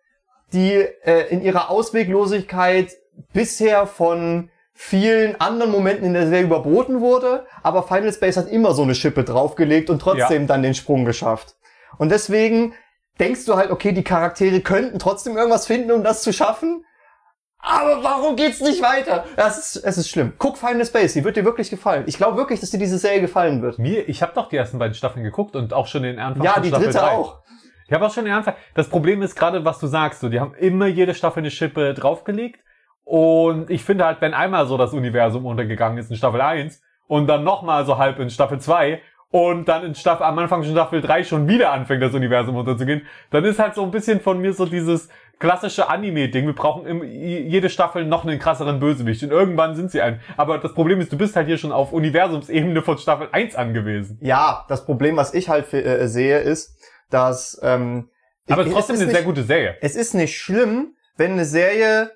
die 0.54 0.74
äh, 0.74 1.28
in 1.30 1.42
ihrer 1.42 1.70
Ausweglosigkeit 1.70 2.92
bisher 3.34 3.88
von 3.88 4.50
vielen 4.74 5.40
anderen 5.42 5.72
Momenten 5.72 6.06
in 6.06 6.14
der 6.14 6.28
Serie 6.28 6.46
überboten 6.46 7.02
wurde, 7.02 7.48
aber 7.64 7.84
Final 7.84 8.14
Space 8.14 8.38
hat 8.38 8.48
immer 8.48 8.74
so 8.74 8.84
eine 8.84 8.94
Schippe 8.94 9.24
draufgelegt 9.24 9.90
und 9.90 10.00
trotzdem 10.00 10.46
dann 10.46 10.62
den 10.62 10.76
Sprung 10.76 11.04
geschafft. 11.04 11.56
Und 11.98 12.10
deswegen 12.10 12.74
denkst 13.20 13.46
du 13.46 13.56
halt, 13.56 13.72
okay, 13.72 13.92
die 13.92 14.04
Charaktere 14.04 14.62
könnten 14.62 15.00
trotzdem 15.00 15.36
irgendwas 15.36 15.66
finden, 15.66 15.92
um 15.92 16.04
das 16.04 16.22
zu 16.22 16.32
schaffen. 16.32 16.86
Aber 17.60 18.04
warum 18.04 18.36
geht's 18.36 18.62
nicht 18.62 18.82
weiter? 18.84 19.26
Das 19.36 19.58
ist, 19.58 19.84
es 19.84 19.98
ist 19.98 20.10
schlimm. 20.10 20.34
Guck 20.38 20.58
Final 20.60 20.86
Space, 20.86 21.14
die 21.14 21.24
wird 21.24 21.38
dir 21.38 21.44
wirklich 21.44 21.72
gefallen. 21.72 22.04
Ich 22.06 22.18
glaube 22.18 22.38
wirklich, 22.38 22.60
dass 22.60 22.70
dir 22.70 22.78
diese 22.78 23.00
Serie 23.00 23.20
gefallen 23.20 23.64
wird. 23.64 23.80
Mir, 23.80 24.08
ich 24.08 24.22
habe 24.22 24.34
doch 24.36 24.48
die 24.48 24.58
ersten 24.58 24.78
beiden 24.78 24.94
Staffeln 24.94 25.24
geguckt 25.24 25.56
und 25.56 25.74
auch 25.74 25.88
schon 25.88 26.04
den 26.04 26.20
Anfang 26.20 26.44
Ja, 26.44 26.60
die 26.60 26.70
Staffel 26.70 26.86
dritte 26.86 27.00
3. 27.00 27.12
auch. 27.12 27.42
Ich 27.88 27.94
habe 27.94 28.06
auch 28.06 28.14
schon 28.14 28.26
den 28.26 28.34
Anfang. 28.34 28.54
Das 28.76 28.90
Problem 28.90 29.22
ist 29.22 29.36
gerade, 29.36 29.66
was 29.66 29.80
du 29.80 29.88
sagst. 29.88 30.20
So, 30.20 30.30
die 30.30 30.40
haben 30.40 30.54
immer 30.54 30.86
jede 30.86 31.16
Staffel 31.16 31.40
eine 31.40 31.52
Schippe 31.52 31.94
draufgelegt. 31.94 32.60
Und 33.10 33.70
ich 33.70 33.86
finde 33.86 34.04
halt, 34.06 34.20
wenn 34.20 34.34
einmal 34.34 34.68
so 34.68 34.78
das 34.78 34.92
Universum 34.92 35.46
untergegangen 35.46 35.98
ist 35.98 36.12
in 36.12 36.18
Staffel 36.18 36.42
1 36.42 36.82
und 37.08 37.28
dann 37.28 37.46
nochmal 37.46 37.86
so 37.86 37.98
halb 37.98 38.20
in 38.20 38.30
Staffel 38.30 38.60
2 38.60 39.02
und 39.32 39.70
dann 39.70 39.86
in 39.86 39.96
Staffel, 39.96 40.24
am 40.26 40.38
Anfang 40.40 40.62
von 40.62 40.70
Staffel 40.72 41.00
3 41.02 41.24
schon 41.24 41.48
wieder 41.48 41.72
anfängt, 41.72 42.04
das 42.04 42.14
Universum 42.14 42.58
unterzugehen, 42.58 43.04
dann 43.32 43.46
ist 43.46 43.60
halt 43.60 43.76
so 43.76 43.84
ein 43.84 43.92
bisschen 43.92 44.20
von 44.20 44.40
mir 44.42 44.52
so 44.52 44.66
dieses 44.66 45.08
klassische 45.40 45.88
Anime-Ding. 45.88 46.48
Wir 46.48 46.54
brauchen 46.56 46.86
im, 46.86 47.02
jede 47.06 47.70
Staffel 47.70 48.04
noch 48.06 48.26
einen 48.26 48.40
krasseren 48.40 48.82
Bösewicht 48.82 49.24
und 49.24 49.32
irgendwann 49.32 49.76
sind 49.78 49.90
sie 49.90 50.02
ein. 50.02 50.20
Aber 50.36 50.58
das 50.58 50.74
Problem 50.74 51.00
ist, 51.00 51.10
du 51.14 51.18
bist 51.18 51.34
halt 51.38 51.48
hier 51.48 51.58
schon 51.58 51.72
auf 51.72 51.94
Universumsebene 51.94 52.82
von 52.82 52.98
Staffel 52.98 53.30
1 53.32 53.56
angewiesen. 53.56 54.18
Ja, 54.22 54.66
das 54.68 54.86
Problem, 54.86 55.16
was 55.16 55.34
ich 55.34 55.48
halt 55.48 55.74
äh, 55.74 56.08
sehe, 56.10 56.40
ist, 56.40 56.78
dass 57.10 57.58
ähm, 57.64 58.10
Aber 58.50 58.66
es 58.66 58.74
trotzdem 58.74 58.96
ist 58.96 59.00
eine 59.02 59.08
nicht- 59.12 59.16
sehr 59.16 59.26
gute 59.26 59.44
Serie. 59.44 59.78
Es 59.80 59.96
ist 59.96 60.14
nicht 60.14 60.38
schlimm, 60.38 60.96
wenn 61.16 61.32
eine 61.34 61.46
Serie 61.46 62.12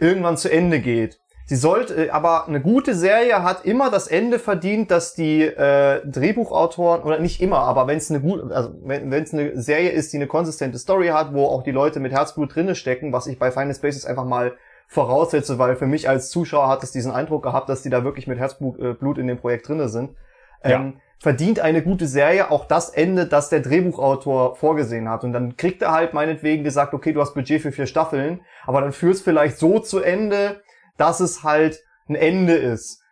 irgendwann 0.00 0.36
zu 0.36 0.50
Ende 0.50 0.80
geht. 0.80 1.20
Sie 1.50 1.56
sollte, 1.56 2.06
äh, 2.06 2.10
aber 2.10 2.46
eine 2.46 2.60
gute 2.60 2.94
Serie 2.94 3.42
hat 3.42 3.64
immer 3.64 3.90
das 3.90 4.06
Ende 4.06 4.38
verdient, 4.38 4.92
dass 4.92 5.14
die 5.14 5.42
äh, 5.42 6.00
Drehbuchautoren 6.06 7.02
oder 7.02 7.18
nicht 7.18 7.42
immer, 7.42 7.58
aber 7.58 7.88
wenn 7.88 7.98
es 7.98 8.08
eine 8.08 8.20
gute, 8.20 8.54
also 8.54 8.72
wenn 8.84 9.12
es 9.12 9.34
eine 9.34 9.60
Serie 9.60 9.90
ist, 9.90 10.12
die 10.12 10.18
eine 10.18 10.28
konsistente 10.28 10.78
Story 10.78 11.08
hat, 11.08 11.34
wo 11.34 11.46
auch 11.46 11.64
die 11.64 11.72
Leute 11.72 11.98
mit 11.98 12.12
Herzblut 12.12 12.54
drinne 12.54 12.76
stecken, 12.76 13.12
was 13.12 13.26
ich 13.26 13.38
bei 13.38 13.50
Final 13.50 13.74
Spaces 13.74 14.06
einfach 14.06 14.24
mal 14.24 14.52
voraussetze, 14.86 15.58
weil 15.58 15.74
für 15.74 15.86
mich 15.86 16.08
als 16.08 16.30
Zuschauer 16.30 16.68
hat 16.68 16.84
es 16.84 16.92
diesen 16.92 17.10
Eindruck 17.10 17.42
gehabt, 17.42 17.68
dass 17.68 17.82
die 17.82 17.90
da 17.90 18.04
wirklich 18.04 18.28
mit 18.28 18.38
Herzblut 18.38 18.78
äh, 18.78 19.20
in 19.20 19.26
dem 19.26 19.38
Projekt 19.38 19.68
drinne 19.68 19.88
sind. 19.88 20.16
Ähm, 20.62 21.00
verdient 21.20 21.60
eine 21.60 21.82
gute 21.82 22.06
Serie 22.06 22.50
auch 22.50 22.64
das 22.64 22.88
Ende, 22.88 23.26
das 23.26 23.50
der 23.50 23.60
Drehbuchautor 23.60 24.56
vorgesehen 24.56 25.08
hat. 25.08 25.22
Und 25.22 25.32
dann 25.34 25.56
kriegt 25.56 25.82
er 25.82 25.92
halt 25.92 26.14
meinetwegen 26.14 26.64
gesagt, 26.64 26.94
okay, 26.94 27.12
du 27.12 27.20
hast 27.20 27.34
Budget 27.34 27.60
für 27.60 27.72
vier 27.72 27.86
Staffeln, 27.86 28.40
aber 28.64 28.80
dann 28.80 28.92
führst 28.92 29.22
vielleicht 29.22 29.58
so 29.58 29.78
zu 29.78 30.00
Ende, 30.00 30.62
dass 30.96 31.20
es 31.20 31.42
halt 31.42 31.80
ein 32.08 32.14
Ende 32.14 32.54
ist. 32.54 33.02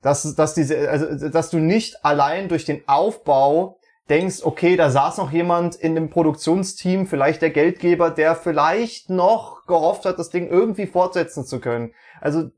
Dass, 0.00 0.34
dass 0.36 0.54
diese, 0.54 0.88
also, 0.88 1.28
dass 1.28 1.50
du 1.50 1.58
nicht 1.58 2.04
allein 2.04 2.48
durch 2.48 2.64
den 2.64 2.86
Aufbau 2.86 3.80
denkst, 4.08 4.42
okay, 4.44 4.76
da 4.76 4.88
saß 4.88 5.18
noch 5.18 5.32
jemand 5.32 5.74
in 5.74 5.96
dem 5.96 6.10
Produktionsteam, 6.10 7.06
vielleicht 7.06 7.42
der 7.42 7.50
Geldgeber, 7.50 8.10
der 8.10 8.36
vielleicht 8.36 9.10
noch 9.10 9.66
gehofft 9.66 10.04
hat, 10.04 10.20
das 10.20 10.30
Ding 10.30 10.48
irgendwie 10.48 10.86
fortsetzen 10.86 11.44
zu 11.44 11.58
können. 11.58 11.92
Also 12.20 12.50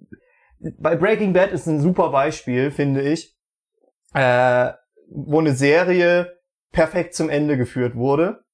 bei 0.61 0.97
Breaking 0.97 1.33
Bad 1.33 1.53
ist 1.53 1.67
ein 1.67 1.81
super 1.81 2.11
Beispiel, 2.11 2.71
finde 2.71 3.01
ich, 3.01 3.35
äh, 4.13 4.73
wo 5.11 5.41
eine 5.41 5.55
Serie 5.55 6.39
perfekt 6.73 7.15
zum 7.15 7.31
Ende 7.31 7.57
geführt 7.57 7.95
wurde, 7.95 8.45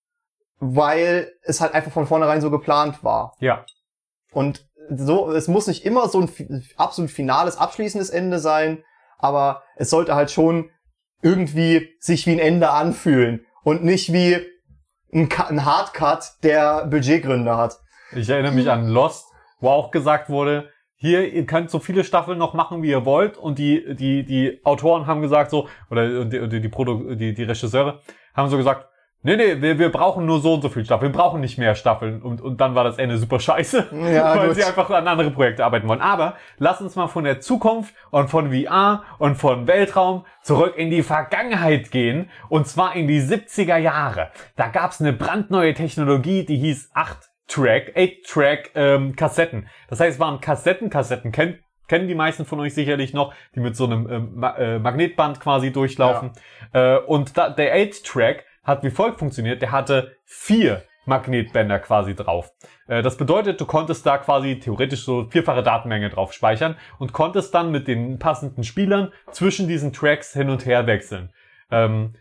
weil 0.59 1.33
es 1.43 1.61
halt 1.61 1.75
einfach 1.75 1.93
von 1.93 2.07
vornherein 2.07 2.41
so 2.41 2.51
geplant 2.51 3.03
war. 3.03 3.35
Ja. 3.41 3.65
Und 4.33 4.67
so, 4.91 5.31
es 5.31 5.49
muss 5.49 5.67
nicht 5.67 5.85
immer 5.85 6.09
so 6.09 6.21
ein 6.21 6.65
absolut 6.77 7.11
finales, 7.11 7.57
abschließendes 7.57 8.11
Ende 8.11 8.39
sein, 8.39 8.85
aber 9.19 9.63
es 9.77 9.91
sollte 9.91 10.15
halt 10.15 10.31
schon 10.31 10.71
irgendwie 11.23 11.97
sich 12.01 12.27
wie 12.27 12.33
ein 12.33 12.39
Ende 12.39 12.71
anfühlen 12.71 13.47
und 13.63 13.83
nicht 13.83 14.13
wie 14.13 14.37
ein, 15.13 15.29
ein 15.49 15.65
Hardcut, 15.65 16.35
der 16.43 16.87
Budgetgründe 16.87 17.57
hat. 17.57 17.79
Ich 18.13 18.29
erinnere 18.29 18.53
mich 18.53 18.71
an 18.71 18.89
Lost, 18.89 19.27
wo 19.61 19.71
auch 19.71 19.91
gesagt 19.91 20.29
wurde, 20.29 20.71
hier, 21.05 21.31
ihr 21.31 21.45
könnt 21.45 21.71
so 21.71 21.79
viele 21.81 22.03
Staffeln 22.03 22.39
noch 22.39 22.55
machen, 22.55 22.83
wie 22.83 22.89
ihr 22.89 23.05
wollt. 23.05 23.37
Und 23.37 23.59
die, 23.59 23.95
die, 23.95 24.25
die 24.25 24.61
Autoren 24.65 25.07
haben 25.07 25.21
gesagt 25.21 25.51
so, 25.51 25.69
oder 25.91 26.25
die, 26.25 26.49
die, 26.49 26.61
die, 26.63 26.69
Produ 26.71 27.15
die, 27.15 27.35
die 27.35 27.43
Regisseure 27.43 28.01
haben 28.35 28.49
so 28.49 28.57
gesagt, 28.57 28.87
nee, 29.23 29.37
nee, 29.37 29.61
wir, 29.61 29.79
wir 29.79 29.93
brauchen 29.93 30.25
nur 30.25 30.41
so 30.41 30.55
und 30.55 30.63
so 30.63 30.71
viele 30.71 30.87
Staffeln, 30.87 31.13
wir 31.13 31.19
brauchen 31.19 31.43
nicht 31.43 31.59
mehr 31.59 31.75
Staffeln. 31.75 32.23
Und, 32.23 32.41
und 32.41 32.59
dann 32.59 32.75
war 32.75 32.85
das 32.85 32.97
Ende 32.97 33.19
super 33.19 33.39
scheiße, 33.39 33.89
Ja, 34.15 34.35
weil 34.35 34.49
gut. 34.49 34.57
sie 34.57 34.65
einfach 34.65 34.89
an 34.89 35.07
andere 35.07 35.31
Projekte 35.31 35.63
arbeiten 35.63 35.89
wollen. 35.89 36.01
Aber 36.01 36.37
lass 36.57 36.81
uns 36.81 36.97
mal 36.97 37.09
von 37.09 37.25
der 37.25 37.41
Zukunft 37.41 37.95
und 38.11 38.31
von 38.31 38.51
VR 38.51 39.03
und 39.19 39.37
von 39.37 39.67
Weltraum 39.67 40.25
zurück 40.43 40.75
in 40.79 40.89
die 40.89 41.03
Vergangenheit 41.03 41.91
gehen. 41.91 42.31
Und 42.49 42.67
zwar 42.67 42.97
in 42.97 43.09
die 43.09 43.21
70er 43.21 43.77
Jahre. 43.77 44.31
Da 44.57 44.69
gab's 44.69 45.03
eine 45.03 45.13
brandneue 45.13 45.75
Technologie, 45.75 46.47
die 46.47 46.57
hieß 46.57 46.93
8 46.95 47.34
Track, 47.47 47.93
8 47.97 48.27
Track 48.27 48.71
ähm, 48.75 49.15
Kassetten. 49.17 49.69
Das 49.89 50.01
heißt, 50.01 50.15
es 50.15 50.21
waren 50.21 50.41
Kassetten, 50.41 50.91
Kassetten 50.91 51.33
kennt 51.33 51.59
kennen 51.89 52.09
die 52.09 52.15
meisten 52.15 52.45
von 52.45 52.61
euch 52.61 52.75
sicherlich 52.75 53.13
noch, 53.13 53.35
die 53.55 53.61
mit 53.61 53.77
so 53.77 53.85
einem 53.85 54.09
ähm, 54.11 54.31
Ma 54.35 54.57
äh, 54.57 54.79
Magnetband 54.79 55.41
quasi 55.41 55.71
durchlaufen. 55.71 56.33
Äh, 56.73 56.97
und 56.97 57.37
da, 57.37 57.51
der 57.51 57.77
8-Track 57.77 58.45
hat 58.63 58.83
wie 58.83 58.91
folgt 58.91 59.19
funktioniert. 59.19 59.61
Der 59.61 59.73
hatte 59.73 60.17
vier 60.25 60.83
Magnetbänder 61.07 61.79
quasi 61.81 62.15
drauf. 62.15 62.51
Äh, 62.89 63.03
das 63.03 63.17
bedeutet, 63.17 63.61
du 63.61 63.67
konntest 63.67 64.07
da 64.07 64.19
quasi 64.19 64.59
theoretisch 64.59 65.05
so 65.05 65.27
vierfache 65.29 65.63
Datenmenge 65.63 66.11
drauf 66.11 66.33
speichern 66.33 66.77
und 66.99 67.13
konntest 67.13 67.55
dann 67.55 67.71
mit 67.71 67.87
den 67.89 68.19
passenden 68.19 68.65
Spielern 68.65 69.13
zwischen 69.31 69.69
diesen 69.69 69.93
Tracks 69.93 70.33
hin 70.33 70.51
und 70.51 70.65
her 70.67 70.87
wechseln. 70.87 71.33
Ähm, 71.71 72.15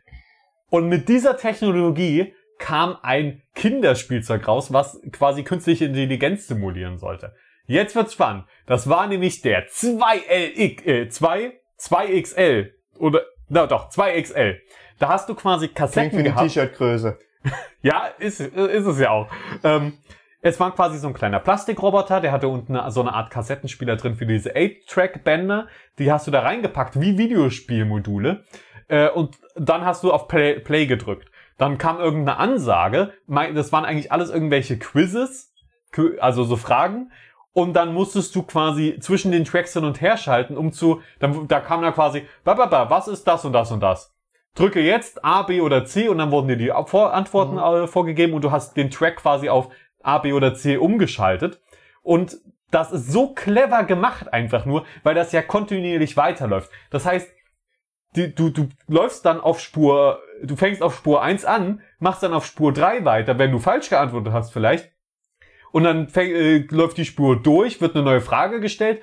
und 0.69 0.89
mit 0.89 1.07
dieser 1.07 1.37
Technologie 1.37 2.33
kam 2.59 2.97
ein 3.01 3.41
Kinderspielzeug 3.55 4.47
raus, 4.47 4.71
was 4.73 5.01
quasi 5.11 5.43
künstliche 5.43 5.85
Intelligenz 5.85 6.47
simulieren 6.47 6.97
sollte. 6.97 7.33
Jetzt 7.65 7.95
wird's 7.95 8.13
spannend. 8.13 8.45
Das 8.65 8.89
war 8.89 9.07
nämlich 9.07 9.41
der 9.41 9.67
2LX, 9.67 10.85
äh, 10.85 11.09
2, 11.09 11.53
2XL. 11.79 12.71
Oder, 12.99 13.21
na 13.49 13.67
doch, 13.67 13.89
2XL. 13.89 14.57
Da 14.99 15.09
hast 15.09 15.29
du 15.29 15.35
quasi 15.35 15.67
Klingt 15.67 15.77
Kassetten 15.77 16.11
wie 16.11 16.17
eine 16.19 16.29
gehabt. 16.29 16.47
T-Shirt-Größe. 16.47 17.19
Ja, 17.81 18.05
ist, 18.17 18.39
ist 18.39 18.85
es 18.85 18.99
ja 19.01 19.09
auch. 19.09 19.27
Ähm, 19.65 19.97
es 20.41 20.57
war 20.61 20.73
quasi 20.73 20.97
so 20.97 21.07
ein 21.07 21.13
kleiner 21.13 21.41
Plastikroboter, 21.41 22.21
der 22.21 22.31
hatte 22.31 22.47
unten 22.47 22.79
so 22.91 23.01
eine 23.01 23.13
Art 23.13 23.31
Kassettenspieler 23.31 23.97
drin 23.97 24.15
für 24.15 24.25
diese 24.25 24.55
8-Track-Bänder. 24.55 25.67
Die 25.99 26.09
hast 26.09 26.25
du 26.25 26.31
da 26.31 26.39
reingepackt, 26.39 26.99
wie 27.01 27.17
Videospielmodule. 27.17 28.45
Äh, 28.87 29.09
und 29.09 29.37
dann 29.55 29.85
hast 29.85 30.03
du 30.03 30.13
auf 30.13 30.29
Play, 30.29 30.59
Play 30.59 30.85
gedrückt. 30.85 31.29
Dann 31.57 31.77
kam 31.77 31.99
irgendeine 31.99 32.37
Ansage, 32.37 33.13
das 33.27 33.71
waren 33.71 33.85
eigentlich 33.85 34.11
alles 34.11 34.29
irgendwelche 34.29 34.77
Quizzes, 34.77 35.53
Qu- 35.93 36.17
also 36.19 36.43
so 36.43 36.55
Fragen, 36.55 37.11
und 37.53 37.73
dann 37.73 37.93
musstest 37.93 38.35
du 38.35 38.43
quasi 38.43 38.97
zwischen 38.99 39.31
den 39.31 39.45
Tracks 39.45 39.73
hin 39.73 39.85
und 39.85 40.01
her 40.01 40.17
schalten, 40.17 40.57
um 40.57 40.71
zu, 40.71 41.01
dann, 41.19 41.47
da 41.47 41.59
kam 41.59 41.83
da 41.83 41.91
quasi, 41.91 42.27
was 42.43 43.07
ist 43.07 43.25
das 43.27 43.45
und 43.45 43.53
das 43.53 43.71
und 43.71 43.81
das? 43.81 44.11
Drücke 44.55 44.81
jetzt 44.81 45.23
A, 45.23 45.43
B 45.43 45.61
oder 45.61 45.85
C 45.85 46.07
und 46.09 46.19
dann 46.19 46.31
wurden 46.31 46.47
dir 46.47 46.57
die 46.57 46.71
Antworten 46.71 47.57
äh, 47.57 47.87
vorgegeben 47.87 48.33
und 48.33 48.43
du 48.43 48.51
hast 48.51 48.77
den 48.77 48.91
Track 48.91 49.17
quasi 49.17 49.49
auf 49.49 49.69
A, 50.03 50.19
B 50.19 50.33
oder 50.33 50.53
C 50.53 50.77
umgeschaltet. 50.77 51.59
Und 52.03 52.37
das 52.69 52.91
ist 52.91 53.11
so 53.11 53.33
clever 53.33 53.83
gemacht 53.83 54.31
einfach 54.33 54.65
nur, 54.65 54.85
weil 55.03 55.15
das 55.15 55.31
ja 55.31 55.41
kontinuierlich 55.41 56.17
weiterläuft. 56.17 56.71
Das 56.91 57.05
heißt, 57.05 57.31
die, 58.15 58.33
du, 58.33 58.49
du 58.49 58.69
läufst 58.87 59.25
dann 59.25 59.39
auf 59.41 59.59
Spur, 59.59 60.19
du 60.43 60.55
fängst 60.55 60.81
auf 60.81 60.95
Spur 60.95 61.21
1 61.21 61.45
an, 61.45 61.81
machst 61.99 62.23
dann 62.23 62.33
auf 62.33 62.45
Spur 62.45 62.73
3 62.73 63.05
weiter, 63.05 63.37
wenn 63.39 63.51
du 63.51 63.59
falsch 63.59 63.89
geantwortet 63.89 64.33
hast 64.33 64.51
vielleicht. 64.53 64.91
Und 65.71 65.83
dann 65.83 66.07
fäng, 66.07 66.29
äh, 66.31 66.57
läuft 66.69 66.97
die 66.97 67.05
Spur 67.05 67.41
durch, 67.41 67.81
wird 67.81 67.95
eine 67.95 68.03
neue 68.05 68.21
Frage 68.21 68.59
gestellt, 68.59 69.01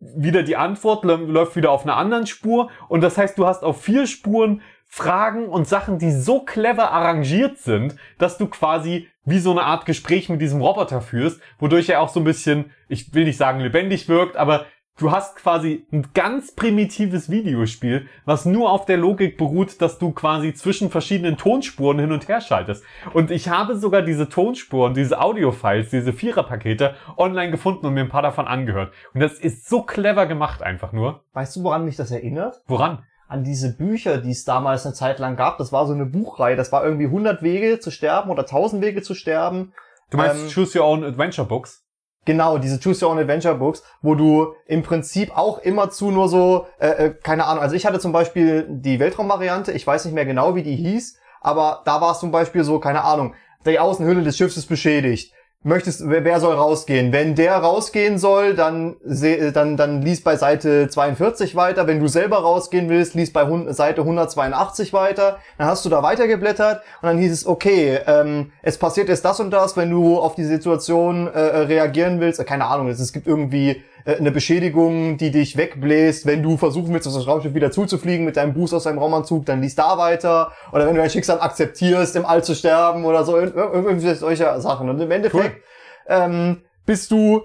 wieder 0.00 0.42
die 0.42 0.56
Antwort 0.56 1.04
lä- 1.04 1.26
läuft 1.26 1.56
wieder 1.56 1.70
auf 1.70 1.82
einer 1.82 1.96
anderen 1.96 2.26
Spur. 2.26 2.70
Und 2.88 3.02
das 3.02 3.18
heißt, 3.18 3.36
du 3.36 3.46
hast 3.46 3.62
auf 3.64 3.82
vier 3.82 4.06
Spuren 4.06 4.62
Fragen 4.90 5.48
und 5.48 5.68
Sachen, 5.68 5.98
die 5.98 6.10
so 6.10 6.40
clever 6.40 6.92
arrangiert 6.92 7.58
sind, 7.58 7.94
dass 8.16 8.38
du 8.38 8.46
quasi 8.46 9.08
wie 9.24 9.38
so 9.38 9.50
eine 9.50 9.64
Art 9.64 9.84
Gespräch 9.84 10.30
mit 10.30 10.40
diesem 10.40 10.62
Roboter 10.62 11.02
führst, 11.02 11.42
wodurch 11.58 11.90
er 11.90 12.00
auch 12.00 12.08
so 12.08 12.20
ein 12.20 12.24
bisschen, 12.24 12.70
ich 12.88 13.12
will 13.12 13.24
nicht 13.24 13.36
sagen 13.36 13.60
lebendig 13.60 14.08
wirkt, 14.08 14.36
aber 14.36 14.64
du 14.98 15.10
hast 15.10 15.36
quasi 15.36 15.86
ein 15.92 16.08
ganz 16.14 16.54
primitives 16.54 17.30
Videospiel, 17.30 18.06
was 18.24 18.44
nur 18.44 18.70
auf 18.70 18.84
der 18.84 18.96
Logik 18.96 19.38
beruht, 19.38 19.80
dass 19.80 19.98
du 19.98 20.12
quasi 20.12 20.54
zwischen 20.54 20.90
verschiedenen 20.90 21.36
Tonspuren 21.36 21.98
hin 21.98 22.12
und 22.12 22.28
her 22.28 22.40
schaltest. 22.40 22.84
Und 23.14 23.30
ich 23.30 23.48
habe 23.48 23.76
sogar 23.76 24.02
diese 24.02 24.28
Tonspuren, 24.28 24.94
diese 24.94 25.20
Audiofiles, 25.20 25.90
diese 25.90 26.12
Viererpakete 26.12 26.94
online 27.16 27.50
gefunden 27.50 27.86
und 27.86 27.94
mir 27.94 28.00
ein 28.00 28.08
paar 28.08 28.22
davon 28.22 28.46
angehört. 28.46 28.92
Und 29.14 29.20
das 29.20 29.34
ist 29.38 29.68
so 29.68 29.82
clever 29.82 30.26
gemacht 30.26 30.62
einfach 30.62 30.92
nur. 30.92 31.24
Weißt 31.32 31.56
du, 31.56 31.62
woran 31.62 31.84
mich 31.84 31.96
das 31.96 32.10
erinnert? 32.10 32.62
Woran? 32.66 33.04
An 33.28 33.44
diese 33.44 33.76
Bücher, 33.76 34.18
die 34.18 34.30
es 34.30 34.44
damals 34.44 34.86
eine 34.86 34.94
Zeit 34.94 35.18
lang 35.18 35.36
gab. 35.36 35.58
Das 35.58 35.70
war 35.70 35.86
so 35.86 35.92
eine 35.92 36.06
Buchreihe. 36.06 36.56
Das 36.56 36.72
war 36.72 36.84
irgendwie 36.84 37.06
100 37.06 37.42
Wege 37.42 37.78
zu 37.78 37.90
sterben 37.90 38.30
oder 38.30 38.42
1000 38.42 38.82
Wege 38.82 39.02
zu 39.02 39.14
sterben. 39.14 39.72
Du 40.10 40.16
meinst 40.16 40.44
Ähm, 40.44 40.48
Choose 40.50 40.78
Your 40.78 40.86
Own 40.86 41.04
Adventure 41.04 41.46
Books? 41.46 41.84
Genau, 42.28 42.58
diese 42.58 42.78
Choose 42.78 43.02
Your 43.02 43.12
Own 43.12 43.18
Adventure 43.20 43.54
Books, 43.54 43.82
wo 44.02 44.14
du 44.14 44.52
im 44.66 44.82
Prinzip 44.82 45.34
auch 45.34 45.60
immer 45.60 45.88
zu 45.88 46.10
nur 46.10 46.28
so, 46.28 46.66
äh, 46.78 47.06
äh, 47.06 47.14
keine 47.22 47.46
Ahnung, 47.46 47.62
also 47.62 47.74
ich 47.74 47.86
hatte 47.86 48.00
zum 48.00 48.12
Beispiel 48.12 48.66
die 48.68 49.00
Weltraumvariante, 49.00 49.72
ich 49.72 49.86
weiß 49.86 50.04
nicht 50.04 50.12
mehr 50.12 50.26
genau, 50.26 50.54
wie 50.54 50.62
die 50.62 50.76
hieß, 50.76 51.16
aber 51.40 51.80
da 51.86 52.02
war 52.02 52.12
es 52.12 52.18
zum 52.18 52.30
Beispiel 52.30 52.64
so, 52.64 52.80
keine 52.80 53.02
Ahnung, 53.02 53.32
die 53.64 53.78
Außenhülle 53.78 54.22
des 54.22 54.36
Schiffs 54.36 54.58
ist 54.58 54.66
beschädigt. 54.66 55.32
Möchtest, 55.64 56.08
wer, 56.08 56.22
wer 56.24 56.38
soll 56.38 56.54
rausgehen? 56.54 57.12
Wenn 57.12 57.34
der 57.34 57.56
rausgehen 57.56 58.18
soll, 58.18 58.54
dann, 58.54 58.94
dann, 59.02 59.76
dann 59.76 60.02
lies 60.02 60.22
bei 60.22 60.36
Seite 60.36 60.86
42 60.88 61.56
weiter. 61.56 61.88
Wenn 61.88 61.98
du 61.98 62.06
selber 62.06 62.38
rausgehen 62.38 62.88
willst, 62.88 63.14
lies 63.14 63.32
bei 63.32 63.44
Seite 63.72 64.02
182 64.02 64.92
weiter. 64.92 65.38
Dann 65.58 65.66
hast 65.66 65.84
du 65.84 65.88
da 65.88 66.00
weitergeblättert 66.04 66.82
und 67.02 67.08
dann 67.08 67.18
hieß 67.18 67.32
es, 67.32 67.44
okay, 67.44 67.98
ähm, 68.06 68.52
es 68.62 68.78
passiert 68.78 69.08
jetzt 69.08 69.24
das 69.24 69.40
und 69.40 69.50
das, 69.50 69.76
wenn 69.76 69.90
du 69.90 70.20
auf 70.20 70.36
die 70.36 70.44
Situation 70.44 71.26
äh, 71.26 71.40
reagieren 71.40 72.20
willst. 72.20 72.38
Äh, 72.38 72.44
keine 72.44 72.66
Ahnung, 72.66 72.86
es 72.88 73.12
gibt 73.12 73.26
irgendwie 73.26 73.82
äh, 74.04 74.16
eine 74.16 74.30
Beschädigung, 74.30 75.16
die 75.16 75.30
dich 75.30 75.56
wegbläst. 75.56 76.26
Wenn 76.26 76.42
du 76.42 76.56
versuchen 76.56 76.92
willst, 76.92 77.06
auf 77.08 77.14
das 77.14 77.26
Raumschiff 77.26 77.54
wieder 77.54 77.70
zuzufliegen 77.70 78.24
mit 78.24 78.36
deinem 78.36 78.54
Boost 78.54 78.74
aus 78.74 78.84
deinem 78.84 78.98
Raumanzug, 78.98 79.46
dann 79.46 79.60
lies 79.60 79.74
da 79.74 79.98
weiter. 79.98 80.52
Oder 80.72 80.86
wenn 80.86 80.94
du 80.94 81.00
dein 81.00 81.10
Schicksal 81.10 81.40
akzeptierst, 81.40 82.16
im 82.16 82.24
All 82.26 82.42
zu 82.44 82.54
sterben 82.54 83.04
oder 83.04 83.24
so, 83.24 83.36
ir- 83.36 83.54
ir- 83.54 83.72
irgendwie 83.74 84.14
solche 84.14 84.60
Sachen. 84.60 84.88
Und 84.88 85.00
im 85.00 85.10
Endeffekt 85.10 85.62
ähm, 86.08 86.62
bist 86.86 87.10
du 87.10 87.42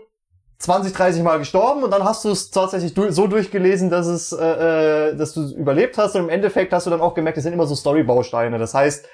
20, 0.59 0.93
30 0.93 1.23
Mal 1.23 1.39
gestorben 1.39 1.83
und 1.83 1.91
dann 1.91 2.05
hast 2.05 2.23
du 2.23 2.29
es 2.29 2.49
tatsächlich 2.49 2.93
du 2.93 3.11
so 3.11 3.27
durchgelesen, 3.27 3.89
dass 3.89 4.07
es, 4.07 4.31
äh, 4.31 5.09
äh, 5.09 5.15
dass 5.17 5.33
du 5.33 5.41
überlebt 5.55 5.97
hast 5.97 6.15
und 6.15 6.23
im 6.23 6.29
Endeffekt 6.29 6.71
hast 6.71 6.85
du 6.85 6.89
dann 6.89 7.01
auch 7.01 7.13
gemerkt, 7.15 7.37
es 7.37 7.43
sind 7.43 7.51
immer 7.51 7.67
so 7.67 7.75
Storybausteine. 7.75 8.57
Das 8.57 8.73
heißt, 8.73 9.05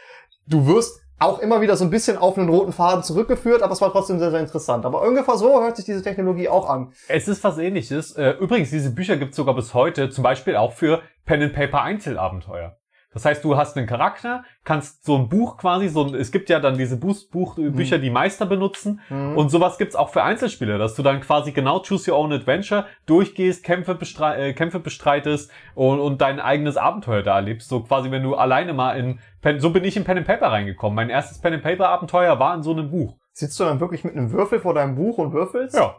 du 0.46 0.68
wirst 0.68 1.02
auch 1.20 1.40
immer 1.40 1.62
wieder 1.62 1.76
so 1.76 1.84
ein 1.84 1.90
bisschen 1.90 2.18
auf 2.18 2.38
einen 2.38 2.50
roten 2.50 2.72
Faden 2.72 3.04
zurückgeführt, 3.04 3.62
aber 3.62 3.74
es 3.74 3.82
war 3.82 3.92
trotzdem 3.92 4.20
sehr, 4.20 4.32
sehr 4.32 4.40
interessant. 4.40 4.86
Aber 4.86 5.02
ungefähr 5.02 5.38
so 5.38 5.62
hört 5.62 5.76
sich 5.76 5.86
diese 5.86 6.02
Technologie 6.02 6.50
auch 6.50 6.70
an. 6.70 6.94
Es 7.08 7.28
ist 7.28 7.44
was 7.44 7.58
ähnliches. 7.58 8.14
Äh, 8.16 8.32
Übrigens, 8.40 8.70
diese 8.70 8.92
Bücher 8.92 9.18
gibt 9.18 9.32
es 9.32 9.36
sogar 9.36 9.56
bis 9.56 9.74
heute, 9.74 10.10
zum 10.10 10.24
Beispiel 10.24 10.56
auch 10.56 10.74
für 10.74 11.02
Pen 11.26 11.44
and 11.44 11.54
Paper 11.54 11.82
Einzelabenteuer. 11.82 12.78
Das 13.12 13.26
heißt, 13.26 13.44
du 13.44 13.58
hast 13.58 13.76
einen 13.76 13.88
Charakter, 13.88 14.44
kannst 14.64 15.04
so 15.04 15.18
ein 15.18 15.30
Buch 15.30 15.58
quasi, 15.58 15.90
so 15.90 16.06
ein, 16.06 16.14
es 16.14 16.32
gibt 16.32 16.50
ja 16.50 16.60
dann 16.60 16.78
diese 16.78 16.98
Buch, 16.98 17.18
Buch, 17.32 17.56
Bücher, 17.56 17.98
die 17.98 18.12
Meister 18.12 18.46
benutzen. 18.46 19.02
Und 19.10 19.50
sowas 19.50 19.80
gibt's 19.80 19.96
auch 19.96 20.10
für 20.10 20.22
Einzelspieler, 20.22 20.78
dass 20.78 20.94
du 20.94 21.02
dann 21.02 21.20
quasi 21.22 21.52
genau 21.52 21.82
Choose 21.82 22.12
Your 22.12 22.20
Own 22.20 22.34
Adventure 22.34 22.86
durchgehst, 23.08 23.64
Kämpfe, 23.64 23.96
bestrei 23.96 24.50
äh, 24.50 24.54
Kämpfe 24.54 24.80
bestreitest 24.80 25.52
und, 25.74 26.00
und 26.00 26.22
dein 26.22 26.40
eigenes 26.40 26.78
Abenteuer 26.78 27.24
da 27.24 27.36
erlebst. 27.36 27.68
So 27.68 27.82
quasi, 27.82 28.12
wenn 28.12 28.22
du 28.22 28.36
alleine 28.36 28.74
mal 28.74 28.98
in 28.98 29.20
Pen, 29.42 29.60
so 29.60 29.72
bin 29.72 29.84
ich 29.84 29.98
in 29.98 30.04
Pen 30.04 30.20
and 30.20 30.28
Paper 30.28 30.52
reingekommen. 30.52 30.96
Mein 30.96 31.10
erstes 31.10 31.40
Pen 31.40 31.54
and 31.54 31.64
Paper 31.64 31.90
Abenteuer 31.90 32.40
war 32.40 32.54
in 32.54 32.62
so 32.62 32.72
einem 32.72 32.92
Buch. 32.92 33.18
Sitzt 33.32 33.60
du 33.60 33.64
dann 33.64 33.80
wirklich 33.80 34.04
mit 34.04 34.16
einem 34.16 34.32
Würfel 34.32 34.60
vor 34.60 34.74
deinem 34.74 34.96
Buch 34.96 35.18
und 35.18 35.34
würfelst? 35.34 35.76
Ja. 35.76 35.96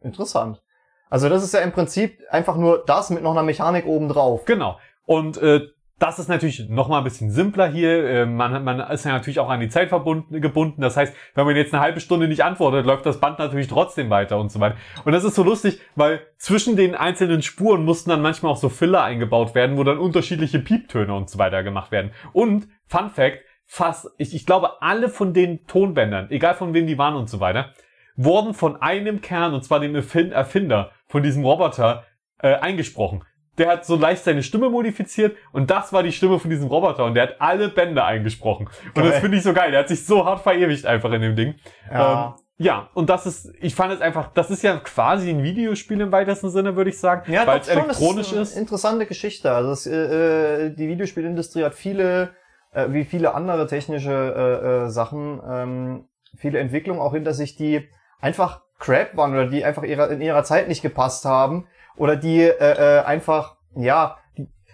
Interessant. 0.00 0.62
Also 1.10 1.28
das 1.28 1.42
ist 1.42 1.54
ja 1.54 1.60
im 1.60 1.72
Prinzip 1.72 2.20
einfach 2.30 2.56
nur 2.56 2.84
das 2.84 3.10
mit 3.10 3.22
noch 3.22 3.32
einer 3.32 3.42
Mechanik 3.42 3.86
obendrauf. 3.86 4.44
Genau. 4.44 4.78
Und 5.04 5.38
äh, 5.38 5.68
das 5.98 6.18
ist 6.18 6.28
natürlich 6.28 6.68
noch 6.68 6.88
mal 6.88 6.98
ein 6.98 7.04
bisschen 7.04 7.30
simpler 7.30 7.68
hier. 7.68 8.04
Äh, 8.08 8.26
man, 8.26 8.62
man 8.62 8.80
ist 8.80 9.04
ja 9.04 9.12
natürlich 9.12 9.40
auch 9.40 9.48
an 9.48 9.60
die 9.60 9.68
Zeit 9.68 9.88
verbunden, 9.88 10.40
gebunden. 10.40 10.80
Das 10.80 10.96
heißt, 10.96 11.14
wenn 11.34 11.44
man 11.44 11.56
jetzt 11.56 11.74
eine 11.74 11.82
halbe 11.82 12.00
Stunde 12.00 12.28
nicht 12.28 12.44
antwortet, 12.44 12.86
läuft 12.86 13.04
das 13.04 13.20
Band 13.20 13.38
natürlich 13.38 13.66
trotzdem 13.66 14.08
weiter 14.08 14.38
und 14.38 14.52
so 14.52 14.60
weiter. 14.60 14.76
Und 15.04 15.12
das 15.12 15.24
ist 15.24 15.34
so 15.34 15.42
lustig, 15.42 15.80
weil 15.96 16.20
zwischen 16.36 16.76
den 16.76 16.94
einzelnen 16.94 17.42
Spuren 17.42 17.84
mussten 17.84 18.10
dann 18.10 18.22
manchmal 18.22 18.52
auch 18.52 18.56
so 18.56 18.68
Filler 18.68 19.02
eingebaut 19.02 19.54
werden, 19.54 19.76
wo 19.76 19.82
dann 19.82 19.98
unterschiedliche 19.98 20.60
Pieptöne 20.60 21.12
und 21.12 21.28
so 21.28 21.38
weiter 21.38 21.62
gemacht 21.62 21.90
werden. 21.90 22.12
Und 22.32 22.68
Fun 22.86 23.10
Fact, 23.10 23.38
fast, 23.66 24.08
ich, 24.18 24.34
ich 24.34 24.46
glaube, 24.46 24.80
alle 24.80 25.08
von 25.08 25.34
den 25.34 25.66
Tonbändern, 25.66 26.30
egal 26.30 26.54
von 26.54 26.74
wem 26.74 26.86
die 26.86 26.96
waren 26.96 27.16
und 27.16 27.28
so 27.28 27.40
weiter, 27.40 27.74
wurden 28.16 28.54
von 28.54 28.80
einem 28.80 29.20
Kern, 29.20 29.52
und 29.52 29.64
zwar 29.64 29.80
dem 29.80 29.94
Erfin- 29.94 30.32
Erfinder 30.32 30.92
von 31.06 31.22
diesem 31.22 31.44
Roboter, 31.44 32.04
äh, 32.40 32.54
eingesprochen. 32.54 33.24
Der 33.58 33.68
hat 33.68 33.84
so 33.84 33.96
leicht 33.96 34.24
seine 34.24 34.42
Stimme 34.42 34.70
modifiziert 34.70 35.36
und 35.52 35.70
das 35.70 35.92
war 35.92 36.02
die 36.02 36.12
Stimme 36.12 36.38
von 36.38 36.50
diesem 36.50 36.68
Roboter 36.68 37.04
und 37.04 37.14
der 37.14 37.24
hat 37.24 37.40
alle 37.40 37.68
Bänder 37.68 38.04
eingesprochen. 38.04 38.68
Und 38.94 39.04
das 39.04 39.18
finde 39.18 39.36
ich 39.36 39.42
so 39.42 39.52
geil. 39.52 39.70
Der 39.70 39.80
hat 39.80 39.88
sich 39.88 40.06
so 40.06 40.24
hart 40.24 40.40
verewigt 40.40 40.86
einfach 40.86 41.10
in 41.12 41.22
dem 41.22 41.36
Ding. 41.36 41.54
Ja. 41.90 42.36
Ähm, 42.36 42.42
ja, 42.60 42.90
und 42.94 43.08
das 43.08 43.24
ist, 43.24 43.52
ich 43.60 43.76
fand 43.76 43.92
es 43.92 44.00
einfach, 44.00 44.32
das 44.32 44.50
ist 44.50 44.62
ja 44.62 44.76
quasi 44.78 45.30
ein 45.30 45.44
Videospiel 45.44 46.00
im 46.00 46.10
weitesten 46.10 46.50
Sinne, 46.50 46.74
würde 46.74 46.90
ich 46.90 46.98
sagen, 46.98 47.30
Ja, 47.32 47.46
weil 47.46 47.60
es 47.60 47.68
elektronisch 47.68 48.30
das 48.30 48.32
eine 48.32 48.42
ist. 48.42 48.56
Interessante 48.56 49.06
Geschichte. 49.06 49.52
Also 49.52 49.70
es, 49.70 49.86
äh, 49.86 50.66
äh, 50.66 50.70
die 50.74 50.88
Videospielindustrie 50.88 51.62
hat 51.62 51.74
viele, 51.74 52.30
äh, 52.72 52.86
wie 52.88 53.04
viele 53.04 53.34
andere 53.34 53.68
technische 53.68 54.10
äh, 54.10 54.86
äh, 54.86 54.90
Sachen, 54.90 55.40
ähm, 55.48 56.08
viele 56.36 56.58
Entwicklungen 56.58 57.00
auch 57.00 57.14
hinter 57.14 57.32
sich, 57.32 57.54
die 57.54 57.88
einfach 58.20 58.62
Crap 58.80 59.16
waren 59.16 59.32
oder 59.32 59.46
die 59.46 59.64
einfach 59.64 59.84
ihrer, 59.84 60.10
in 60.10 60.20
ihrer 60.20 60.42
Zeit 60.42 60.66
nicht 60.66 60.82
gepasst 60.82 61.24
haben 61.24 61.68
oder 61.98 62.16
die 62.16 62.40
äh, 62.42 62.98
äh, 62.98 63.04
einfach, 63.04 63.56
ja, 63.76 64.16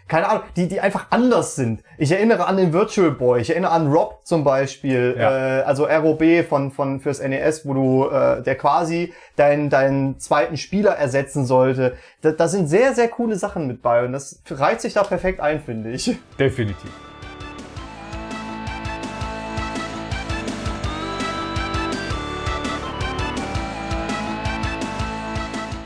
keine 0.06 0.28
Ahnung, 0.28 0.42
die, 0.54 0.68
die 0.68 0.80
einfach 0.80 1.06
anders 1.10 1.56
sind. 1.56 1.82
Ich 1.96 2.12
erinnere 2.12 2.46
an 2.46 2.58
den 2.58 2.74
Virtual 2.74 3.10
Boy, 3.10 3.40
ich 3.40 3.50
erinnere 3.50 3.72
an 3.72 3.90
Rob 3.90 4.20
zum 4.24 4.44
Beispiel, 4.44 5.16
Ja. 5.18 5.60
äh, 5.60 5.62
also 5.62 5.86
ROB 5.86 6.22
von, 6.46 6.70
von 6.70 7.00
fürs 7.00 7.20
NES, 7.22 7.66
wo 7.66 7.72
du, 7.72 8.10
äh, 8.10 8.42
der 8.42 8.54
quasi 8.56 9.14
deinen, 9.36 9.70
deinen 9.70 10.18
zweiten 10.20 10.58
Spieler 10.58 10.92
ersetzen 10.92 11.46
sollte. 11.46 11.96
Da, 12.20 12.32
da 12.32 12.48
sind 12.48 12.68
sehr, 12.68 12.92
sehr 12.94 13.08
coole 13.08 13.36
Sachen 13.36 13.66
mit 13.66 13.80
bei 13.80 14.04
und 14.04 14.12
das 14.12 14.42
reiht 14.50 14.82
sich 14.82 14.92
da 14.92 15.04
perfekt 15.04 15.40
ein, 15.40 15.60
finde 15.60 15.90
ich. 15.92 16.14
Definitiv. 16.38 16.90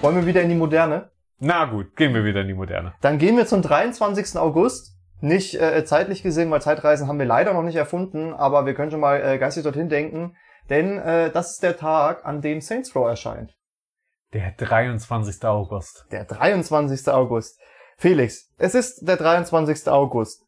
Wollen 0.01 0.17
wir 0.17 0.27
wieder 0.27 0.43
in 0.43 0.49
die 0.49 0.55
Moderne? 0.55 1.11
Na 1.41 1.67
gut, 1.67 1.97
gehen 1.97 2.15
wir 2.15 2.25
wieder 2.25 2.41
in 2.41 2.49
die 2.49 2.55
Moderne. 2.55 2.95
Dann 3.01 3.19
gehen 3.19 3.37
wir 3.37 3.47
zum 3.47 3.63
23. 3.63 4.37
August. 4.39 4.95
Nicht 5.21 5.61
äh, 5.61 5.85
zeitlich 5.85 6.23
gesehen, 6.23 6.51
weil 6.51 6.63
Zeitreisen 6.63 7.09
haben 7.09 7.19
wir 7.19 7.27
leider 7.27 7.53
noch 7.53 7.63
nicht 7.63 7.75
erfunden, 7.75 8.33
aber 8.33 8.67
wir 8.67 8.75
können 8.75 8.93
schon 8.93 9.01
mal 9.01 9.21
äh, 9.21 9.39
geistig 9.39 9.65
dorthin 9.65 9.89
denken, 9.89 10.37
denn 10.71 10.99
äh, 10.99 11.31
das 11.33 11.53
ist 11.53 11.63
der 11.65 11.77
Tag, 11.77 12.25
an 12.25 12.41
dem 12.41 12.61
Saints 12.61 12.95
Row 12.95 13.09
erscheint. 13.09 13.57
Der 14.33 14.53
23. 14.53 15.45
August. 15.45 16.07
Der 16.13 16.25
23. 16.25 17.09
August. 17.09 17.59
Felix, 17.97 18.53
es 18.59 18.77
ist 18.77 19.09
der 19.09 19.17
23. 19.17 19.89
August. 19.89 20.45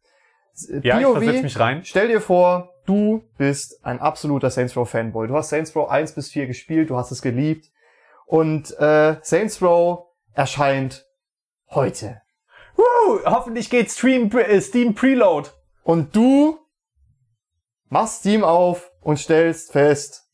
Ja, 0.82 0.98
ich 0.98 1.04
POV, 1.04 1.14
versetz 1.14 1.42
mich 1.42 1.58
rein. 1.58 1.84
Stell 1.84 2.08
dir 2.08 2.20
vor, 2.20 2.74
du 2.86 3.24
bist 3.38 3.84
ein 3.84 3.98
absoluter 3.98 4.50
Saints 4.50 4.76
Row 4.76 4.88
Fanboy. 4.88 5.26
Du 5.26 5.34
hast 5.34 5.48
Saints 5.48 5.74
Row 5.74 5.88
1 5.88 6.14
bis 6.14 6.30
4 6.30 6.46
gespielt, 6.46 6.90
du 6.90 6.96
hast 6.96 7.10
es 7.10 7.22
geliebt. 7.22 7.66
Und 8.26 8.70
äh, 8.78 9.16
Saints 9.22 9.60
Row 9.60 10.09
erscheint 10.34 11.06
heute. 11.68 12.22
Woo, 12.76 13.20
hoffentlich 13.24 13.70
geht 13.70 13.90
Stream, 13.90 14.30
äh, 14.36 14.60
Steam 14.60 14.94
Preload. 14.94 15.50
Und 15.82 16.14
du 16.14 16.58
machst 17.88 18.20
Steam 18.20 18.44
auf 18.44 18.90
und 19.00 19.18
stellst 19.18 19.72
fest, 19.72 20.28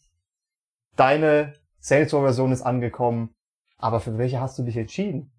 deine 0.96 1.54
Saints 1.78 2.12
Row 2.12 2.22
Version 2.22 2.52
ist 2.52 2.62
angekommen. 2.62 3.34
Aber 3.78 4.00
für 4.00 4.18
welche 4.18 4.40
hast 4.40 4.58
du 4.58 4.62
dich 4.62 4.76
entschieden? 4.76 5.32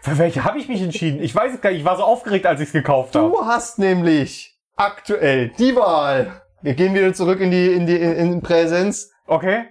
Für 0.00 0.18
welche 0.18 0.44
habe 0.44 0.58
ich 0.58 0.68
mich 0.68 0.80
entschieden? 0.82 1.20
Ich 1.20 1.34
weiß 1.34 1.54
es 1.54 1.60
gar 1.60 1.70
nicht. 1.70 1.80
Ich 1.80 1.84
war 1.84 1.96
so 1.96 2.04
aufgeregt, 2.04 2.46
als 2.46 2.60
ich 2.60 2.68
es 2.68 2.72
gekauft 2.72 3.14
habe. 3.16 3.28
Du 3.28 3.44
hast 3.44 3.78
nämlich 3.78 4.56
aktuell 4.76 5.50
die 5.58 5.74
Wahl. 5.74 6.42
Wir 6.62 6.74
gehen 6.74 6.94
wieder 6.94 7.12
zurück 7.12 7.40
in 7.40 7.50
die, 7.50 7.72
in 7.72 7.86
die, 7.86 7.96
in 7.96 8.40
Präsenz. 8.40 9.10
Okay. 9.26 9.66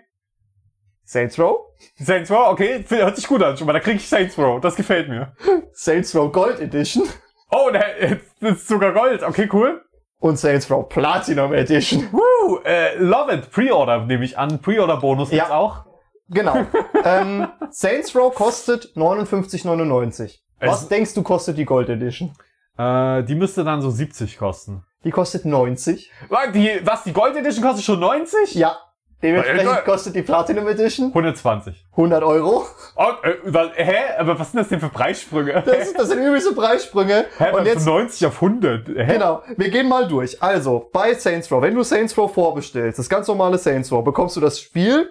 Saints 1.06 1.38
Row, 1.40 1.60
Saints 1.98 2.32
Row, 2.32 2.48
okay, 2.50 2.84
hört 2.90 3.16
sich 3.16 3.28
gut 3.28 3.44
an 3.44 3.56
schon 3.58 3.68
mal. 3.68 3.74
Da 3.74 3.80
kriege 3.80 3.98
ich 3.98 4.08
Saints 4.10 4.38
Row. 4.38 4.60
Das 4.60 4.76
gefällt 4.76 5.08
mir. 5.08 5.34
Saints 5.74 6.16
Row 6.16 6.32
Gold 6.32 6.60
Edition 6.60 7.04
Oh, 7.52 7.70
das 8.42 8.52
ist 8.58 8.68
sogar 8.68 8.92
Gold. 8.92 9.22
Okay, 9.24 9.48
cool. 9.54 9.82
und 10.20 10.38
Saints 10.40 10.70
Row 10.72 10.88
Platinum 10.90 11.54
Edition. 11.54 12.10
Woo, 12.12 12.58
äh, 12.66 12.98
love 12.98 13.32
it. 13.34 13.52
Pre-Order 13.52 14.06
nehme 14.06 14.26
ich 14.26 14.38
an. 14.38 14.60
Pre-Order-Bonus 14.62 15.30
gibt's 15.30 15.48
Ja. 15.50 15.56
auch. 15.56 15.86
Genau. 16.30 16.66
ähm, 17.04 17.48
Saints 17.70 18.16
Row 18.16 18.34
kostet 18.34 18.96
59,99. 18.96 20.40
Was 20.60 20.82
Es- 20.84 20.88
denkst 20.88 21.14
du 21.14 21.22
kostet 21.24 21.58
die 21.58 21.66
Gold 21.66 21.90
Edition? 21.90 22.34
Äh, 22.78 23.24
die 23.24 23.36
müsste 23.36 23.64
dann 23.64 23.82
so 23.82 23.90
70 23.92 24.38
kosten. 24.38 24.84
Die 25.04 25.12
kostet 25.12 25.46
90. 25.46 26.12
Was, 26.30 26.52
Die, 26.52 26.82
was, 26.84 27.04
die 27.04 27.14
Gold 27.14 27.36
Edition 27.38 27.64
kostet 27.64 27.86
schon 27.86 28.00
90? 28.00 28.56
Ja. 28.56 28.78
Dementsprechend 29.24 29.86
kostet 29.86 30.16
die 30.16 30.22
Platinum 30.22 30.68
Edition 30.68 31.08
120. 31.08 31.86
100 31.92 32.24
Euro. 32.24 32.66
Oh, 32.96 33.04
äh, 33.24 33.36
was, 33.46 33.70
hä? 33.76 33.96
Aber 34.20 34.38
was 34.38 34.52
sind 34.52 34.60
das 34.60 34.68
denn 34.70 34.80
für 34.80 34.90
Preissprünge? 34.90 35.64
Das, 35.66 35.94
das 35.94 36.10
sind 36.10 36.20
übelste 36.24 36.54
Preissprünge. 36.54 37.26
Hä, 37.38 37.52
Und 37.54 37.66
jetzt, 37.66 37.84
von 37.86 37.94
90 38.02 38.28
auf 38.28 38.36
100. 38.42 38.88
Hä? 38.90 39.14
genau, 39.14 39.42
wir 39.58 39.70
gehen 39.70 39.88
mal 39.88 40.08
durch. 40.08 40.42
Also, 40.44 40.90
bei 40.94 41.14
Saints 41.14 41.52
Row, 41.52 41.62
wenn 41.62 41.74
du 41.76 41.84
Saints 41.84 42.18
Row 42.18 42.32
vorbestellst, 42.32 43.00
das 43.00 43.10
ganz 43.10 43.28
normale 43.28 43.58
Saints 43.58 43.92
Row, 43.92 44.04
bekommst 44.04 44.36
du 44.36 44.42
das 44.42 44.60
Spiel 44.60 45.10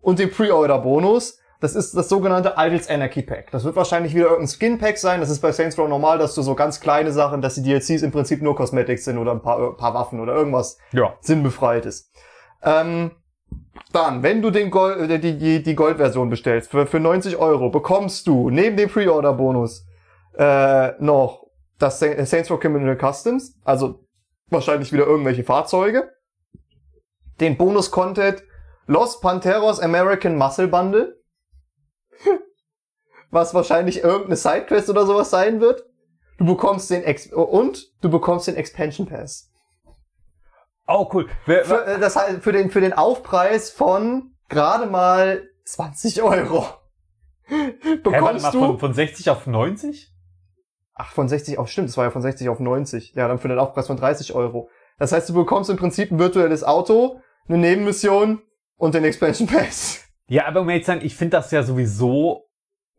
und 0.00 0.18
den 0.18 0.30
Pre-Order-Bonus. 0.30 1.40
Das 1.58 1.74
ist 1.74 1.96
das 1.96 2.10
sogenannte 2.10 2.54
Idols 2.58 2.88
Anarchy 2.90 3.22
Pack. 3.22 3.50
Das 3.50 3.64
wird 3.64 3.74
wahrscheinlich 3.76 4.14
wieder 4.14 4.26
irgendein 4.26 4.48
Skin-Pack 4.48 4.98
sein. 4.98 5.20
Das 5.20 5.30
ist 5.30 5.40
bei 5.40 5.52
Saints 5.52 5.78
Row 5.78 5.88
normal, 5.88 6.18
dass 6.18 6.34
du 6.34 6.42
so 6.42 6.54
ganz 6.54 6.80
kleine 6.80 7.12
Sachen, 7.12 7.40
dass 7.40 7.54
die 7.54 7.62
DLCs 7.62 8.02
im 8.02 8.12
Prinzip 8.12 8.42
nur 8.42 8.54
Cosmetics 8.54 9.06
sind 9.06 9.16
oder 9.16 9.32
ein 9.32 9.40
paar, 9.40 9.58
ein 9.70 9.76
paar 9.76 9.94
Waffen 9.94 10.20
oder 10.20 10.34
irgendwas 10.34 10.76
Ja. 10.92 11.14
sinnbefreites. 11.20 12.10
Ähm, 12.62 13.10
dann, 13.92 14.22
wenn 14.22 14.42
du 14.42 14.50
den 14.50 14.70
Gold, 14.70 15.10
äh, 15.10 15.18
die, 15.18 15.38
die, 15.38 15.62
die 15.62 15.74
Gold-Version 15.74 16.28
bestellst, 16.30 16.70
für, 16.70 16.86
für 16.86 17.00
90 17.00 17.36
Euro, 17.36 17.70
bekommst 17.70 18.26
du 18.26 18.50
neben 18.50 18.76
dem 18.76 18.88
Pre-Order-Bonus 18.88 19.86
äh, 20.38 20.92
noch 21.02 21.46
das 21.78 21.98
Sa- 22.00 22.24
Saints 22.24 22.50
Row 22.50 22.58
Criminal 22.60 22.96
Customs, 22.96 23.58
also 23.64 24.04
wahrscheinlich 24.48 24.92
wieder 24.92 25.06
irgendwelche 25.06 25.44
Fahrzeuge, 25.44 26.10
den 27.40 27.56
Bonus-Content 27.56 28.42
Los 28.86 29.20
Panteros 29.20 29.80
American 29.80 30.36
Muscle 30.36 30.68
Bundle, 30.68 31.16
was 33.30 33.52
wahrscheinlich 33.52 34.02
irgendeine 34.02 34.36
Sidequest 34.36 34.88
oder 34.88 35.06
sowas 35.06 35.30
sein 35.30 35.60
wird. 35.60 35.84
Du 36.38 36.44
bekommst 36.44 36.90
den 36.90 37.02
Ex 37.02 37.32
und 37.32 37.92
du 38.02 38.10
bekommst 38.10 38.46
den 38.46 38.56
Expansion 38.56 39.06
Pass. 39.06 39.50
Oh, 40.86 41.08
cool. 41.12 41.28
Wer, 41.46 41.64
Für, 41.64 41.86
äh, 41.86 41.98
das 41.98 42.16
heißt, 42.16 42.42
für 42.42 42.52
den, 42.52 42.70
für 42.70 42.80
den 42.80 42.92
Aufpreis 42.92 43.70
von 43.70 44.34
gerade 44.48 44.86
mal 44.86 45.48
20 45.64 46.22
Euro 46.22 46.66
bekommst 48.02 48.42
mal, 48.42 48.50
du. 48.52 48.58
von, 48.58 48.78
von 48.78 48.94
60 48.94 49.30
auf 49.30 49.46
90? 49.46 50.12
ach, 50.96 51.12
von 51.12 51.28
60 51.28 51.58
auf, 51.58 51.68
stimmt, 51.68 51.88
das 51.88 51.96
war 51.96 52.04
ja 52.04 52.10
von 52.10 52.22
60 52.22 52.48
auf 52.48 52.58
90. 52.58 53.14
Ja, 53.14 53.28
dann 53.28 53.38
für 53.38 53.48
den 53.48 53.58
Aufpreis 53.58 53.86
von 53.86 53.96
30 53.96 54.34
Euro. 54.34 54.70
Das 54.98 55.12
heißt, 55.12 55.28
du 55.28 55.34
bekommst 55.34 55.70
im 55.70 55.76
Prinzip 55.76 56.10
ein 56.10 56.18
virtuelles 56.18 56.64
Auto, 56.64 57.20
eine 57.48 57.58
Nebenmission 57.58 58.42
und 58.76 58.94
den 58.94 59.04
Expansion 59.04 59.46
Pass. 59.46 60.02
Ja, 60.26 60.46
aber 60.46 60.62
um 60.62 60.68
ehrlich 60.68 60.84
zu 60.84 60.92
sein, 60.92 61.04
ich 61.04 61.14
finde 61.14 61.36
das 61.36 61.50
ja 61.50 61.62
sowieso 61.62 62.45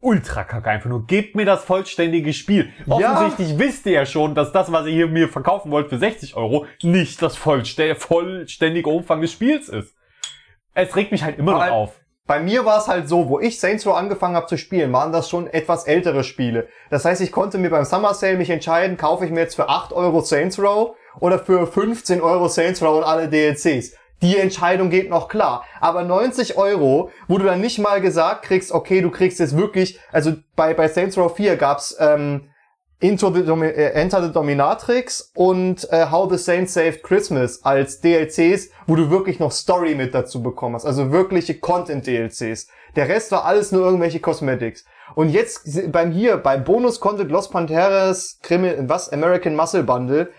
ultra 0.02 0.44
kacke 0.44 0.70
einfach 0.70 0.90
nur. 0.90 1.06
Gebt 1.08 1.36
mir 1.36 1.46
das 1.46 1.64
vollständige 1.64 2.34
Spiel. 2.34 2.72
Ja. 2.86 2.96
Offensichtlich 2.96 3.58
wisst 3.60 3.86
ihr 3.86 3.94
ja 3.94 4.06
schon, 4.06 4.36
dass 4.36 4.52
das, 4.52 4.72
was 4.72 4.86
ihr 4.86 4.94
hier 4.94 5.08
mir 5.08 5.28
verkaufen 5.30 5.72
wollt 5.72 5.90
für 5.90 5.98
60 5.98 6.36
Euro, 6.36 6.66
nicht 6.82 7.22
das 7.22 7.36
vollstä 7.36 7.96
vollständige 7.96 8.90
Umfang 8.90 9.22
des 9.22 9.32
Spiels 9.32 9.70
ist. 9.70 9.96
Es 10.74 10.96
regt 10.96 11.12
mich 11.12 11.24
halt 11.24 11.40
immer 11.40 11.54
noch 11.54 11.62
Aber- 11.64 11.72
auf. 11.72 12.00
Bei 12.28 12.42
mir 12.42 12.66
war 12.66 12.78
es 12.78 12.90
halt 12.90 13.08
so, 13.08 13.30
wo 13.30 13.40
ich 13.40 13.58
Saints 13.58 13.88
Row 13.88 13.96
angefangen 13.96 14.36
habe 14.36 14.48
zu 14.48 14.58
spielen, 14.58 14.92
waren 14.92 15.14
das 15.14 15.30
schon 15.30 15.48
etwas 15.48 15.88
ältere 15.88 16.26
Spiele. 16.26 16.68
Das 16.90 17.06
heißt, 17.06 17.22
ich 17.22 17.32
konnte 17.32 17.58
mir 17.58 17.70
beim 17.70 17.86
Summer 17.86 18.14
Sale 18.14 18.36
mich 18.36 18.50
entscheiden, 18.50 18.98
kaufe 18.98 19.24
ich 19.24 19.32
mir 19.32 19.40
jetzt 19.40 19.56
für 19.56 19.70
8 19.70 19.94
Euro 19.94 20.20
Saints 20.20 20.60
Row 20.60 20.98
oder 21.22 21.40
für 21.40 21.66
15 21.66 22.20
Euro 22.20 22.50
Saints 22.50 22.82
Row 22.84 22.98
und 22.98 23.06
alle 23.06 23.30
DLCs. 23.30 23.96
Die 24.22 24.38
Entscheidung 24.38 24.90
geht 24.90 25.10
noch 25.10 25.28
klar. 25.28 25.64
Aber 25.80 26.04
90 26.04 26.58
Euro, 26.58 27.12
wo 27.28 27.38
du 27.38 27.46
dann 27.46 27.62
nicht 27.62 27.80
mal 27.80 28.02
gesagt 28.02 28.44
kriegst, 28.44 28.72
okay, 28.72 29.02
du 29.02 29.12
kriegst 29.12 29.40
jetzt 29.40 29.56
wirklich, 29.56 30.00
also 30.12 30.34
bei, 30.56 30.74
bei 30.74 30.88
Saints 30.88 31.18
Row 31.18 31.34
4 31.34 31.56
gab's 31.58 31.96
ähm, 32.00 32.50
Into 33.00 33.32
the 33.32 33.42
äh, 33.42 33.92
Enter 33.92 34.24
the 34.24 34.32
Dominatrix 34.32 35.32
und 35.36 35.88
äh, 35.92 36.08
How 36.10 36.32
the 36.32 36.38
Saints 36.38 36.74
Saved 36.74 37.04
Christmas 37.04 37.64
als 37.64 38.02
DLCs, 38.02 38.72
wo 38.88 38.96
du 38.96 39.12
wirklich 39.12 39.40
noch 39.40 39.52
Story 39.52 39.94
mit 39.94 40.16
dazu 40.16 40.42
bekommen 40.42 40.74
hast. 40.74 40.86
Also 40.86 41.12
wirkliche 41.12 41.60
Content-DLCs. 41.60 42.68
Der 42.96 43.08
Rest 43.08 43.32
war 43.32 43.46
alles 43.46 43.72
nur 43.72 43.86
irgendwelche 43.86 44.20
Cosmetics. 44.20 44.84
Und 45.14 45.30
jetzt 45.30 45.92
beim 45.92 46.12
hier, 46.12 46.38
beim 46.38 46.64
Bonus-Content 46.64 47.30
Los 47.30 47.52
Panteras 47.52 48.40
Krimi 48.42 48.74
was? 48.90 49.14
American 49.14 49.56
Muscle 49.56 49.84
Bundle. 49.84 50.32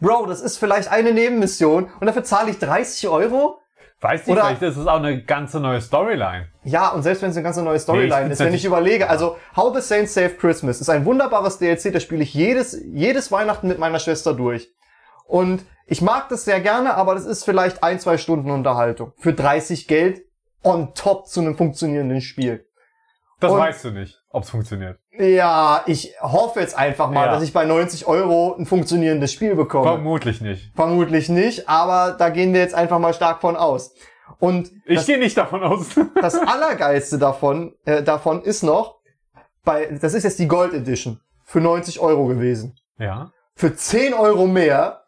Bro, 0.00 0.26
das 0.26 0.40
ist 0.40 0.58
vielleicht 0.58 0.90
eine 0.90 1.12
Nebenmission 1.12 1.90
und 2.00 2.06
dafür 2.06 2.24
zahle 2.24 2.50
ich 2.50 2.58
30 2.58 3.08
Euro? 3.08 3.58
Weiß 4.00 4.26
nicht, 4.26 4.36
vielleicht 4.36 4.60
ist 4.60 4.76
es 4.76 4.86
auch 4.86 4.98
eine 4.98 5.22
ganze 5.22 5.58
neue 5.58 5.80
Storyline. 5.80 6.48
Ja, 6.64 6.90
und 6.90 7.02
selbst 7.02 7.22
wenn 7.22 7.30
es 7.30 7.36
eine 7.36 7.44
ganze 7.44 7.62
neue 7.62 7.74
Nee, 7.74 7.78
Storyline 7.80 8.16
find's 8.24 8.40
ist, 8.40 8.46
wenn 8.46 8.54
ich 8.54 8.64
überlege, 8.66 9.08
also 9.08 9.38
How 9.56 9.74
the 9.74 9.80
Saints 9.80 10.12
Saved 10.12 10.38
Christmas 10.38 10.82
ist 10.82 10.90
ein 10.90 11.06
wunderbares 11.06 11.58
DLC, 11.58 11.92
das 11.92 12.02
spiele 12.02 12.22
ich 12.22 12.34
jedes, 12.34 12.78
jedes 12.92 13.32
Weihnachten 13.32 13.68
mit 13.68 13.78
meiner 13.78 13.98
Schwester 13.98 14.34
durch. 14.34 14.70
Und 15.24 15.64
ich 15.86 16.02
mag 16.02 16.28
das 16.28 16.44
sehr 16.44 16.60
gerne, 16.60 16.94
aber 16.94 17.14
das 17.14 17.24
ist 17.24 17.44
vielleicht 17.44 17.82
ein, 17.82 17.98
zwei 17.98 18.18
Stunden 18.18 18.50
Unterhaltung. 18.50 19.12
Für 19.16 19.32
30 19.32 19.88
Geld 19.88 20.24
on 20.62 20.92
top 20.94 21.26
zu 21.26 21.40
einem 21.40 21.56
funktionierenden 21.56 22.20
Spiel. 22.20 22.65
Das 23.40 23.52
Und- 23.52 23.58
weißt 23.58 23.84
du 23.84 23.90
nicht, 23.90 24.18
ob 24.30 24.44
es 24.44 24.50
funktioniert. 24.50 24.98
Ja, 25.18 25.82
ich 25.86 26.14
hoffe 26.20 26.60
jetzt 26.60 26.76
einfach 26.76 27.10
mal, 27.10 27.26
Ja. 27.26 27.32
dass 27.32 27.42
ich 27.42 27.52
bei 27.52 27.64
90 27.66 28.06
Euro 28.06 28.54
ein 28.58 28.64
funktionierendes 28.66 29.32
Spiel 29.32 29.54
bekomme. 29.54 29.84
Vermutlich 29.84 30.40
nicht. 30.40 30.72
Vermutlich 30.74 31.28
nicht, 31.28 31.68
aber 31.68 32.16
da 32.18 32.30
gehen 32.30 32.54
wir 32.54 32.60
jetzt 32.60 32.74
einfach 32.74 32.98
mal 32.98 33.12
stark 33.14 33.40
von 33.42 33.56
aus. 33.56 33.94
Und 34.38 34.70
Ich 34.86 35.04
gehe 35.06 35.18
nicht 35.18 35.36
davon 35.36 35.62
aus. 35.62 35.88
das 36.20 36.34
Allergeilste 36.36 37.18
davon, 37.18 37.74
äh, 37.84 38.02
davon 38.02 38.42
ist 38.42 38.62
noch, 38.62 38.96
bei, 39.64 39.86
das 40.00 40.14
ist 40.14 40.24
jetzt 40.24 40.38
die 40.38 40.48
Gold 40.48 40.72
Edition, 40.72 41.20
für 41.44 41.60
90 41.60 42.00
Euro 42.00 42.26
gewesen. 42.26 42.74
ja. 42.98 43.30
Für 43.58 43.74
10 43.74 44.12
Euro 44.12 44.46
mehr 44.46 45.04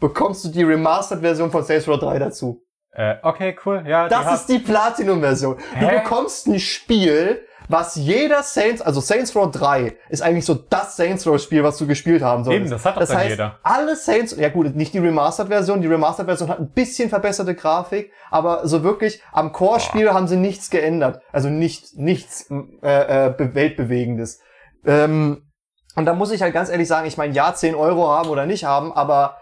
bekommst 0.00 0.44
du 0.44 0.48
die 0.48 0.64
Remastered-Version 0.64 1.52
von 1.52 1.62
Saints 1.62 1.86
Row 1.86 1.96
3 1.98 2.18
dazu. 2.18 2.60
Äh, 2.90 3.16
okay, 3.22 3.56
cool. 3.64 3.84
Ja, 3.86 4.04
die 4.08 4.10
Das 4.10 4.24
hat- 4.24 4.34
ist 4.34 4.46
die 4.48 4.58
Platinum-Version. 4.58 5.56
Du 5.80 5.88
bekommst 5.88 6.48
ein 6.48 6.58
Spiel, 6.58 7.46
was 7.68 7.96
jeder 7.96 8.42
Saints, 8.42 8.82
also 8.82 9.00
Saints 9.00 9.34
Row 9.34 9.50
3 9.50 9.96
ist 10.10 10.22
eigentlich 10.22 10.44
so 10.44 10.54
das 10.54 10.96
Saints 10.96 11.26
Row 11.26 11.40
Spiel, 11.40 11.62
was 11.64 11.78
du 11.78 11.86
gespielt 11.86 12.22
haben 12.22 12.44
solltest. 12.44 12.60
Eben, 12.62 12.70
das 12.70 12.84
hat 12.84 12.94
doch 12.96 13.00
das 13.00 13.08
dann 13.08 13.18
heißt, 13.18 13.30
jeder. 13.30 13.58
Alle 13.62 13.96
Saints, 13.96 14.36
ja 14.36 14.48
gut, 14.50 14.74
nicht 14.76 14.92
die 14.92 14.98
Remastered-Version, 14.98 15.80
die 15.80 15.88
Remastered-Version 15.88 16.48
hat 16.50 16.58
ein 16.58 16.70
bisschen 16.72 17.08
verbesserte 17.08 17.54
Grafik, 17.54 18.12
aber 18.30 18.66
so 18.68 18.82
wirklich 18.82 19.22
am 19.32 19.52
Core-Spiel 19.52 20.12
haben 20.12 20.28
sie 20.28 20.36
nichts 20.36 20.68
geändert. 20.70 21.22
Also 21.32 21.48
nicht, 21.48 21.96
nichts 21.96 22.50
äh, 22.82 23.26
äh, 23.28 23.30
be- 23.36 23.54
Weltbewegendes. 23.54 24.40
Ähm, 24.84 25.50
und 25.96 26.04
da 26.06 26.12
muss 26.14 26.32
ich 26.32 26.42
halt 26.42 26.52
ganz 26.52 26.68
ehrlich 26.68 26.88
sagen, 26.88 27.06
ich 27.06 27.16
meine, 27.16 27.32
ja, 27.34 27.54
10 27.54 27.74
Euro 27.74 28.08
haben 28.08 28.28
oder 28.28 28.46
nicht 28.46 28.64
haben, 28.64 28.92
aber 28.92 29.38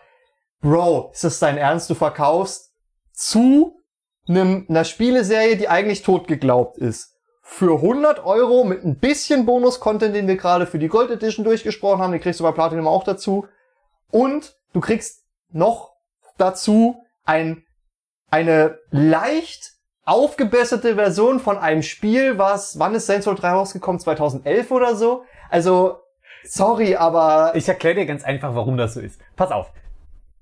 Bro, 0.61 1.11
ist 1.13 1.25
das 1.25 1.41
dein 1.41 1.57
Ernst? 1.59 1.91
Du 1.91 1.95
verkaufst 1.95 2.71
zu 3.13 3.79
einem, 4.29 4.67
einer 4.69 4.85
Spieleserie, 4.85 5.57
die 5.57 5.69
eigentlich 5.69 6.03
tot 6.03 6.29
geglaubt 6.29 6.79
ist. 6.79 7.12
Für 7.45 7.77
100 7.77 8.25
Euro 8.25 8.65
mit 8.65 8.85
ein 8.85 8.97
bisschen 8.97 9.45
Bonus-Content, 9.45 10.15
den 10.15 10.29
wir 10.29 10.37
gerade 10.37 10.67
für 10.67 10.79
die 10.79 10.89
Gold 10.89 11.11
Edition 11.11 11.45
durchgesprochen 11.45 12.01
haben, 12.01 12.13
den 12.13 12.21
kriegst 12.21 12.41
du 12.41 12.45
bei 12.45 12.53
Platinum 12.53 12.87
auch 12.87 13.05
dazu. 13.05 13.47
Und 14.11 14.57
du 14.73 14.81
kriegst 14.81 15.25
noch 15.51 15.93
dazu 16.39 17.05
ein, 17.25 17.65
eine 18.31 18.79
leicht 18.91 19.73
aufgebesserte 20.05 20.95
Version 20.95 21.41
von 21.41 21.59
einem 21.59 21.83
Spiel, 21.83 22.39
was, 22.39 22.79
wann 22.79 22.95
ist 22.95 23.07
Saints 23.07 23.27
Row 23.27 23.35
3 23.35 23.51
rausgekommen? 23.51 24.01
2011 24.01 24.71
oder 24.71 24.97
so? 24.97 25.25
Also, 25.51 25.99
sorry, 26.45 26.97
aber 26.97 27.53
Ich 27.55 27.69
erkläre 27.69 27.97
dir 27.97 28.07
ganz 28.07 28.25
einfach, 28.25 28.55
warum 28.55 28.77
das 28.77 28.95
so 28.95 29.01
ist. 29.01 29.21
Pass 29.37 29.51
auf. 29.51 29.71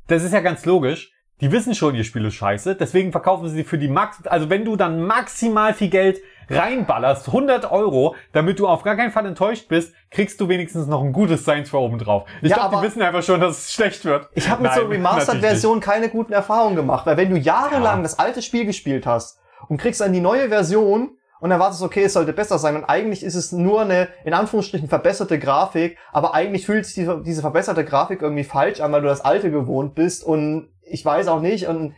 Das 0.06 0.22
ist 0.22 0.32
ja 0.32 0.40
ganz 0.40 0.64
logisch. 0.64 1.12
die 1.40 1.52
wissen 1.52 1.74
schon, 1.74 1.94
ihr 1.94 2.04
Spiel 2.04 2.26
ist 2.26 2.34
scheiße, 2.34 2.74
deswegen 2.74 3.12
verkaufen 3.12 3.48
sie 3.48 3.64
für 3.64 3.78
die 3.78 3.88
Max, 3.88 4.26
also 4.26 4.50
wenn 4.50 4.64
du 4.64 4.76
dann 4.76 5.02
maximal 5.02 5.72
viel 5.72 5.88
Geld 5.88 6.20
reinballerst, 6.50 7.28
100 7.28 7.70
Euro, 7.70 8.14
damit 8.32 8.58
du 8.58 8.66
auf 8.66 8.82
gar 8.82 8.96
keinen 8.96 9.10
Fall 9.12 9.26
enttäuscht 9.26 9.68
bist, 9.68 9.94
kriegst 10.10 10.40
du 10.40 10.48
wenigstens 10.48 10.86
noch 10.86 11.02
ein 11.02 11.12
gutes 11.12 11.42
Science 11.42 11.70
für 11.70 11.78
oben 11.78 11.98
drauf. 11.98 12.24
Ich 12.42 12.50
Ja, 12.50 12.56
glaube, 12.56 12.76
die 12.76 12.82
wissen 12.82 13.02
einfach 13.02 13.22
schon, 13.22 13.40
dass 13.40 13.58
es 13.58 13.72
schlecht 13.72 14.04
wird. 14.04 14.28
Ich 14.34 14.48
habe 14.48 14.62
mit 14.62 14.72
so 14.72 14.82
Remastered-Versionen 14.82 15.80
keine 15.80 16.08
guten 16.08 16.32
Erfahrungen 16.32 16.76
gemacht, 16.76 17.06
weil 17.06 17.16
wenn 17.16 17.30
du 17.30 17.36
jahrelang 17.36 17.98
Ja. 17.98 18.02
das 18.02 18.18
alte 18.18 18.42
Spiel 18.42 18.64
gespielt 18.66 19.06
hast 19.06 19.38
und 19.68 19.76
kriegst 19.78 20.00
dann 20.00 20.12
die 20.12 20.20
neue 20.20 20.48
Version 20.48 21.16
und 21.40 21.50
erwartest, 21.50 21.82
okay, 21.82 22.02
es 22.04 22.12
sollte 22.12 22.32
besser 22.34 22.58
sein 22.58 22.76
und 22.76 22.84
eigentlich 22.84 23.22
ist 23.22 23.34
es 23.34 23.52
nur 23.52 23.80
eine, 23.82 24.08
in 24.24 24.34
Anführungsstrichen, 24.34 24.88
verbesserte 24.88 25.38
Grafik, 25.38 25.96
aber 26.12 26.34
eigentlich 26.34 26.66
fühlt 26.66 26.84
sich 26.84 26.94
diese, 26.94 27.22
diese 27.22 27.40
verbesserte 27.40 27.84
Grafik 27.84 28.20
irgendwie 28.20 28.44
falsch 28.44 28.80
an, 28.80 28.92
weil 28.92 29.00
du 29.02 29.08
das 29.08 29.22
alte 29.22 29.50
gewohnt 29.50 29.94
bist 29.94 30.22
und 30.24 30.68
ich 30.82 31.04
weiß 31.04 31.28
auch 31.28 31.40
nicht 31.40 31.66
und 31.66 31.94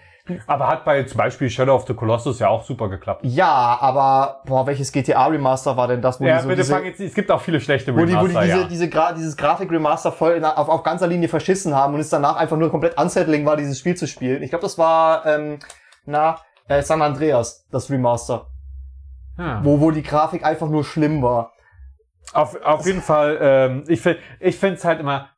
Aber 0.46 0.68
hat 0.68 0.84
bei 0.84 1.02
zum 1.04 1.18
Beispiel 1.18 1.50
Shadow 1.50 1.74
of 1.74 1.86
the 1.86 1.94
Colossus 1.94 2.38
ja 2.38 2.48
auch 2.48 2.64
super 2.64 2.88
geklappt. 2.88 3.24
ja, 3.24 3.78
aber 3.80 4.42
boah, 4.46 4.66
welches 4.66 4.92
GTA 4.92 5.26
Remaster 5.26 5.76
war 5.76 5.88
denn 5.88 6.02
das, 6.02 6.20
wo 6.20 6.24
Ja, 6.24 6.36
die 6.36 6.42
so 6.42 6.48
bitte 6.48 6.62
diese, 6.62 6.74
fang 6.74 6.84
jetzt, 6.84 7.00
es 7.00 7.14
gibt 7.14 7.30
auch 7.30 7.40
viele 7.40 7.60
schlechte 7.60 7.94
wo 7.94 8.04
die, 8.04 8.14
wo 8.14 8.26
die 8.26 8.34
Remaster, 8.34 8.42
diese, 8.42 8.58
ja. 8.58 8.64
diese 8.64 8.88
Gra 8.88 9.12
dieses 9.12 9.36
Grafik-Remaster 9.36 10.12
voll 10.12 10.32
in, 10.32 10.44
auf, 10.44 10.68
auf 10.68 10.82
ganzer 10.82 11.06
Linie 11.06 11.28
verschissen 11.28 11.74
haben 11.74 11.94
und 11.94 12.00
es 12.00 12.10
danach 12.10 12.36
einfach 12.36 12.56
nur 12.56 12.70
komplett 12.70 12.98
unsettling 12.98 13.44
war, 13.46 13.56
dieses 13.56 13.78
Spiel 13.78 13.94
zu 13.94 14.06
spielen. 14.06 14.42
Ich 14.42 14.50
glaube, 14.50 14.62
das 14.62 14.78
war, 14.78 15.26
ähm, 15.26 15.58
na, 16.04 16.36
äh, 16.68 16.82
San 16.82 17.02
Andreas, 17.02 17.66
das 17.70 17.90
Remaster, 17.90 18.46
ja. 19.38 19.60
wo, 19.62 19.80
wo 19.80 19.90
die 19.90 20.02
Grafik 20.02 20.44
einfach 20.44 20.68
nur 20.68 20.84
schlimm 20.84 21.22
war. 21.22 21.52
Auf, 22.32 22.56
auf 22.62 22.86
jeden 22.86 23.02
Fall, 23.02 23.38
ähm, 23.40 23.84
ich 23.88 24.00
finde 24.00 24.20
ich 24.40 24.56
find's 24.56 24.84
halt 24.84 25.00
immer, 25.00 25.28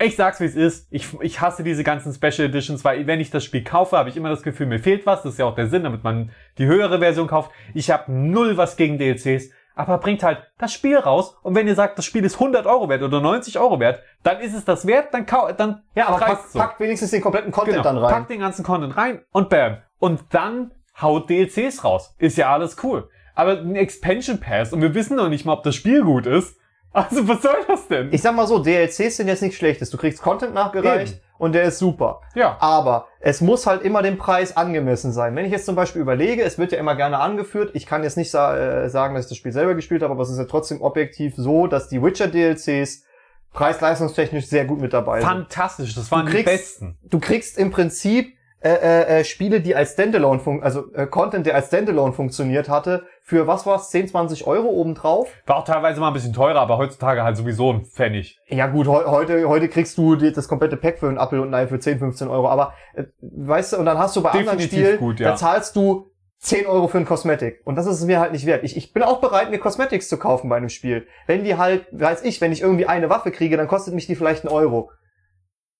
ich 0.00 0.16
sag's 0.16 0.40
wie 0.40 0.44
es 0.44 0.54
ist, 0.54 0.86
ich, 0.90 1.08
ich 1.20 1.40
hasse 1.40 1.62
diese 1.64 1.84
ganzen 1.84 2.12
Special 2.12 2.48
Editions, 2.48 2.84
weil 2.84 3.06
wenn 3.06 3.20
ich 3.20 3.30
das 3.30 3.44
Spiel 3.44 3.64
kaufe, 3.64 3.96
habe 3.96 4.08
ich 4.08 4.16
immer 4.16 4.28
das 4.30 4.42
Gefühl, 4.42 4.66
mir 4.66 4.78
fehlt 4.78 5.06
was, 5.06 5.22
das 5.22 5.32
ist 5.32 5.38
ja 5.38 5.46
auch 5.46 5.54
der 5.54 5.68
Sinn, 5.68 5.82
damit 5.84 6.04
man 6.04 6.30
die 6.58 6.66
höhere 6.66 7.00
Version 7.00 7.26
kauft. 7.26 7.50
Ich 7.74 7.90
habe 7.90 8.12
null 8.12 8.56
was 8.56 8.76
gegen 8.76 8.98
DLCs, 8.98 9.50
aber 9.74 9.98
bringt 9.98 10.22
halt 10.22 10.38
das 10.58 10.72
Spiel 10.72 10.98
raus 10.98 11.36
und 11.42 11.54
wenn 11.54 11.66
ihr 11.66 11.74
sagt, 11.74 11.98
das 11.98 12.04
Spiel 12.04 12.24
ist 12.24 12.34
100 12.34 12.66
Euro 12.66 12.88
wert 12.88 13.02
oder 13.02 13.20
90 13.20 13.58
Euro 13.58 13.78
wert, 13.80 14.02
dann 14.22 14.40
ist 14.40 14.54
es 14.54 14.64
das 14.64 14.86
wert, 14.86 15.14
dann 15.14 15.26
kau 15.26 15.50
dann 15.52 15.82
Ja, 15.94 16.08
aber 16.08 16.20
reicht's 16.20 16.42
pack, 16.42 16.50
so. 16.52 16.58
pack 16.58 16.80
wenigstens 16.80 17.10
den 17.10 17.22
kompletten 17.22 17.52
Content 17.52 17.76
Genau, 17.76 17.84
dann 17.84 17.98
rein. 17.98 18.12
Pack 18.12 18.28
den 18.28 18.40
ganzen 18.40 18.64
Content 18.64 18.96
rein 18.96 19.22
und 19.32 19.48
bam. 19.48 19.78
Und 19.98 20.20
dann 20.30 20.72
haut 21.00 21.30
DLCs 21.30 21.84
raus. 21.84 22.14
Ist 22.18 22.36
ja 22.38 22.52
alles 22.52 22.76
cool. 22.82 23.08
Aber 23.34 23.52
ein 23.52 23.76
Expansion 23.76 24.40
Pass 24.40 24.72
und 24.72 24.82
wir 24.82 24.94
wissen 24.94 25.16
noch 25.16 25.28
nicht 25.28 25.44
mal, 25.44 25.52
ob 25.52 25.62
das 25.62 25.76
Spiel 25.76 26.02
gut 26.02 26.26
ist. 26.26 26.57
Also 26.92 27.28
was 27.28 27.42
soll 27.42 27.56
das 27.66 27.86
denn? 27.86 28.08
Ich 28.12 28.22
sag 28.22 28.34
mal 28.34 28.46
so, 28.46 28.58
DLCs 28.58 29.16
sind 29.18 29.28
jetzt 29.28 29.42
nichts 29.42 29.56
Schlechtes. 29.58 29.90
Du 29.90 29.96
kriegst 29.98 30.22
Content 30.22 30.54
nachgereicht 30.54 31.12
Eben. 31.14 31.22
und 31.38 31.52
der 31.52 31.64
ist 31.64 31.78
super. 31.78 32.22
ja. 32.34 32.56
Aber 32.60 33.06
es 33.20 33.40
muss 33.40 33.66
halt 33.66 33.82
immer 33.82 34.02
dem 34.02 34.16
Preis 34.16 34.56
angemessen 34.56 35.12
sein. 35.12 35.36
Wenn 35.36 35.44
ich 35.44 35.52
jetzt 35.52 35.66
zum 35.66 35.74
Beispiel 35.74 36.00
überlege, 36.00 36.42
es 36.42 36.56
wird 36.58 36.72
ja 36.72 36.78
immer 36.78 36.94
gerne 36.96 37.18
angeführt, 37.18 37.70
ich 37.74 37.84
kann 37.86 38.02
jetzt 38.04 38.16
nicht 38.16 38.30
sa 38.30 38.56
äh, 38.56 38.88
sagen, 38.88 39.14
dass 39.14 39.24
ich 39.26 39.28
das 39.28 39.38
Spiel 39.38 39.52
selber 39.52 39.74
gespielt 39.74 40.02
habe, 40.02 40.12
aber 40.12 40.22
es 40.22 40.30
ist 40.30 40.38
ja 40.38 40.44
trotzdem 40.44 40.80
objektiv 40.80 41.34
so, 41.36 41.66
dass 41.66 41.88
die 41.88 42.02
Witcher 42.02 42.26
DLCs 42.28 43.04
preis-leistungstechnisch 43.52 44.46
sehr 44.46 44.64
gut 44.64 44.80
mit 44.80 44.92
dabei 44.92 45.20
sind. 45.20 45.28
Fantastisch. 45.28 45.94
Das 45.94 46.10
waren 46.10 46.26
Du 46.26 46.32
die 46.32 46.42
kriegst- 46.44 46.46
besten. 46.80 46.98
Du 47.02 47.18
kriegst 47.20 47.58
im 47.58 47.70
Prinzip 47.70 48.34
äh, 48.60 48.70
äh, 48.70 49.20
äh, 49.20 49.24
Spiele, 49.24 49.60
die 49.60 49.76
als 49.76 49.92
Standalone, 49.92 50.40
fun 50.40 50.62
also 50.64 50.92
äh, 50.92 51.06
Content, 51.06 51.46
der 51.46 51.54
als 51.54 51.68
Standalone 51.68 52.12
funktioniert 52.12 52.68
hatte, 52.68 53.04
für 53.22 53.46
was 53.46 53.66
war's, 53.66 53.90
10, 53.90 54.08
20 54.08 54.48
Euro 54.48 54.68
obendrauf? 54.68 55.30
War 55.46 55.58
auch 55.58 55.64
teilweise 55.64 56.00
mal 56.00 56.08
ein 56.08 56.14
bisschen 56.14 56.32
teurer, 56.32 56.60
aber 56.60 56.76
heutzutage 56.76 57.22
halt 57.22 57.36
sowieso 57.36 57.72
ein 57.72 57.84
Pfennig. 57.84 58.40
Ja 58.48 58.66
gut, 58.66 58.88
heu 58.88 59.04
heute, 59.06 59.48
heute 59.48 59.68
kriegst 59.68 59.96
du 59.96 60.16
die, 60.16 60.32
das 60.32 60.48
komplette 60.48 60.76
Pack 60.76 60.98
für 60.98 61.08
einen 61.08 61.18
Apfel 61.18 61.38
und 61.38 61.48
ein 61.48 61.54
Ei 61.54 61.66
für 61.68 61.78
10, 61.78 62.00
15 62.00 62.26
Euro. 62.26 62.48
Aber 62.48 62.72
äh, 62.94 63.04
weißt 63.20 63.74
du, 63.74 63.76
und 63.76 63.86
dann 63.86 63.98
hast 63.98 64.16
du 64.16 64.22
bei 64.22 64.30
anderen 64.30 64.58
Definitiv 64.58 64.86
Spielen, 64.86 64.98
gut, 64.98 65.20
ja. 65.20 65.30
da 65.30 65.36
zahlst 65.36 65.76
du 65.76 66.10
10 66.40 66.66
Euro 66.66 66.88
für 66.88 66.98
ein 66.98 67.04
Kosmetik. 67.04 67.60
Und 67.64 67.76
das 67.76 67.86
ist 67.86 68.00
es 68.00 68.06
mir 68.06 68.18
halt 68.18 68.32
nicht 68.32 68.46
wert. 68.46 68.64
Ich, 68.64 68.76
ich 68.76 68.92
bin 68.92 69.04
auch 69.04 69.20
bereit, 69.20 69.50
mir 69.50 69.58
Cosmetics 69.58 70.08
zu 70.08 70.18
kaufen 70.18 70.48
bei 70.48 70.56
einem 70.56 70.68
Spiel. 70.68 71.06
Wenn 71.26 71.44
die 71.44 71.56
halt, 71.56 71.86
weiß 71.92 72.24
ich, 72.24 72.40
wenn 72.40 72.50
ich 72.50 72.62
irgendwie 72.62 72.86
eine 72.86 73.08
Waffe 73.10 73.30
kriege, 73.30 73.56
dann 73.56 73.68
kostet 73.68 73.94
mich 73.94 74.06
die 74.06 74.16
vielleicht 74.16 74.44
einen 74.44 74.52
Euro. 74.52 74.90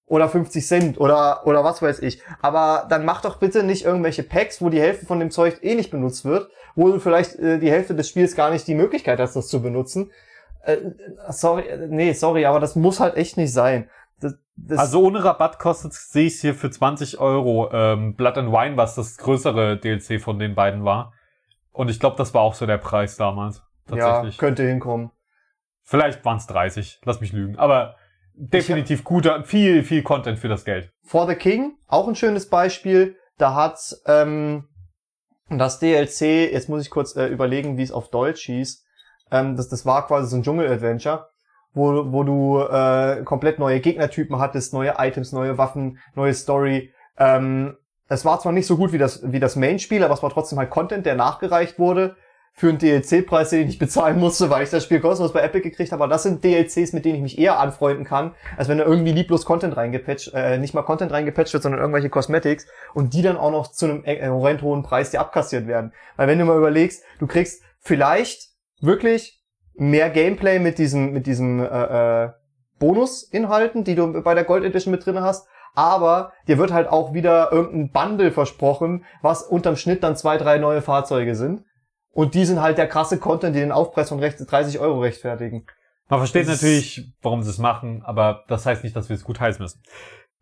Oder 0.08 0.28
50 0.28 0.66
Cent 0.66 1.00
oder, 1.00 1.46
oder 1.46 1.64
was 1.64 1.82
weiß 1.82 2.00
ich. 2.00 2.22
Aber 2.40 2.86
dann 2.88 3.04
mach 3.04 3.20
doch 3.20 3.36
bitte 3.36 3.62
nicht 3.62 3.84
irgendwelche 3.84 4.22
Packs, 4.22 4.62
wo 4.62 4.70
die 4.70 4.80
Hälfte 4.80 5.06
von 5.06 5.20
dem 5.20 5.30
Zeug 5.30 5.58
eh 5.62 5.74
nicht 5.74 5.90
benutzt 5.90 6.24
wird, 6.24 6.50
wo 6.74 6.88
du 6.88 6.98
vielleicht 6.98 7.36
äh, 7.36 7.58
die 7.58 7.70
Hälfte 7.70 7.94
des 7.94 8.08
Spiels 8.08 8.34
gar 8.34 8.50
nicht 8.50 8.66
die 8.66 8.74
Möglichkeit 8.74 9.20
hast, 9.20 9.36
das 9.36 9.48
zu 9.48 9.60
benutzen. 9.60 10.10
Äh, 10.62 10.78
sorry, 11.28 11.62
äh, 11.68 11.86
nee, 11.88 12.12
sorry, 12.12 12.46
aber 12.46 12.58
das 12.58 12.74
muss 12.74 13.00
halt 13.00 13.16
echt 13.16 13.36
nicht 13.36 13.52
sein. 13.52 13.90
Das, 14.20 14.34
das, 14.56 14.78
Also 14.78 15.02
ohne 15.02 15.22
Rabatt 15.22 15.58
kostet 15.58 15.92
sehe 15.92 16.26
ich 16.26 16.40
hier 16.40 16.54
für 16.54 16.70
20 16.70 17.18
Euro 17.20 17.70
ähm, 17.72 18.14
Blood 18.14 18.38
and 18.38 18.52
Wine, 18.52 18.76
was 18.76 18.94
das 18.94 19.18
größere 19.18 19.78
DLC 19.78 20.20
von 20.20 20.38
den 20.38 20.54
beiden 20.54 20.84
war. 20.84 21.12
Und 21.72 21.90
ich 21.90 22.00
glaube, 22.00 22.16
das 22.16 22.34
war 22.34 22.40
auch 22.42 22.54
so 22.54 22.66
der 22.66 22.78
Preis 22.78 23.16
damals. 23.16 23.62
ja, 23.90 23.96
Tatsächlich. 23.96 24.38
könnte 24.38 24.66
hinkommen. 24.66 25.10
Vielleicht 25.82 26.24
waren 26.24 26.38
es 26.38 26.46
30. 26.46 27.00
Lass 27.04 27.20
mich 27.20 27.32
lügen. 27.32 27.56
Aber 27.58 27.96
definitiv 28.38 29.04
guter, 29.04 29.44
viel, 29.44 29.82
viel 29.82 30.02
Content 30.02 30.38
für 30.38 30.48
das 30.48 30.64
Geld. 30.64 30.90
For 31.04 31.26
the 31.26 31.34
King, 31.34 31.76
auch 31.86 32.08
ein 32.08 32.14
schönes 32.14 32.48
Beispiel. 32.48 33.16
Da 33.36 33.54
hat 33.54 33.78
ähm, 34.06 34.68
das 35.50 35.78
DLC, 35.78 36.52
jetzt 36.52 36.68
muss 36.68 36.82
ich 36.82 36.90
kurz 36.90 37.16
äh, 37.16 37.26
überlegen, 37.26 37.76
wie 37.76 37.82
es 37.82 37.92
auf 37.92 38.10
Deutsch 38.10 38.46
hieß. 38.46 38.84
Ähm, 39.30 39.56
das, 39.56 39.68
das 39.68 39.84
war 39.84 40.06
quasi 40.06 40.28
so 40.28 40.36
ein 40.36 40.42
Dschungel-Adventure, 40.42 41.28
wo, 41.74 42.12
wo 42.12 42.22
du 42.22 42.60
äh, 42.60 43.22
komplett 43.24 43.58
neue 43.58 43.80
Gegnertypen 43.80 44.38
hattest, 44.38 44.72
neue 44.72 44.94
Items, 44.98 45.32
neue 45.32 45.58
Waffen, 45.58 45.98
neue 46.14 46.34
Story. 46.34 46.92
Ähm, 47.18 47.76
es 48.08 48.24
war 48.24 48.40
zwar 48.40 48.52
nicht 48.52 48.66
so 48.66 48.76
gut 48.76 48.92
wie 48.92 48.98
das, 48.98 49.20
wie 49.32 49.40
das 49.40 49.56
Main-Spiel, 49.56 50.02
aber 50.02 50.14
es 50.14 50.22
war 50.22 50.30
trotzdem 50.30 50.58
halt 50.58 50.70
Content, 50.70 51.04
der 51.04 51.14
nachgereicht 51.14 51.78
wurde 51.78 52.16
für 52.58 52.70
einen 52.70 52.78
DLC-Preis, 52.78 53.50
den 53.50 53.60
ich 53.60 53.66
nicht 53.66 53.78
bezahlen 53.78 54.18
musste, 54.18 54.50
weil 54.50 54.64
ich 54.64 54.70
das 54.70 54.82
Spiel 54.82 54.98
kostenlos 54.98 55.32
bei 55.32 55.42
Epic 55.42 55.62
gekriegt 55.62 55.92
habe. 55.92 56.02
Aber 56.02 56.12
das 56.12 56.24
sind 56.24 56.42
DLCs, 56.42 56.92
mit 56.92 57.04
denen 57.04 57.14
ich 57.14 57.22
mich 57.22 57.38
eher 57.38 57.60
anfreunden 57.60 58.04
kann, 58.04 58.34
als 58.56 58.66
wenn 58.66 58.78
da 58.78 58.84
irgendwie 58.84 59.12
lieblos 59.12 59.44
Content 59.44 59.76
reingepatcht, 59.76 60.32
äh, 60.34 60.58
nicht 60.58 60.74
mal 60.74 60.82
Content 60.82 61.12
reingepatcht 61.12 61.52
wird, 61.52 61.62
sondern 61.62 61.80
irgendwelche 61.80 62.10
Cosmetics 62.10 62.66
und 62.94 63.14
die 63.14 63.22
dann 63.22 63.36
auch 63.36 63.52
noch 63.52 63.68
zu 63.68 63.86
einem 63.86 64.04
äh, 64.04 64.28
horrend 64.28 64.62
hohen 64.62 64.82
Preis 64.82 65.10
dir 65.10 65.20
abkassiert 65.20 65.68
werden. 65.68 65.92
Weil 66.16 66.26
wenn 66.26 66.40
du 66.40 66.44
mal 66.46 66.58
überlegst, 66.58 67.04
du 67.20 67.28
kriegst 67.28 67.62
vielleicht 67.78 68.48
wirklich 68.80 69.40
mehr 69.74 70.10
Gameplay 70.10 70.58
mit 70.58 70.78
diesen, 70.78 71.12
mit 71.12 71.28
diesen 71.28 71.60
äh, 71.60 72.24
äh, 72.24 72.30
Bonusinhalten, 72.80 73.84
die 73.84 73.94
du 73.94 74.20
bei 74.22 74.34
der 74.34 74.42
Gold 74.42 74.64
Edition 74.64 74.90
mit 74.90 75.06
drin 75.06 75.20
hast, 75.20 75.46
aber 75.76 76.32
dir 76.48 76.58
wird 76.58 76.72
halt 76.72 76.88
auch 76.88 77.14
wieder 77.14 77.52
irgendein 77.52 77.92
Bundle 77.92 78.32
versprochen, 78.32 79.04
was 79.22 79.44
unterm 79.44 79.76
Schnitt 79.76 80.02
dann 80.02 80.16
zwei, 80.16 80.38
drei 80.38 80.58
neue 80.58 80.82
Fahrzeuge 80.82 81.36
sind. 81.36 81.62
Und 82.12 82.34
die 82.34 82.44
sind 82.44 82.60
halt 82.60 82.78
der 82.78 82.88
krasse 82.88 83.18
Content, 83.18 83.54
die 83.54 83.60
den 83.60 83.72
Aufpreis 83.72 84.08
von 84.08 84.18
recht- 84.18 84.38
30 84.50 84.78
Euro 84.80 85.00
rechtfertigen. 85.00 85.66
Man 86.08 86.20
versteht 86.20 86.48
Das 86.48 86.62
natürlich, 86.62 87.12
warum 87.22 87.42
sie 87.42 87.50
es 87.50 87.58
machen, 87.58 88.02
aber 88.04 88.44
das 88.48 88.64
heißt 88.66 88.82
nicht, 88.82 88.96
dass 88.96 89.08
wir 89.08 89.14
es 89.16 89.24
gut 89.24 89.40
heißen 89.40 89.62
müssen. 89.62 89.82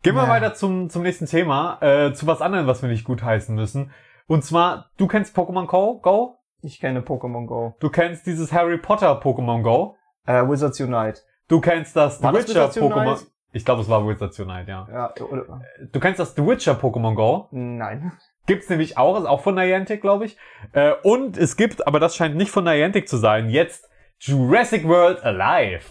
Gehen 0.01 0.15
wir 0.15 0.23
Ja. 0.23 0.29
weiter 0.29 0.53
zum, 0.53 0.89
zum 0.89 1.03
nächsten 1.03 1.25
Thema, 1.25 1.77
äh, 1.81 2.13
zu 2.13 2.25
was 2.27 2.41
anderem, 2.41 2.67
was 2.67 2.81
wir 2.81 2.89
nicht 2.89 3.03
gut 3.03 3.21
heißen 3.21 3.53
müssen. 3.53 3.91
Und 4.27 4.43
zwar, 4.45 4.91
du 4.97 5.07
kennst 5.07 5.35
Pokémon 5.37 5.65
Go? 5.67 5.99
Go? 5.99 6.35
Ich 6.61 6.79
kenne 6.79 7.01
Pokémon 7.01 7.45
Go. 7.47 7.75
Du 7.79 7.89
kennst 7.89 8.25
dieses 8.25 8.51
Harry 8.53 8.77
Potter 8.77 9.19
Pokémon 9.21 9.61
Go? 9.61 9.95
Äh, 10.25 10.47
Wizards 10.47 10.79
Unite. 10.79 11.21
Du 11.47 11.59
kennst 11.61 11.95
das 11.95 12.17
The 12.19 12.23
War 12.23 12.33
das 12.33 12.47
Witcher 12.47 12.63
Unite? 12.65 12.79
Pokémon. 12.81 13.25
Ich 13.53 13.65
glaube, 13.65 13.81
es 13.81 13.89
war 13.89 14.07
Wizards 14.07 14.39
Unite, 14.39 14.69
ja. 14.69 14.87
Ja, 14.91 15.13
oder, 15.25 15.61
Du 15.91 15.99
kennst 15.99 16.19
das 16.19 16.35
The 16.35 16.45
Witcher 16.45 16.73
Pokémon 16.73 17.13
Go? 17.15 17.47
nein. 17.51 18.11
Gibt's 18.47 18.69
nämlich 18.69 18.97
auch, 18.97 19.19
ist 19.19 19.25
auch 19.25 19.41
von 19.41 19.55
Niantic, 19.55 20.01
glaube 20.01 20.25
ich. 20.25 20.37
Äh, 20.71 20.93
und 21.03 21.37
es 21.37 21.57
gibt, 21.57 21.85
aber 21.85 21.99
das 21.99 22.15
scheint 22.15 22.35
nicht 22.35 22.49
von 22.49 22.63
Niantic 22.63 23.07
zu 23.07 23.17
sein, 23.17 23.49
jetzt 23.49 23.87
Jurassic 24.19 24.87
World 24.87 25.23
Alive. 25.23 25.83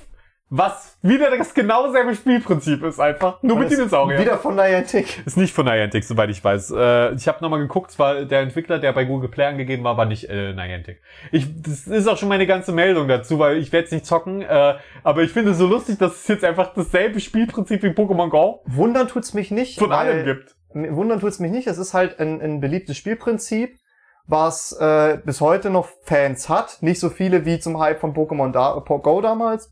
Was 0.48 0.96
wieder 1.02 1.36
das 1.36 1.54
genau 1.54 1.90
selbe 1.90 2.14
Spielprinzip 2.14 2.84
ist 2.84 3.00
einfach. 3.00 3.42
Nur 3.42 3.58
mit 3.58 3.68
Dinosauriern. 3.68 4.20
Wieder 4.20 4.38
von 4.38 4.54
Niantic. 4.54 5.26
Ist 5.26 5.36
nicht 5.36 5.52
von 5.52 5.66
Niantic, 5.66 6.04
soweit 6.04 6.30
ich 6.30 6.42
weiß. 6.42 6.70
Äh, 6.70 7.14
ich 7.14 7.26
habe 7.26 7.38
nochmal 7.42 7.58
geguckt, 7.58 7.90
zwar 7.90 8.24
der 8.24 8.40
Entwickler, 8.40 8.78
der 8.78 8.92
bei 8.92 9.04
Google 9.04 9.28
Play 9.28 9.46
angegeben 9.46 9.82
war, 9.82 9.96
war 9.96 10.04
nicht 10.06 10.30
äh, 10.30 10.52
Niantic. 10.52 11.02
Ich, 11.32 11.48
das 11.62 11.88
ist 11.88 12.06
auch 12.06 12.16
schon 12.16 12.28
meine 12.28 12.46
ganze 12.46 12.70
Meldung 12.70 13.08
dazu, 13.08 13.40
weil 13.40 13.56
ich 13.56 13.72
werde 13.72 13.86
es 13.86 13.92
nicht 13.92 14.06
zocken. 14.06 14.42
Äh, 14.42 14.76
aber 15.02 15.22
ich 15.24 15.32
finde 15.32 15.50
es 15.50 15.58
so 15.58 15.66
lustig, 15.66 15.98
dass 15.98 16.14
es 16.14 16.28
jetzt 16.28 16.44
einfach 16.44 16.72
dasselbe 16.74 17.18
Spielprinzip 17.18 17.82
wie 17.82 17.88
Pokémon 17.88 18.28
Go 18.28 18.62
Wundern 18.66 19.08
tut's 19.08 19.34
mich 19.34 19.50
nicht. 19.50 19.78
von 19.78 19.90
allem 19.90 20.24
gibt. 20.24 20.55
Wundern 20.96 21.20
tut's 21.20 21.38
mich 21.38 21.50
nicht. 21.50 21.66
Es 21.66 21.78
ist 21.78 21.94
halt 21.94 22.20
ein, 22.20 22.40
ein 22.40 22.60
beliebtes 22.60 22.96
Spielprinzip, 22.96 23.78
was 24.26 24.72
äh, 24.78 25.18
bis 25.24 25.40
heute 25.40 25.70
noch 25.70 25.88
Fans 26.02 26.48
hat. 26.48 26.78
Nicht 26.82 27.00
so 27.00 27.08
viele 27.08 27.44
wie 27.44 27.58
zum 27.58 27.78
Hype 27.78 28.00
von 28.00 28.14
Pokémon 28.14 28.52
da 28.52 28.80
Po- 28.80 28.98
Go 28.98 29.20
damals. 29.20 29.70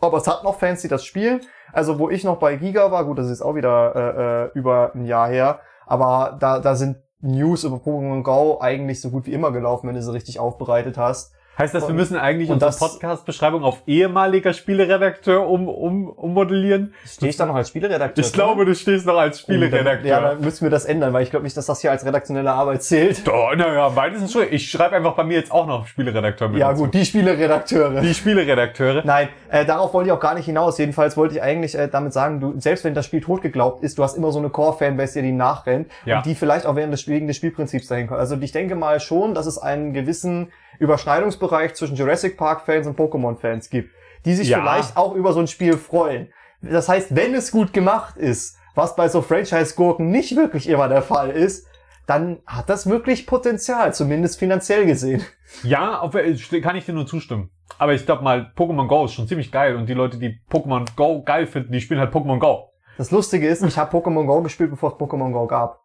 Aber 0.00 0.18
es 0.18 0.26
hat 0.26 0.44
noch 0.44 0.58
Fans, 0.58 0.82
die 0.82 0.88
das 0.88 1.04
spielen. 1.04 1.40
Also 1.72 1.98
wo 1.98 2.10
ich 2.10 2.24
noch 2.24 2.38
bei 2.38 2.56
Giga 2.56 2.90
war, 2.92 3.04
gut, 3.04 3.18
das 3.18 3.28
ist 3.30 3.42
auch 3.42 3.54
wieder 3.54 3.96
äh, 3.96 4.44
äh, 4.44 4.58
über 4.58 4.92
ein 4.94 5.06
Jahr 5.06 5.28
her, 5.28 5.60
aber 5.86 6.36
da, 6.38 6.60
da 6.60 6.76
sind 6.76 6.98
News 7.20 7.64
über 7.64 7.76
Pokémon 7.76 8.22
Go 8.22 8.58
eigentlich 8.60 9.00
so 9.00 9.10
gut 9.10 9.26
wie 9.26 9.32
immer 9.32 9.50
gelaufen, 9.50 9.88
wenn 9.88 9.96
du 9.96 10.02
sie 10.02 10.12
richtig 10.12 10.38
aufbereitet 10.38 10.98
hast. 10.98 11.33
Heißt 11.56 11.72
das, 11.74 11.86
wir 11.86 11.94
müssen 11.94 12.16
eigentlich 12.16 12.50
unsere 12.50 12.72
Podcast-Beschreibung 12.72 13.62
auf 13.62 13.82
ehemaliger 13.86 14.52
Spieleredakteur 14.52 15.48
um, 15.48 15.68
um, 15.68 16.08
ummodellieren? 16.08 16.94
Stehe 17.06 17.30
ich 17.30 17.36
da 17.36 17.46
noch 17.46 17.54
als 17.54 17.68
Spieleredakteur? 17.68 18.24
Ich 18.24 18.32
glaube, 18.32 18.64
du 18.64 18.74
stehst 18.74 19.06
noch 19.06 19.16
als 19.18 19.40
Spieleredakteur. 19.40 20.10
Ja, 20.10 20.20
dann 20.20 20.40
müssen 20.40 20.64
wir 20.64 20.70
das 20.70 20.84
ändern, 20.84 21.12
weil 21.12 21.22
ich 21.22 21.30
glaube 21.30 21.44
nicht, 21.44 21.56
dass 21.56 21.66
das 21.66 21.80
hier 21.80 21.92
als 21.92 22.04
redaktionelle 22.04 22.50
Arbeit 22.50 22.82
zählt. 22.82 23.26
Doch, 23.26 23.54
naja, 23.54 23.88
beides 23.90 24.22
ist 24.22 24.32
schon. 24.32 24.44
Ich 24.50 24.68
schreibe 24.68 24.96
einfach 24.96 25.14
bei 25.14 25.22
mir 25.22 25.38
jetzt 25.38 25.52
auch 25.52 25.66
noch 25.66 25.86
Spieleredakteur 25.86 26.48
mit 26.48 26.58
Ja 26.58 26.70
dazu. 26.70 26.82
gut, 26.84 26.94
die 26.94 27.04
Spieleredakteure. 27.04 28.00
Die 28.00 28.14
Spieleredakteure. 28.14 29.02
Nein, 29.04 29.28
äh, 29.48 29.64
darauf 29.64 29.94
wollte 29.94 30.08
ich 30.08 30.12
auch 30.12 30.20
gar 30.20 30.34
nicht 30.34 30.46
hinaus. 30.46 30.76
Jedenfalls 30.78 31.16
wollte 31.16 31.34
ich 31.36 31.42
eigentlich 31.42 31.78
äh, 31.78 31.88
damit 31.88 32.12
sagen, 32.12 32.40
du, 32.40 32.58
selbst 32.58 32.84
wenn 32.84 32.94
das 32.94 33.06
Spiel 33.06 33.20
tot 33.20 33.42
geglaubt 33.42 33.84
ist, 33.84 33.96
du 33.98 34.02
hast 34.02 34.16
immer 34.16 34.32
so 34.32 34.40
eine 34.40 34.50
Core-Fanbase, 34.50 35.22
die 35.22 35.32
nachrennt 35.32 35.88
Ja. 36.04 36.16
und 36.16 36.26
die 36.26 36.34
vielleicht 36.34 36.66
auch 36.66 36.74
während 36.74 36.92
des, 36.92 37.06
wegen 37.06 37.28
des 37.28 37.36
Spielprinzips 37.36 37.86
dahin 37.86 38.08
kommt. 38.08 38.18
Also 38.18 38.36
ich 38.40 38.50
denke 38.52 38.74
mal 38.74 38.98
schon, 38.98 39.34
dass 39.34 39.46
es 39.46 39.58
einen 39.58 39.92
gewissen 39.92 40.48
Überschneidungsbereich 40.78 41.74
zwischen 41.74 41.96
Jurassic 41.96 42.36
Park-Fans 42.36 42.86
und 42.86 42.98
Pokémon-Fans 42.98 43.70
gibt, 43.70 43.90
die 44.24 44.34
sich 44.34 44.48
Ja. 44.48 44.58
vielleicht 44.60 44.96
auch 44.96 45.14
über 45.14 45.32
so 45.32 45.40
ein 45.40 45.46
Spiel 45.46 45.76
freuen. 45.76 46.32
Das 46.62 46.88
heißt, 46.88 47.14
wenn 47.14 47.34
es 47.34 47.50
gut 47.50 47.72
gemacht 47.72 48.16
ist, 48.16 48.56
was 48.74 48.96
bei 48.96 49.08
so 49.08 49.22
Franchise-Gurken 49.22 50.10
nicht 50.10 50.34
wirklich 50.36 50.68
immer 50.68 50.88
der 50.88 51.02
Fall 51.02 51.30
ist, 51.30 51.66
dann 52.06 52.40
hat 52.46 52.68
das 52.68 52.88
wirklich 52.88 53.26
Potenzial, 53.26 53.94
zumindest 53.94 54.38
finanziell 54.38 54.84
gesehen. 54.86 55.24
Ja, 55.62 56.00
auf, 56.00 56.14
äh, 56.14 56.34
kann 56.60 56.76
ich 56.76 56.84
dir 56.84 56.92
nur 56.92 57.06
zustimmen. 57.06 57.50
Aber 57.78 57.94
ich 57.94 58.04
glaube 58.04 58.22
mal, 58.22 58.52
Pokémon 58.56 58.88
Go 58.88 59.04
ist 59.06 59.12
schon 59.14 59.26
ziemlich 59.28 59.50
geil 59.50 59.76
und 59.76 59.88
die 59.88 59.94
Leute, 59.94 60.18
die 60.18 60.38
Pokémon 60.50 60.84
Go 60.96 61.22
geil 61.22 61.46
finden, 61.46 61.72
die 61.72 61.80
spielen 61.80 62.00
halt 62.00 62.12
Pokémon 62.12 62.38
Go. 62.38 62.70
Das 62.98 63.10
Lustige 63.10 63.48
ist, 63.48 63.62
ich 63.62 63.76
habe 63.78 63.96
Pokémon 63.96 64.26
Go 64.26 64.42
gespielt, 64.42 64.70
bevor 64.70 64.92
es 64.92 64.96
Pokémon 64.96 65.32
Go 65.32 65.46
gab. 65.46 65.83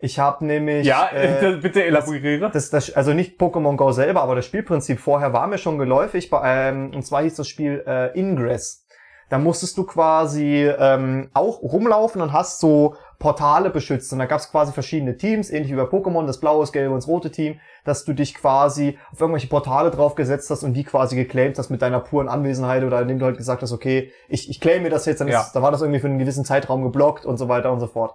Ich 0.00 0.18
habe 0.18 0.44
nämlich 0.44 0.86
Ja, 0.86 1.08
äh, 1.12 1.56
bitte 1.62 1.82
elaboriere. 1.84 2.50
das, 2.52 2.70
das, 2.70 2.92
also 2.94 3.14
nicht 3.14 3.40
Pokémon 3.40 3.76
Go 3.76 3.90
selber, 3.92 4.22
aber 4.22 4.36
das 4.36 4.46
Spielprinzip 4.46 5.00
vorher 5.00 5.32
war 5.32 5.46
mir 5.48 5.58
schon 5.58 5.78
geläufig. 5.78 6.30
Bei, 6.30 6.68
ähm, 6.68 6.92
und 6.94 7.02
zwar 7.04 7.22
hieß 7.22 7.34
das 7.34 7.48
Spiel 7.48 7.82
äh, 7.86 8.16
Ingress. 8.18 8.84
Da 9.28 9.38
musstest 9.38 9.76
du 9.76 9.84
quasi 9.84 10.64
ähm, 10.78 11.28
auch 11.34 11.60
rumlaufen 11.60 12.22
und 12.22 12.32
hast 12.32 12.60
so 12.60 12.94
Portale 13.18 13.68
beschützt. 13.68 14.10
Und 14.12 14.20
da 14.20 14.26
gab 14.26 14.38
es 14.38 14.50
quasi 14.50 14.72
verschiedene 14.72 15.16
Teams, 15.18 15.50
ähnlich 15.50 15.70
wie 15.72 15.76
bei 15.76 15.82
Pokémon, 15.82 16.26
das 16.26 16.38
blaue, 16.40 16.60
das 16.62 16.72
gelbe 16.72 16.94
und 16.94 17.02
das 17.02 17.08
rote 17.08 17.30
Team, 17.30 17.58
dass 17.84 18.04
du 18.04 18.14
dich 18.14 18.34
quasi 18.34 18.96
auf 19.12 19.20
irgendwelche 19.20 19.48
Portale 19.48 19.90
draufgesetzt 19.90 20.48
hast 20.48 20.62
und 20.62 20.72
die 20.74 20.84
quasi 20.84 21.16
geclaimt 21.16 21.58
hast 21.58 21.68
mit 21.68 21.82
deiner 21.82 22.00
puren 22.00 22.28
Anwesenheit 22.28 22.84
oder 22.84 23.02
indem 23.02 23.18
du 23.18 23.26
halt 23.26 23.36
gesagt 23.36 23.60
hast, 23.60 23.72
okay, 23.72 24.12
ich, 24.28 24.48
ich 24.48 24.60
claime 24.60 24.88
das 24.88 25.04
jetzt, 25.04 25.20
dann 25.20 25.28
Ja. 25.28 25.40
ist, 25.42 25.52
da 25.52 25.60
war 25.60 25.72
das 25.72 25.82
irgendwie 25.82 26.00
für 26.00 26.06
einen 26.06 26.18
gewissen 26.18 26.44
Zeitraum 26.46 26.82
geblockt 26.84 27.26
und 27.26 27.36
so 27.36 27.48
weiter 27.48 27.70
und 27.72 27.80
so 27.80 27.86
fort. 27.88 28.14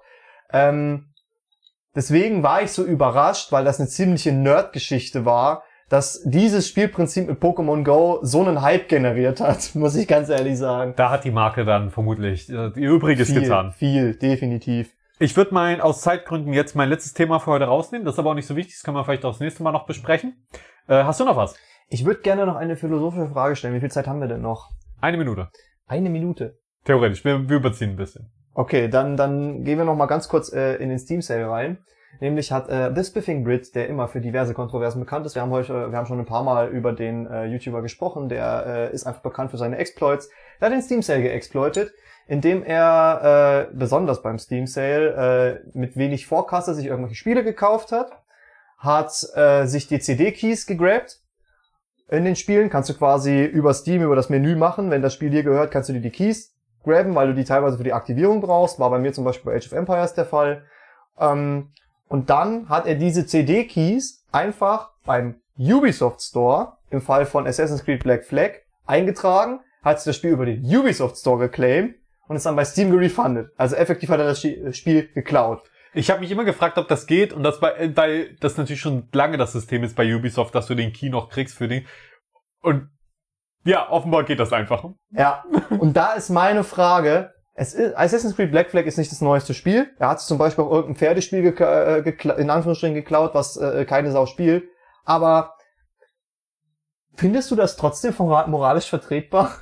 Ähm, 0.51 1.12
deswegen 1.95 2.43
war 2.43 2.61
ich 2.61 2.71
so 2.71 2.83
überrascht, 2.83 3.51
weil 3.51 3.63
das 3.63 3.79
eine 3.79 3.89
ziemliche 3.89 4.31
Nerd-Geschichte 4.31 5.25
war, 5.25 5.63
dass 5.89 6.23
dieses 6.25 6.67
Spielprinzip 6.67 7.27
mit 7.27 7.39
Pokémon 7.39 7.83
Go 7.83 8.19
so 8.23 8.41
einen 8.41 8.61
Hype 8.61 8.89
generiert 8.89 9.39
hat, 9.39 9.71
muss 9.75 9.95
ich 9.95 10.07
ganz 10.07 10.29
ehrlich 10.29 10.57
sagen. 10.57 10.93
Da 10.95 11.09
hat 11.09 11.23
die 11.23 11.31
Marke 11.31 11.65
dann 11.65 11.91
vermutlich 11.91 12.49
äh, 12.49 12.71
ihr 12.75 12.89
Übriges 12.89 13.29
viel, 13.29 13.41
getan. 13.41 13.71
viel, 13.73 14.15
definitiv. 14.15 14.95
Ich 15.19 15.37
würde 15.37 15.53
mein 15.53 15.81
aus 15.81 16.01
Zeitgründen 16.01 16.51
jetzt 16.53 16.75
mein 16.75 16.89
letztes 16.89 17.13
Thema 17.13 17.39
für 17.39 17.51
heute 17.51 17.65
rausnehmen. 17.65 18.05
Das 18.05 18.15
ist 18.15 18.19
aber 18.19 18.31
auch 18.31 18.35
nicht 18.35 18.47
so 18.47 18.55
wichtig. 18.55 18.75
Das 18.75 18.83
können 18.83 18.97
wir 18.97 19.05
vielleicht 19.05 19.23
auch 19.25 19.31
das 19.31 19.39
nächste 19.39 19.61
Mal 19.63 19.71
noch 19.71 19.85
besprechen. 19.85 20.45
Äh, 20.87 21.03
hast 21.03 21.19
du 21.19 21.25
noch 21.25 21.37
was? 21.37 21.55
Ich 21.89 22.05
würde 22.05 22.21
gerne 22.21 22.45
noch 22.45 22.55
eine 22.55 22.75
philosophische 22.75 23.29
Frage 23.29 23.55
stellen. 23.55 23.75
Wie 23.75 23.79
viel 23.79 23.91
Zeit 23.91 24.07
haben 24.07 24.19
wir 24.19 24.27
denn 24.27 24.41
noch? 24.41 24.71
Eine 24.99 25.17
Minute. 25.17 25.49
Eine 25.85 26.09
Minute. 26.09 26.57
Theoretisch. 26.85 27.23
Wir, 27.23 27.47
wir 27.47 27.57
überziehen 27.57 27.91
ein 27.91 27.95
bisschen. 27.95 28.31
Okay, 28.53 28.87
dann, 28.87 29.17
dann 29.17 29.63
gehen 29.63 29.77
wir 29.77 29.85
noch 29.85 29.95
mal 29.95 30.05
ganz 30.05 30.27
kurz 30.27 30.51
äh, 30.53 30.75
in 30.75 30.89
den 30.89 30.99
Steam 30.99 31.21
Sale 31.21 31.49
rein. 31.49 31.77
Nämlich 32.19 32.51
hat 32.51 32.69
äh, 32.69 32.91
The 32.95 33.03
Spiffing 33.03 33.43
Brit, 33.43 33.73
der 33.73 33.87
immer 33.87 34.07
für 34.07 34.21
diverse 34.21 34.53
Kontroversen 34.53 34.99
bekannt 34.99 35.25
ist, 35.25 35.33
wir 35.33 35.41
haben 35.41 35.49
heute, 35.49 35.91
wir 35.91 35.97
haben 35.97 36.05
schon 36.05 36.19
ein 36.19 36.25
paar 36.25 36.43
Mal 36.43 36.69
über 36.69 36.93
den 36.93 37.25
äh, 37.25 37.45
YouTuber 37.45 37.81
gesprochen, 37.81 38.29
der 38.29 38.65
äh, 38.67 38.93
ist 38.93 39.05
einfach 39.07 39.21
bekannt 39.21 39.49
für 39.49 39.57
seine 39.57 39.77
Exploits. 39.77 40.29
Der 40.59 40.67
hat 40.67 40.73
den 40.73 40.83
Steam 40.83 41.01
Sale 41.01 41.23
geexploitet, 41.23 41.91
indem 42.27 42.63
er 42.63 43.69
äh, 43.71 43.75
besonders 43.75 44.21
beim 44.21 44.37
Steam 44.37 44.67
Sale 44.67 45.63
äh, 45.65 45.77
mit 45.77 45.97
wenig 45.97 46.27
Vorkasse 46.27 46.75
sich 46.75 46.85
irgendwelche 46.85 47.15
Spiele 47.15 47.43
gekauft 47.43 47.91
hat, 47.91 48.11
hat 48.77 49.11
äh, 49.35 49.65
sich 49.65 49.87
die 49.87 49.99
CD-Keys 49.99 50.67
gegrabt 50.67 51.19
in 52.09 52.25
den 52.25 52.35
Spielen, 52.35 52.69
kannst 52.69 52.89
du 52.89 52.93
quasi 52.93 53.43
über 53.43 53.73
Steam, 53.73 54.03
über 54.03 54.15
das 54.15 54.29
Menü 54.29 54.55
machen, 54.55 54.91
wenn 54.91 55.01
das 55.01 55.15
Spiel 55.15 55.31
dir 55.31 55.41
gehört, 55.41 55.71
kannst 55.71 55.89
du 55.89 55.93
dir 55.93 56.01
die 56.01 56.11
Keys 56.11 56.52
graben, 56.83 57.15
weil 57.15 57.27
du 57.27 57.33
die 57.33 57.43
teilweise 57.43 57.77
für 57.77 57.83
die 57.83 57.93
Aktivierung 57.93 58.41
brauchst. 58.41 58.79
War 58.79 58.89
bei 58.89 58.99
mir 58.99 59.13
zum 59.13 59.23
Beispiel 59.23 59.51
bei 59.51 59.57
Age 59.57 59.67
of 59.67 59.73
Empires 59.73 60.13
der 60.13 60.25
Fall. 60.25 60.63
Ähm, 61.19 61.71
und 62.07 62.29
dann 62.29 62.69
hat 62.69 62.85
er 62.85 62.95
diese 62.95 63.25
CD-Keys 63.25 64.25
einfach 64.31 64.91
beim 65.05 65.35
Ubisoft 65.57 66.21
Store, 66.21 66.73
im 66.89 67.01
Fall 67.01 67.25
von 67.25 67.47
Assassin's 67.47 67.83
Creed 67.83 68.03
Black 68.03 68.25
Flag, 68.25 68.51
eingetragen, 68.85 69.59
hat 69.83 69.99
sich 69.99 70.05
das 70.05 70.15
Spiel 70.17 70.31
über 70.31 70.45
den 70.45 70.63
Ubisoft 70.63 71.17
Store 71.17 71.39
geclaimed 71.39 71.95
und 72.27 72.35
ist 72.35 72.45
dann 72.45 72.55
bei 72.55 72.65
Steam 72.65 72.91
gerefundet. 72.91 73.51
Also 73.57 73.75
effektiv 73.75 74.09
hat 74.09 74.19
er 74.19 74.25
das 74.25 74.39
Spiel 74.77 75.09
geklaut. 75.13 75.63
Ich 75.93 76.09
habe 76.09 76.21
mich 76.21 76.31
immer 76.31 76.43
gefragt, 76.43 76.77
ob 76.77 76.87
das 76.87 77.05
geht 77.05 77.33
und 77.33 77.43
das 77.43 77.59
bei, 77.59 77.71
äh, 77.73 77.95
weil 77.95 78.35
das 78.39 78.57
natürlich 78.57 78.81
schon 78.81 79.07
lange 79.13 79.37
das 79.37 79.51
System 79.51 79.83
ist 79.83 79.95
bei 79.95 80.15
Ubisoft, 80.15 80.55
dass 80.55 80.65
du 80.65 80.75
den 80.75 80.91
Key 80.91 81.09
noch 81.09 81.29
kriegst 81.29 81.55
für 81.57 81.67
den. 81.67 81.85
Und 82.61 82.89
ja, 83.63 83.89
offenbar 83.89 84.23
geht 84.23 84.39
das 84.39 84.51
einfach. 84.53 84.85
Ja, 85.11 85.43
und 85.69 85.93
da 85.95 86.13
ist 86.13 86.29
meine 86.29 86.63
Frage, 86.63 87.33
es 87.55 87.73
ist, 87.73 87.95
Assassin's 87.95 88.35
Creed 88.35 88.51
Black 88.51 88.71
Flag 88.71 88.83
ist 88.85 88.97
nicht 88.97 89.11
das 89.11 89.21
neueste 89.21 89.53
Spiel. 89.53 89.93
Er 89.99 90.09
hat 90.09 90.21
zum 90.21 90.37
Beispiel 90.37 90.63
auch 90.63 90.71
irgendein 90.71 90.95
Pferdespiel 90.95 91.41
gekla- 91.47 91.97
äh, 91.97 92.01
gekla- 92.01 92.37
in 92.37 92.49
Anführungsstrichen 92.49 92.95
geklaut, 92.95 93.35
was 93.35 93.57
äh, 93.57 93.85
keine 93.85 94.11
Sau 94.11 94.25
spielt. 94.25 94.63
Aber 95.05 95.55
findest 97.15 97.51
du 97.51 97.55
das 97.55 97.75
trotzdem 97.75 98.13
mora- 98.17 98.47
moralisch 98.47 98.89
vertretbar? 98.89 99.55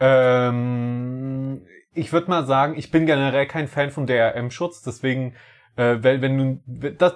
Ähm, 0.00 1.66
ich 1.92 2.12
würde 2.12 2.30
mal 2.30 2.46
sagen, 2.46 2.76
ich 2.76 2.90
bin 2.90 3.06
generell 3.06 3.46
kein 3.46 3.68
Fan 3.68 3.90
von 3.90 4.06
DRM-Schutz, 4.06 4.82
deswegen, 4.82 5.34
äh, 5.76 5.96
wenn, 6.00 6.22
wenn 6.22 6.62
du 6.66 6.92
das, 6.92 7.14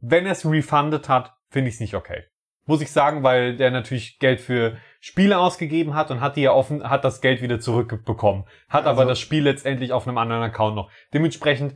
wenn 0.00 0.26
er 0.26 0.32
es 0.32 0.44
refundet 0.48 1.08
hat, 1.08 1.34
finde 1.50 1.68
ich 1.68 1.74
es 1.74 1.80
nicht 1.80 1.94
okay. 1.94 2.24
Muss 2.64 2.80
ich 2.80 2.92
sagen, 2.92 3.22
weil 3.22 3.56
der 3.56 3.70
natürlich 3.70 4.18
Geld 4.18 4.40
für 4.40 4.76
Spiele 5.00 5.38
ausgegeben 5.38 5.94
hat 5.94 6.10
und 6.10 6.20
hat 6.20 6.36
die 6.36 6.42
ja 6.42 6.52
offen, 6.52 6.88
hat 6.88 7.04
das 7.04 7.20
Geld 7.20 7.42
wieder 7.42 7.58
zurückbekommen. 7.58 8.44
Hat 8.68 8.86
aber 8.86 9.00
Also- 9.00 9.10
das 9.10 9.20
Spiel 9.20 9.42
letztendlich 9.42 9.92
auf 9.92 10.06
einem 10.06 10.18
anderen 10.18 10.42
Account 10.42 10.76
noch. 10.76 10.90
Dementsprechend, 11.12 11.74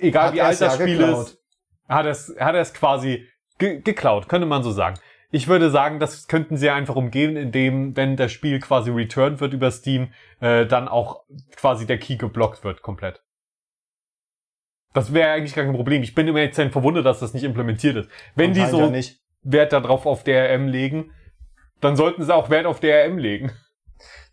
egal 0.00 0.34
wie 0.34 0.42
alt 0.42 0.54
es 0.54 0.60
ja 0.60 0.66
das 0.66 0.76
Spiel 0.76 0.98
geklaut. 0.98 1.26
ist, 1.28 1.42
hat 1.88 2.04
er 2.04 2.10
es, 2.10 2.36
hat 2.38 2.54
er 2.54 2.60
es 2.60 2.74
quasi 2.74 3.26
ge 3.58 3.80
geklaut, 3.80 4.28
könnte 4.28 4.46
man 4.46 4.62
so 4.62 4.70
sagen. 4.70 4.98
Ich 5.30 5.46
würde 5.48 5.70
sagen, 5.70 5.98
das 5.98 6.26
könnten 6.26 6.56
sie 6.56 6.70
einfach 6.70 6.96
umgehen, 6.96 7.36
indem, 7.36 7.96
wenn 7.96 8.16
das 8.16 8.32
Spiel 8.32 8.60
quasi 8.60 8.90
returned 8.90 9.40
wird 9.40 9.52
über 9.52 9.70
Steam, 9.70 10.12
äh, 10.40 10.66
dann 10.66 10.88
auch 10.88 11.24
quasi 11.56 11.86
der 11.86 11.98
Key 11.98 12.16
geblockt 12.16 12.64
wird 12.64 12.82
komplett. 12.82 13.22
Das 14.94 15.12
wäre 15.12 15.32
eigentlich 15.32 15.54
gar 15.54 15.64
kein 15.64 15.74
Problem. 15.74 16.02
Ich 16.02 16.14
bin 16.14 16.26
immer 16.28 16.40
jetzt 16.40 16.56
verwundert, 16.56 17.04
dass 17.04 17.20
das 17.20 17.34
nicht 17.34 17.44
implementiert 17.44 17.96
ist. 17.96 18.10
Wenn 18.34 18.54
die 18.54 18.60
Anscheinend 18.60 18.80
so 18.80 18.86
ja 18.86 18.90
nicht. 18.90 19.20
Wert 19.52 19.72
darauf 19.72 20.06
auf 20.06 20.24
DRM 20.24 20.68
legen, 20.68 21.12
dann 21.80 21.96
sollten 21.96 22.22
sie 22.22 22.34
auch 22.34 22.50
Wert 22.50 22.66
auf 22.66 22.80
DRM 22.80 23.18
legen. 23.18 23.52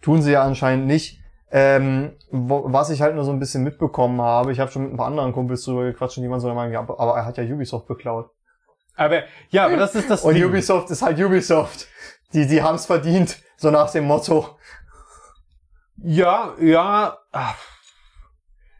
Tun 0.02 0.22
sie 0.22 0.32
ja 0.32 0.44
anscheinend 0.44 0.88
nicht. 0.88 1.20
Ähm, 1.52 2.18
wo, 2.32 2.64
was 2.74 2.90
ich 2.90 3.02
halt 3.02 3.16
nur 3.16 3.24
so 3.24 3.32
ein 3.32 3.40
bisschen 3.40 3.64
mitbekommen 3.64 4.20
habe, 4.22 4.52
ich 4.52 4.60
habe 4.60 4.72
schon 4.72 4.84
mit 4.84 4.94
ein 4.94 4.98
paar 4.98 5.08
anderen 5.08 5.32
Kumpels 5.32 5.64
drüber 5.64 5.86
gequatscht 5.86 6.18
und 6.18 6.24
die 6.24 6.30
waren 6.30 6.40
so 6.40 6.48
der 6.48 6.56
Meinung, 6.56 6.74
ja, 6.74 6.80
aber 6.80 7.00
aber 7.00 7.16
er 7.16 7.26
hat 7.26 7.38
ja 7.38 7.44
Ubisoft 7.44 7.88
beklaut. 7.88 8.30
Aber 8.96 9.24
ja, 9.50 9.66
aber 9.66 9.78
das 9.78 9.96
ist 9.96 10.10
das 10.10 10.24
Und 10.24 10.34
Ding. 10.34 10.46
Ubisoft 10.46 10.90
ist 10.90 11.02
halt 11.02 11.20
Ubisoft. 11.20 11.88
Die, 12.34 12.48
die 12.48 12.62
haben's 12.62 12.86
verdient, 12.86 13.38
so 13.58 13.72
nach 13.72 13.92
dem 13.92 14.06
Motto. 14.06 14.58
Ja, 15.98 16.54
ja. 16.60 17.18
ach. 17.32 17.75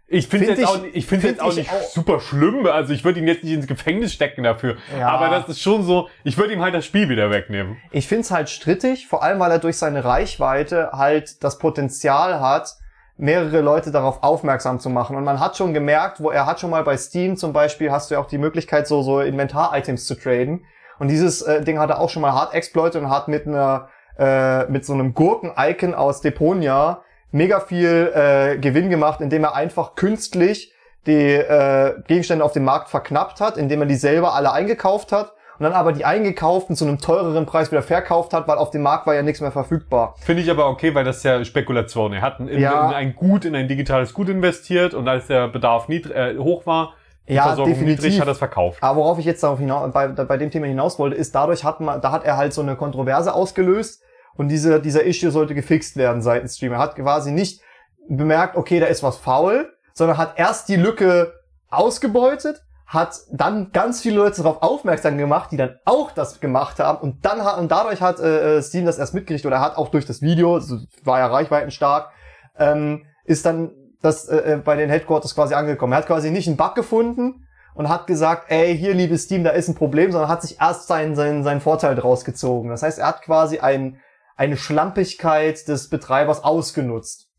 Ich 0.08 0.28
finde 0.28 0.46
Find 0.46 0.60
jetzt 0.60 0.70
ich- 0.70 0.76
auch, 0.76 0.84
ich 0.94 1.06
finde 1.08 1.22
find 1.28 1.34
jetzt 1.38 1.42
auch 1.42 1.50
ich 1.50 1.58
nicht 1.58 1.72
auch- 1.72 1.82
super 1.90 2.20
schlimm. 2.20 2.66
Also 2.68 2.94
ich 2.94 3.04
würde 3.04 3.20
ihn 3.20 3.28
jetzt 3.28 3.44
nicht 3.44 3.54
ins 3.54 3.66
Gefängnis 3.68 4.14
stecken 4.14 4.44
dafür. 4.44 4.76
Ja. 5.00 5.10
Aber 5.10 5.30
das 5.30 5.50
ist 5.50 5.62
schon 5.62 5.82
so. 5.84 6.10
Ich 6.24 6.38
würde 6.38 6.54
ihm 6.54 6.62
halt 6.62 6.76
das 6.76 6.86
Spiel 6.86 7.10
wieder 7.10 7.32
wegnehmen. 7.32 7.78
Ich 7.92 8.08
find's 8.08 8.30
halt 8.30 8.50
strittig, 8.50 9.08
vor 9.08 9.24
allem 9.24 9.40
weil 9.40 9.50
er 9.52 9.60
durch 9.60 9.78
seine 9.78 10.06
Reichweite 10.06 10.92
halt 10.94 11.44
das 11.44 11.58
Potenzial 11.58 12.40
hat, 12.40 12.76
mehrere 13.18 13.62
Leute 13.62 13.92
darauf 13.92 14.22
aufmerksam 14.22 14.80
zu 14.80 14.90
machen. 14.92 15.16
Und 15.16 15.24
man 15.24 15.40
hat 15.40 15.58
schon 15.58 15.74
gemerkt, 15.74 16.20
wo 16.22 16.30
er 16.30 16.46
hat 16.46 16.60
schon 16.60 16.70
mal 16.70 16.84
bei 16.84 16.98
Steam 16.98 17.36
zum 17.38 17.52
Beispiel, 17.54 17.92
hast 17.92 18.12
du 18.12 18.16
ja 18.16 18.22
auch 18.22 18.28
die 18.28 18.38
Möglichkeit, 18.38 18.88
so, 18.88 19.02
so 19.02 19.22
Inventar-Items 19.22 20.06
zu 20.06 20.16
traden. 20.16 20.66
Und 21.00 21.08
dieses 21.10 21.42
äh, 21.42 21.62
Ding 21.64 21.80
hat 21.80 21.90
er 21.90 22.00
auch 22.00 22.10
schon 22.10 22.22
mal 22.22 22.34
hart 22.34 22.54
exploitet 22.54 23.02
und 23.02 23.10
hat 23.10 23.28
mit 23.28 23.48
einer, 23.48 23.90
äh, 24.20 24.66
mit 24.66 24.86
so 24.86 24.94
einem 24.94 25.14
Gurken-Icon 25.14 25.94
aus 25.96 26.22
Deponia 26.22 27.02
mega 27.36 27.60
viel 27.60 28.12
äh, 28.16 28.58
Gewinn 28.58 28.90
gemacht, 28.90 29.20
indem 29.22 29.44
er 29.44 29.56
einfach 29.56 29.96
künstlich 29.96 30.72
die 31.06 31.34
äh, 31.34 31.94
Gegenstände 32.08 32.44
auf 32.44 32.54
dem 32.54 32.64
Markt 32.64 32.90
verknappt 32.90 33.40
hat, 33.42 33.58
indem 33.58 33.82
er 33.82 33.88
die 33.88 33.96
selber 33.96 34.34
alle 34.34 34.52
eingekauft 34.52 35.12
hat 35.12 35.34
und 35.60 35.64
dann 35.64 35.74
aber 35.74 35.92
die 35.92 36.04
eingekauften 36.06 36.76
zu 36.76 36.86
einem 36.86 36.98
teureren 37.00 37.46
Preis 37.46 37.72
wieder 37.72 37.82
verkauft 37.84 38.34
hat, 38.34 38.48
weil 38.48 38.58
auf 38.58 38.72
dem 38.72 38.82
Markt 38.82 39.06
war 39.06 39.14
ja 39.16 39.22
nichts 39.22 39.40
mehr 39.42 39.52
verfügbar. 39.52 40.16
Finde 40.20 40.42
ich 40.42 40.50
aber 40.50 40.68
okay, 40.70 40.96
weil 40.96 41.04
das 41.04 41.18
ist 41.18 41.24
ja 41.24 41.44
Spekulation. 41.46 42.14
Er 42.14 42.22
hat 42.22 42.40
in, 42.40 42.48
Ja. 42.60 42.88
in 42.90 42.96
ein 42.96 43.16
Gut, 43.16 43.46
in 43.46 43.56
ein 43.56 43.68
digitales 43.68 44.14
Gut 44.14 44.30
investiert 44.30 44.94
und 44.94 45.08
als 45.08 45.28
der 45.28 45.48
Bedarf 45.50 45.88
niedrig, 45.88 46.16
äh, 46.16 46.38
hoch 46.38 46.66
war, 46.66 46.94
Die 47.28 47.34
Ja, 47.34 47.44
Versorgung 47.48 47.74
definitiv. 47.74 48.04
niedrig, 48.06 48.20
hat 48.22 48.28
er 48.28 48.32
es 48.34 48.38
verkauft. 48.38 48.78
Aber 48.82 48.98
worauf 49.00 49.18
ich 49.20 49.26
jetzt 49.26 49.42
darauf 49.44 49.58
hinaus, 49.60 49.92
bei, 49.92 50.08
bei 50.08 50.38
dem 50.38 50.52
Thema 50.52 50.68
hinaus 50.68 51.00
wollte, 51.00 51.16
ist, 51.16 51.34
dadurch 51.34 51.64
hat 51.64 51.80
man, 51.82 52.00
da 52.02 52.12
hat 52.12 52.24
er 52.24 52.38
halt 52.38 52.54
so 52.54 52.62
eine 52.62 52.76
Kontroverse 52.76 53.34
ausgelöst 53.34 54.02
und 54.38 54.50
diese, 54.50 54.82
dieser 54.82 55.04
Issue 55.04 55.32
sollte 55.32 55.56
gefixt 55.56 55.98
werden 55.98 56.22
seitens 56.22 56.58
Stream. 56.58 56.74
Er 56.74 56.80
hat 56.80 56.96
quasi 56.96 57.32
nicht 57.32 57.62
bemerkt, 58.08 58.56
okay, 58.56 58.80
da 58.80 58.88
ist 58.88 59.04
was 59.04 59.18
faul, 59.18 59.74
sondern 59.94 60.18
hat 60.18 60.38
erst 60.38 60.70
die 60.70 60.76
Lücke 60.76 61.34
ausgebeutet, 61.70 62.62
hat 62.86 63.22
dann 63.32 63.72
ganz 63.72 64.02
viele 64.02 64.18
Leute 64.18 64.44
darauf 64.44 64.62
aufmerksam 64.62 65.18
gemacht, 65.18 65.52
die 65.52 65.58
dann 65.58 65.80
auch 65.86 66.12
das 66.12 66.40
gemacht 66.40 66.80
haben 66.80 67.00
und 67.00 67.26
dann 67.26 67.44
hat, 67.44 67.58
und 67.58 67.72
dadurch 67.72 68.02
hat 68.02 68.20
äh, 68.20 68.62
Steam 68.62 68.86
das 68.86 69.00
erst 69.00 69.14
mitgekriegt 69.14 69.46
oder 69.46 69.58
er 69.58 69.62
hat 69.62 69.78
auch 69.78 69.90
durch 69.90 70.06
das 70.06 70.22
Video, 70.22 70.60
so 70.60 70.80
war 71.04 71.20
ja 71.20 71.28
reichweitenstark, 71.28 72.12
ähm, 72.60 73.06
ist 73.24 73.46
dann 73.46 73.72
das 74.02 74.28
äh, 74.30 74.54
äh, 74.54 74.58
bei 74.58 74.76
den 74.76 74.90
Headquarters 74.90 75.36
quasi 75.36 75.56
angekommen. 75.56 75.94
Er 75.94 75.98
hat 75.98 76.08
quasi 76.08 76.30
nicht 76.30 76.48
einen 76.48 76.58
Bug 76.58 76.76
gefunden 76.76 77.48
und 77.74 77.90
hat 77.90 78.08
gesagt, 78.08 78.46
ey, 78.50 78.78
hier, 78.78 78.94
liebes 78.94 79.24
Steam, 79.24 79.44
da 79.44 79.50
ist 79.50 79.68
ein 79.68 79.76
Problem, 79.76 80.12
sondern 80.12 80.30
hat 80.30 80.42
sich 80.42 80.60
erst 80.62 80.88
seinen, 80.88 81.16
seinen, 81.16 81.44
seinen 81.44 81.62
Vorteil 81.62 81.96
draus 81.96 82.24
gezogen. 82.24 82.70
Das 82.70 82.84
heißt, 82.84 83.00
er 83.00 83.08
hat 83.08 83.22
quasi 83.24 83.60
ein, 83.60 84.00
eine 84.36 84.58
Schlampigkeit 84.58 85.68
des 85.68 85.90
Betreibers 85.90 86.44
ausgenutzt. 86.44 87.30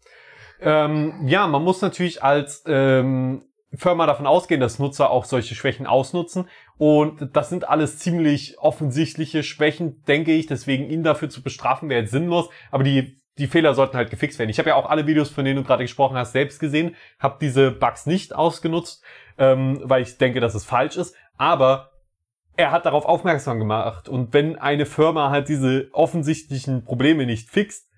Ähm, 0.60 1.26
ja, 1.26 1.46
man 1.46 1.62
muss 1.62 1.82
natürlich 1.82 2.22
als 2.22 2.62
ähm, 2.66 3.44
Firma 3.74 4.06
davon 4.06 4.26
ausgehen, 4.26 4.60
dass 4.60 4.78
Nutzer 4.78 5.10
auch 5.10 5.24
solche 5.24 5.54
Schwächen 5.54 5.86
ausnutzen. 5.86 6.48
Und 6.78 7.36
das 7.36 7.50
sind 7.50 7.68
alles 7.68 7.98
ziemlich 7.98 8.58
offensichtliche 8.58 9.42
Schwächen, 9.42 10.02
denke 10.04 10.32
ich. 10.32 10.46
Deswegen 10.46 10.88
ihn 10.88 11.02
dafür 11.02 11.28
zu 11.28 11.42
bestrafen 11.42 11.88
wäre 11.88 12.02
jetzt 12.02 12.12
sinnlos. 12.12 12.48
Aber 12.70 12.84
die, 12.84 13.18
die 13.38 13.46
Fehler 13.46 13.74
sollten 13.74 13.96
halt 13.96 14.10
gefixt 14.10 14.38
werden. 14.38 14.50
Ich 14.50 14.58
habe 14.58 14.70
ja 14.70 14.76
auch 14.76 14.88
alle 14.88 15.06
Videos, 15.06 15.30
von 15.30 15.44
denen 15.44 15.56
du 15.56 15.64
gerade 15.64 15.84
gesprochen 15.84 16.16
hast, 16.16 16.32
selbst 16.32 16.58
gesehen. 16.58 16.96
Habe 17.18 17.38
diese 17.40 17.70
Bugs 17.70 18.06
nicht 18.06 18.34
ausgenutzt, 18.34 19.04
ähm, 19.36 19.80
weil 19.84 20.02
ich 20.02 20.16
denke, 20.16 20.40
dass 20.40 20.54
es 20.54 20.64
falsch 20.64 20.96
ist. 20.96 21.14
Aber 21.36 21.90
er 22.56 22.70
hat 22.72 22.86
darauf 22.86 23.04
aufmerksam 23.04 23.58
gemacht. 23.58 24.08
Und 24.08 24.32
wenn 24.32 24.56
eine 24.56 24.86
Firma 24.86 25.30
halt 25.30 25.48
diese 25.48 25.88
offensichtlichen 25.92 26.84
Probleme 26.84 27.26
nicht 27.26 27.50
fixt, 27.50 27.88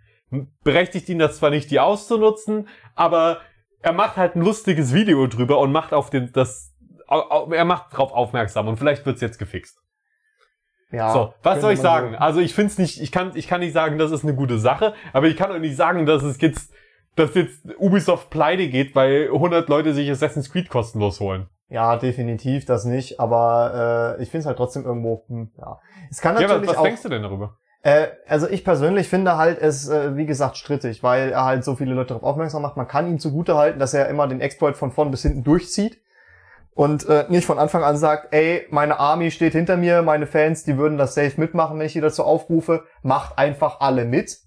berechtigt 0.62 1.08
ihn 1.08 1.18
das 1.18 1.38
zwar 1.38 1.50
nicht, 1.50 1.70
die 1.70 1.80
auszunutzen, 1.80 2.68
aber 2.94 3.40
er 3.80 3.92
macht 3.92 4.16
halt 4.16 4.36
ein 4.36 4.42
lustiges 4.42 4.92
Video 4.92 5.26
drüber 5.26 5.58
und 5.58 5.72
macht 5.72 5.92
auf 5.92 6.10
den, 6.10 6.32
das, 6.32 6.74
er 7.08 7.64
macht 7.64 7.96
drauf 7.96 8.12
aufmerksam 8.12 8.68
und 8.68 8.76
vielleicht 8.76 9.06
wird's 9.06 9.20
jetzt 9.20 9.38
gefixt. 9.38 9.78
Ja, 10.90 11.12
so, 11.12 11.34
was 11.42 11.60
soll 11.60 11.74
ich 11.74 11.80
sagen? 11.80 12.14
Also 12.14 12.40
ich 12.40 12.54
find's 12.54 12.78
nicht, 12.78 13.00
ich 13.00 13.12
kann, 13.12 13.32
ich 13.34 13.46
kann 13.46 13.60
nicht 13.60 13.74
sagen, 13.74 13.98
das 13.98 14.10
ist 14.10 14.24
eine 14.24 14.34
gute 14.34 14.58
Sache, 14.58 14.94
aber 15.12 15.26
ich 15.26 15.36
kann 15.36 15.52
auch 15.52 15.58
nicht 15.58 15.76
sagen, 15.76 16.06
dass 16.06 16.22
es 16.22 16.40
jetzt, 16.40 16.72
dass 17.14 17.34
jetzt 17.34 17.66
Ubisoft 17.78 18.30
pleite 18.30 18.68
geht, 18.68 18.94
weil 18.94 19.26
100 19.26 19.68
Leute 19.68 19.92
sich 19.92 20.10
Assassin's 20.10 20.50
Creed 20.50 20.70
kostenlos 20.70 21.20
holen. 21.20 21.48
Ja, 21.68 21.96
definitiv 21.96 22.64
das 22.64 22.84
nicht, 22.84 23.20
aber 23.20 24.16
äh, 24.18 24.22
ich 24.22 24.30
finde 24.30 24.40
es 24.40 24.46
halt 24.46 24.56
trotzdem 24.56 24.84
irgendwo, 24.84 25.24
hm, 25.28 25.50
ja. 25.58 25.78
Es 26.10 26.20
kann 26.20 26.34
Ja, 26.36 26.42
was, 26.42 26.48
natürlich 26.48 26.70
was 26.70 26.76
auch, 26.78 26.82
denkst 26.84 27.02
du 27.02 27.08
denn 27.10 27.22
darüber? 27.22 27.58
äh, 27.82 28.06
also 28.26 28.48
ich 28.48 28.64
persönlich 28.64 29.08
finde 29.08 29.36
halt 29.36 29.60
es, 29.60 29.88
äh, 29.88 30.16
wie 30.16 30.24
gesagt, 30.24 30.56
strittig, 30.56 31.02
weil 31.02 31.30
er 31.30 31.44
halt 31.44 31.64
so 31.64 31.76
viele 31.76 31.94
Leute 31.94 32.08
darauf 32.08 32.22
aufmerksam 32.22 32.62
macht. 32.62 32.76
Man 32.76 32.88
kann 32.88 33.06
ihm 33.06 33.18
zugutehalten, 33.18 33.78
dass 33.78 33.92
er 33.92 34.08
immer 34.08 34.26
den 34.26 34.40
Exploit 34.40 34.76
von 34.76 34.92
vorn 34.92 35.10
bis 35.10 35.22
hinten 35.22 35.44
durchzieht 35.44 36.00
und 36.74 37.06
äh, 37.08 37.26
nicht 37.28 37.44
von 37.44 37.58
Anfang 37.58 37.84
an 37.84 37.96
sagt, 37.98 38.32
ey, 38.32 38.66
meine 38.70 38.98
Army 38.98 39.30
steht 39.30 39.52
hinter 39.52 39.76
mir, 39.76 40.00
meine 40.02 40.26
Fans, 40.26 40.64
die 40.64 40.78
würden 40.78 40.96
das 40.96 41.14
safe 41.14 41.38
mitmachen, 41.38 41.78
wenn 41.78 41.86
ich 41.86 41.92
die 41.92 42.00
dazu 42.00 42.24
aufrufe, 42.24 42.84
macht 43.02 43.36
einfach 43.36 43.80
alle 43.80 44.06
mit 44.06 44.38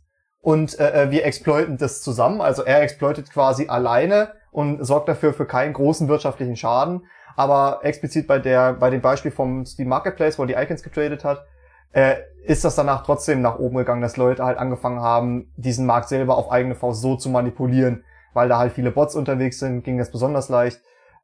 und 0.42 0.80
äh, 0.80 1.04
äh, 1.04 1.12
wir 1.12 1.24
exploiten 1.26 1.78
das 1.78 2.02
zusammen. 2.02 2.42
Also 2.42 2.64
er 2.64 2.82
exploitet 2.82 3.32
quasi 3.32 3.68
alleine 3.68 4.34
und 4.52 4.84
sorgt 4.86 5.10
dafür 5.10 5.34
für 5.34 5.46
keinen 5.46 5.74
großen 5.74 6.08
wirtschaftlichen 6.08 6.56
Schaden. 6.56 7.06
Aber 7.36 7.80
explizit 7.84 8.28
bei 8.28 8.40
der, 8.40 8.74
bei 8.74 8.90
dem 8.90 9.02
Beispiel 9.02 9.32
vom 9.32 9.66
Steam 9.66 9.88
Marketplace, 9.88 10.38
wo 10.38 10.46
die 10.46 10.54
Icons 10.54 10.84
getradet 10.84 11.24
hat, 11.24 11.46
äh, 11.94 12.16
ist 12.44 12.66
das 12.66 12.76
danach 12.76 13.04
trotzdem 13.04 13.42
nach 13.42 13.60
oben 13.60 13.78
gegangen, 13.78 14.02
dass 14.02 14.18
Leute 14.18 14.44
halt 14.44 14.58
angefangen 14.58 15.02
haben, 15.02 15.52
diesen 15.56 15.86
Markt 15.86 16.10
selber 16.10 16.38
auf 16.38 16.52
eigene 16.52 16.76
Faust 16.76 17.02
so 17.02 17.16
zu 17.16 17.30
manipulieren, 17.30 18.04
weil 18.34 18.50
da 18.50 18.58
halt 18.58 18.74
viele 18.74 18.92
Bots 18.92 19.16
unterwegs 19.16 19.60
sind, 19.60 19.84
ging 19.84 19.98
das 19.98 20.12
besonders 20.12 20.50
leicht. 20.50 20.82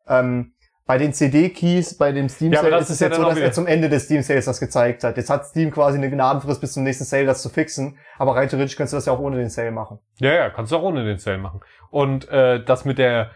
Ähm, 0.08 0.54
bei 0.88 0.98
den 0.98 1.14
CD-Keys, 1.14 1.96
bei 1.98 2.12
dem 2.14 2.30
Steam 2.30 2.54
Ja, 2.54 2.62
Sale 2.62 2.72
das 2.72 2.84
ist 2.86 2.90
es 2.92 3.00
ja 3.02 3.08
jetzt 3.08 3.18
so, 3.18 3.24
dass 3.24 3.36
wieder- 3.36 3.46
er 3.46 3.52
zum 3.52 3.68
Ende 3.68 3.90
des 3.90 4.06
Steam 4.06 4.22
Sales 4.24 4.46
das 4.46 4.60
gezeigt 4.60 5.04
hat. 5.04 5.18
Jetzt 5.18 5.30
hat 5.30 5.46
Steam 5.46 5.70
quasi 5.70 5.98
eine 5.98 6.10
Gnadenfrist 6.10 6.62
bis 6.62 6.74
zum 6.74 6.84
nächsten 6.84 7.04
Sale, 7.04 7.26
das 7.26 7.42
zu 7.42 7.50
fixen. 7.50 7.98
Aber 8.18 8.36
rein 8.36 8.48
theoretisch 8.50 8.76
kannst 8.78 8.94
du 8.94 8.98
das 8.98 9.06
ja 9.06 9.14
auch 9.14 9.20
ohne 9.20 9.36
den 9.38 9.50
Sale 9.50 9.72
machen. 9.72 10.00
Ja, 10.20 10.34
ja, 10.34 10.50
kannst 10.50 10.72
du 10.72 10.78
auch 10.78 10.84
ohne 10.84 11.04
den 11.06 11.18
Sale 11.18 11.38
machen. 11.38 11.60
Und 11.92 12.28
äh, 12.30 12.64
das 12.64 12.86
mit 12.86 12.98
der 12.98 13.32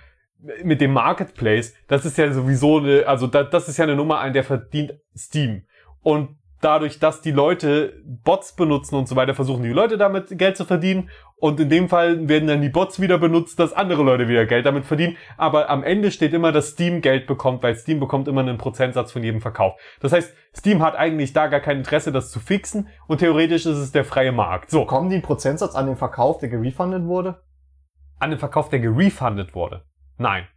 mit 0.63 0.81
dem 0.81 0.91
Marketplace, 0.93 1.75
das 1.87 2.03
ist 2.03 2.17
ja 2.17 2.31
sowieso 2.33 2.79
eine, 2.79 3.05
also 3.05 3.27
da, 3.27 3.43
das 3.43 3.67
ist 3.69 3.77
ja 3.77 3.83
eine 3.83 3.95
Nummer 3.95 4.21
ein, 4.21 4.33
der 4.33 4.43
verdient 4.43 4.93
Steam. 5.15 5.67
Und 6.01 6.37
dadurch, 6.61 6.99
dass 6.99 7.21
die 7.21 7.31
Leute 7.31 8.01
Bots 8.05 8.55
benutzen 8.55 8.95
und 8.95 9.07
so 9.07 9.15
weiter, 9.15 9.33
versuchen 9.33 9.63
die 9.63 9.69
Leute 9.69 9.97
damit 9.97 10.37
Geld 10.37 10.57
zu 10.57 10.65
verdienen. 10.65 11.09
Und 11.35 11.59
in 11.59 11.69
dem 11.69 11.89
Fall 11.89 12.29
werden 12.29 12.47
dann 12.47 12.61
die 12.61 12.69
Bots 12.69 12.99
wieder 12.99 13.17
benutzt, 13.17 13.59
dass 13.59 13.73
andere 13.73 14.03
Leute 14.03 14.27
wieder 14.27 14.45
Geld 14.45 14.65
damit 14.65 14.85
verdienen. 14.85 15.17
Aber 15.37 15.69
am 15.69 15.83
Ende 15.83 16.11
steht 16.11 16.33
immer, 16.33 16.51
dass 16.51 16.69
Steam 16.69 17.01
Geld 17.01 17.25
bekommt, 17.25 17.63
weil 17.63 17.75
Steam 17.75 17.99
bekommt 17.99 18.27
immer 18.27 18.41
einen 18.41 18.59
Prozentsatz 18.59 19.11
von 19.11 19.23
jedem 19.23 19.41
Verkauf. 19.41 19.73
Das 20.01 20.13
heißt, 20.13 20.33
Steam 20.55 20.83
hat 20.83 20.95
eigentlich 20.95 21.33
da 21.33 21.47
gar 21.47 21.59
kein 21.59 21.79
Interesse, 21.79 22.11
das 22.11 22.29
zu 22.29 22.39
fixen. 22.39 22.89
Und 23.07 23.17
theoretisch 23.17 23.65
ist 23.65 23.77
es 23.77 23.91
der 23.91 24.05
freie 24.05 24.31
Markt. 24.31 24.69
So, 24.69 24.85
Kommen 24.85 25.09
die 25.09 25.15
einen 25.15 25.23
Prozentsatz 25.23 25.75
an 25.75 25.87
den 25.87 25.97
Verkauf, 25.97 26.37
der 26.37 26.49
gerefundet 26.49 27.05
wurde? 27.05 27.41
an 28.21 28.29
den 28.29 28.39
Verkauf, 28.39 28.69
der 28.69 28.79
gerefundet 28.79 29.55
wurde. 29.55 29.83
Nein. 30.17 30.47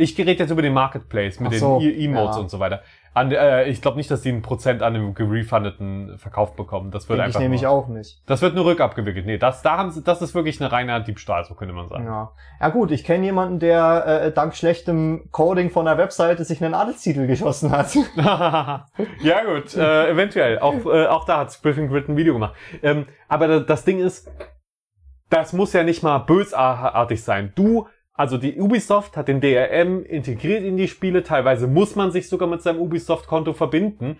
Ich 0.00 0.16
rede 0.16 0.32
jetzt 0.32 0.50
über 0.50 0.62
den 0.62 0.72
Marketplace 0.72 1.40
mit 1.40 1.54
so, 1.54 1.78
den 1.78 1.94
Emotes 1.94 2.36
ja. 2.36 2.42
und 2.42 2.50
so 2.50 2.58
weiter. 2.58 2.82
An, 3.12 3.30
äh, 3.32 3.64
ich 3.64 3.82
glaube 3.82 3.98
nicht, 3.98 4.10
dass 4.10 4.22
die 4.22 4.30
ein 4.30 4.40
Prozent 4.40 4.82
an 4.82 4.94
dem 4.94 5.14
gerefundeten 5.14 6.16
Verkauf 6.16 6.56
bekommen. 6.56 6.90
Das 6.90 7.08
wird 7.08 7.18
Denke 7.18 7.30
ich 7.30 7.34
einfach 7.34 7.40
nämlich 7.40 7.62
nur, 7.62 7.70
auch 7.70 7.88
nicht. 7.88 8.22
Das 8.26 8.40
wird 8.40 8.54
nur 8.54 8.64
rückabgewickelt. 8.64 9.26
Nee, 9.26 9.36
das, 9.36 9.62
da 9.62 9.76
haben 9.76 9.90
sie, 9.90 10.02
das 10.02 10.22
ist 10.22 10.34
wirklich 10.34 10.58
eine 10.60 10.72
reine 10.72 11.02
Diebstahl, 11.02 11.44
so 11.44 11.54
könnte 11.54 11.74
man 11.74 11.88
sagen. 11.88 12.06
Ja. 12.06 12.32
ja 12.60 12.68
gut, 12.70 12.92
ich 12.92 13.04
kenne 13.04 13.24
jemanden, 13.26 13.58
der 13.58 14.06
äh, 14.06 14.32
dank 14.32 14.54
schlechtem 14.54 15.28
Coding 15.32 15.70
von 15.70 15.84
der 15.84 15.98
Webseite 15.98 16.44
sich 16.44 16.64
einen 16.64 16.72
Adelstitel 16.72 17.26
geschossen 17.26 17.70
hat. 17.70 17.94
ja 18.16 19.44
gut, 19.44 19.76
äh, 19.76 20.10
eventuell. 20.10 20.60
Auch, 20.60 20.86
äh, 20.86 21.06
auch 21.08 21.26
da 21.26 21.40
hat 21.40 21.52
Spliffing 21.52 21.88
Grid 21.88 22.08
ein 22.08 22.16
Video 22.16 22.32
gemacht. 22.32 22.54
Ähm, 22.82 23.06
aber 23.28 23.48
da- 23.48 23.60
das 23.60 23.84
Ding 23.84 23.98
ist, 23.98 24.30
das 25.28 25.52
muss 25.52 25.72
ja 25.72 25.82
nicht 25.82 26.02
mal 26.02 26.18
bösartig 26.18 27.22
sein. 27.22 27.52
Du, 27.54 27.86
also 28.20 28.36
die 28.36 28.60
Ubisoft 28.60 29.16
hat 29.16 29.28
den 29.28 29.40
DRM 29.40 30.04
integriert 30.04 30.62
in 30.62 30.76
die 30.76 30.88
Spiele. 30.88 31.22
Teilweise 31.22 31.66
muss 31.66 31.96
man 31.96 32.12
sich 32.12 32.28
sogar 32.28 32.48
mit 32.48 32.60
seinem 32.60 32.78
Ubisoft-Konto 32.80 33.54
verbinden, 33.54 34.18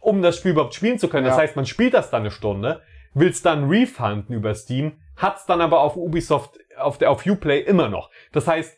um 0.00 0.22
das 0.22 0.38
Spiel 0.38 0.50
überhaupt 0.52 0.74
spielen 0.74 0.98
zu 0.98 1.08
können. 1.08 1.24
Das 1.24 1.36
Ja. 1.36 1.42
heißt, 1.42 1.54
man 1.54 1.64
spielt 1.64 1.94
das 1.94 2.10
dann 2.10 2.22
eine 2.22 2.32
Stunde, 2.32 2.82
will's 3.14 3.40
dann 3.40 3.68
refunden 3.68 4.32
über 4.32 4.54
Steam, 4.56 4.92
hat's 5.16 5.46
dann 5.46 5.60
aber 5.60 5.80
auf 5.82 5.96
Ubisoft, 5.96 6.58
auf 6.76 6.98
der, 6.98 7.10
auf 7.12 7.24
Uplay 7.26 7.60
immer 7.60 7.88
noch. 7.88 8.10
Das 8.32 8.48
heißt, 8.48 8.76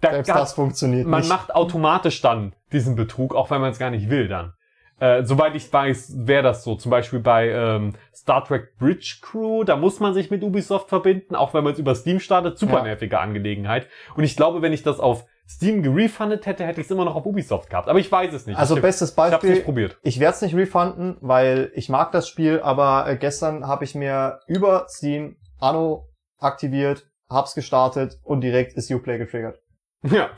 da 0.00 0.12
Selbst 0.12 0.28
gab- 0.28 0.36
das 0.38 0.52
funktioniert 0.54 1.06
man 1.06 1.20
nicht. 1.20 1.28
macht 1.28 1.54
automatisch 1.54 2.20
dann 2.22 2.54
diesen 2.72 2.96
Betrug, 2.96 3.34
auch 3.34 3.50
wenn 3.50 3.60
man 3.60 3.70
es 3.72 3.78
gar 3.78 3.90
nicht 3.90 4.08
will 4.08 4.28
dann. 4.28 4.54
Äh, 5.00 5.22
soweit 5.24 5.54
ich 5.54 5.72
weiß, 5.72 6.26
wäre 6.26 6.42
das 6.42 6.64
so. 6.64 6.74
Zum 6.74 6.90
Beispiel 6.90 7.20
bei 7.20 7.48
ähm, 7.50 7.94
Star 8.14 8.44
Trek 8.44 8.76
Bridge 8.78 9.18
Crew, 9.22 9.62
da 9.64 9.76
muss 9.76 10.00
man 10.00 10.12
sich 10.14 10.30
mit 10.30 10.42
Ubisoft 10.42 10.88
verbinden, 10.88 11.34
auch 11.36 11.54
wenn 11.54 11.62
man 11.64 11.72
es 11.72 11.78
über 11.78 11.94
Steam 11.94 12.18
startet. 12.20 12.58
Super 12.58 12.78
Ja. 12.78 12.82
nervige 12.84 13.18
Angelegenheit. 13.20 13.86
Und 14.16 14.24
ich 14.24 14.36
glaube, 14.36 14.60
wenn 14.62 14.72
ich 14.72 14.82
das 14.82 14.98
auf 14.98 15.24
Steam 15.48 15.82
gerefundet 15.82 16.44
hätte, 16.46 16.66
hätte 16.66 16.80
ich 16.80 16.86
es 16.88 16.90
immer 16.90 17.04
noch 17.06 17.14
auf 17.14 17.24
Ubisoft 17.24 17.70
gehabt. 17.70 17.88
Aber 17.88 17.98
ich 17.98 18.10
weiß 18.12 18.34
es 18.34 18.46
nicht. 18.46 18.58
also 18.58 18.76
ich, 18.76 18.82
bestes 18.82 19.10
ich 19.10 19.16
Beispiel, 19.16 19.50
nicht 19.50 19.64
probiert. 19.64 19.96
ich 20.02 20.20
werde 20.20 20.34
es 20.34 20.42
nicht 20.42 20.54
refunden, 20.54 21.16
weil 21.20 21.70
ich 21.74 21.88
mag 21.88 22.12
das 22.12 22.28
Spiel, 22.28 22.60
aber 22.60 23.08
äh, 23.08 23.16
gestern 23.16 23.66
habe 23.66 23.84
ich 23.84 23.94
mir 23.94 24.40
über 24.46 24.86
Steam 24.90 25.36
Anno 25.58 26.08
aktiviert, 26.38 27.06
hab's 27.30 27.54
gestartet 27.54 28.18
und 28.24 28.42
direkt 28.42 28.74
ist 28.74 28.90
Uplay 28.90 29.16
getriggert. 29.18 29.58
Ja. 30.02 30.28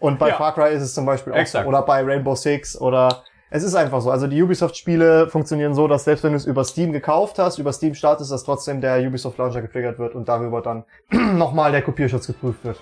Und 0.00 0.18
bei 0.18 0.28
Ja. 0.30 0.34
Far 0.36 0.54
Cry 0.54 0.74
ist 0.74 0.82
es 0.82 0.92
zum 0.94 1.06
Beispiel 1.06 1.32
auch 1.32 1.36
Exakt. 1.38 1.64
so. 1.64 1.68
Oder 1.68 1.82
bei 1.82 2.02
Rainbow 2.02 2.34
Six 2.34 2.78
oder 2.80 3.22
es 3.54 3.62
ist 3.62 3.74
einfach 3.74 4.00
so. 4.00 4.10
Also 4.10 4.26
die 4.26 4.42
Ubisoft-Spiele 4.42 5.28
funktionieren 5.28 5.74
so, 5.74 5.86
dass 5.86 6.04
selbst 6.04 6.24
wenn 6.24 6.32
du 6.32 6.38
es 6.38 6.46
über 6.46 6.64
Steam 6.64 6.90
gekauft 6.90 7.38
hast, 7.38 7.58
über 7.58 7.72
Steam 7.74 7.94
startest, 7.94 8.32
dass 8.32 8.44
trotzdem 8.44 8.80
der 8.80 9.06
Ubisoft 9.06 9.36
Launcher 9.36 9.60
getriggert 9.60 9.98
wird 9.98 10.14
und 10.14 10.26
darüber 10.26 10.62
dann 10.62 10.84
nochmal 11.36 11.70
der 11.70 11.82
Kopierschutz 11.82 12.26
geprüft 12.26 12.64
wird. 12.64 12.80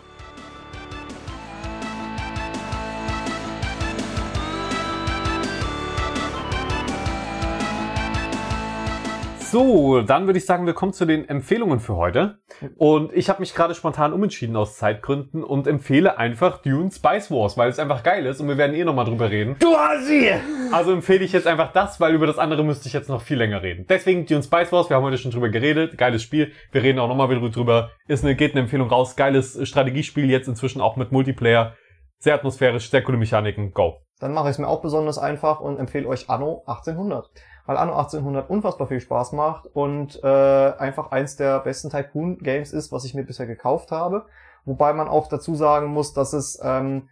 So, 9.50 10.00
dann 10.02 10.26
würde 10.26 10.38
ich 10.38 10.46
sagen, 10.46 10.64
wir 10.64 10.74
kommen 10.74 10.92
zu 10.92 11.06
den 11.06 11.28
Empfehlungen 11.28 11.80
für 11.80 11.96
heute. 11.96 12.38
Und 12.76 13.12
ich 13.12 13.28
habe 13.28 13.40
mich 13.40 13.52
gerade 13.52 13.74
spontan 13.74 14.12
umentschieden 14.12 14.54
aus 14.54 14.76
Zeitgründen 14.76 15.42
und 15.42 15.66
empfehle 15.66 16.18
einfach 16.18 16.58
Dune 16.58 16.92
Spice 16.92 17.32
Wars, 17.32 17.58
weil 17.58 17.68
es 17.68 17.80
einfach 17.80 18.04
geil 18.04 18.26
ist 18.26 18.40
und 18.40 18.46
wir 18.46 18.58
werden 18.58 18.76
eh 18.76 18.84
nochmal 18.84 19.06
drüber 19.06 19.28
reden. 19.28 19.56
Du 19.58 19.74
hast 19.74 20.06
sie! 20.06 20.30
Also 20.70 20.92
empfehle 20.92 21.24
ich 21.24 21.32
jetzt 21.32 21.48
einfach 21.48 21.72
das, 21.72 21.98
weil 21.98 22.14
über 22.14 22.28
das 22.28 22.38
andere 22.38 22.62
müsste 22.62 22.86
ich 22.86 22.92
jetzt 22.92 23.08
noch 23.08 23.22
viel 23.22 23.38
länger 23.38 23.60
reden. 23.60 23.86
Deswegen 23.88 24.24
Dune 24.24 24.44
Spice 24.44 24.70
Wars, 24.70 24.88
wir 24.88 24.94
haben 24.96 25.02
heute 25.02 25.18
schon 25.18 25.32
drüber 25.32 25.48
geredet, 25.48 25.98
geiles 25.98 26.22
Spiel. 26.22 26.52
Wir 26.70 26.84
reden 26.84 27.00
auch 27.00 27.08
nochmal 27.08 27.28
wieder 27.28 27.40
drüber. 27.50 27.90
Ist 28.06 28.24
eine, 28.24 28.36
geht 28.36 28.52
eine 28.52 28.60
Empfehlung 28.60 28.88
raus. 28.88 29.16
Geiles 29.16 29.58
Strategiespiel, 29.68 30.30
jetzt 30.30 30.46
inzwischen 30.46 30.80
auch 30.80 30.94
mit 30.94 31.10
Multiplayer. 31.10 31.74
Sehr 32.20 32.36
atmosphärisch, 32.36 32.88
sehr 32.88 33.02
coole 33.02 33.18
Mechaniken. 33.18 33.72
Go. 33.72 33.96
Dann 34.20 34.32
mache 34.32 34.48
ich 34.48 34.52
es 34.52 34.58
mir 34.58 34.68
auch 34.68 34.80
besonders 34.80 35.18
einfach 35.18 35.58
und 35.60 35.78
empfehle 35.78 36.06
euch 36.06 36.30
Anno 36.30 36.62
1800. 36.66 37.30
Weil 37.66 37.76
Anno 37.76 37.92
1800 37.92 38.48
unfassbar 38.50 38.88
viel 38.88 39.00
Spaß 39.00 39.32
macht 39.32 39.66
und 39.66 40.22
äh, 40.22 40.26
einfach 40.26 41.10
eins 41.10 41.36
der 41.36 41.60
besten 41.60 41.90
Tycoon-Games 41.90 42.72
ist, 42.72 42.92
was 42.92 43.04
ich 43.04 43.14
mir 43.14 43.24
bisher 43.24 43.46
gekauft 43.46 43.92
habe. 43.92 44.26
Wobei 44.64 44.92
man 44.92 45.08
auch 45.08 45.28
dazu 45.28 45.54
sagen 45.54 45.86
muss, 45.86 46.12
dass 46.12 46.32
es 46.32 46.60
ähm, 46.62 47.08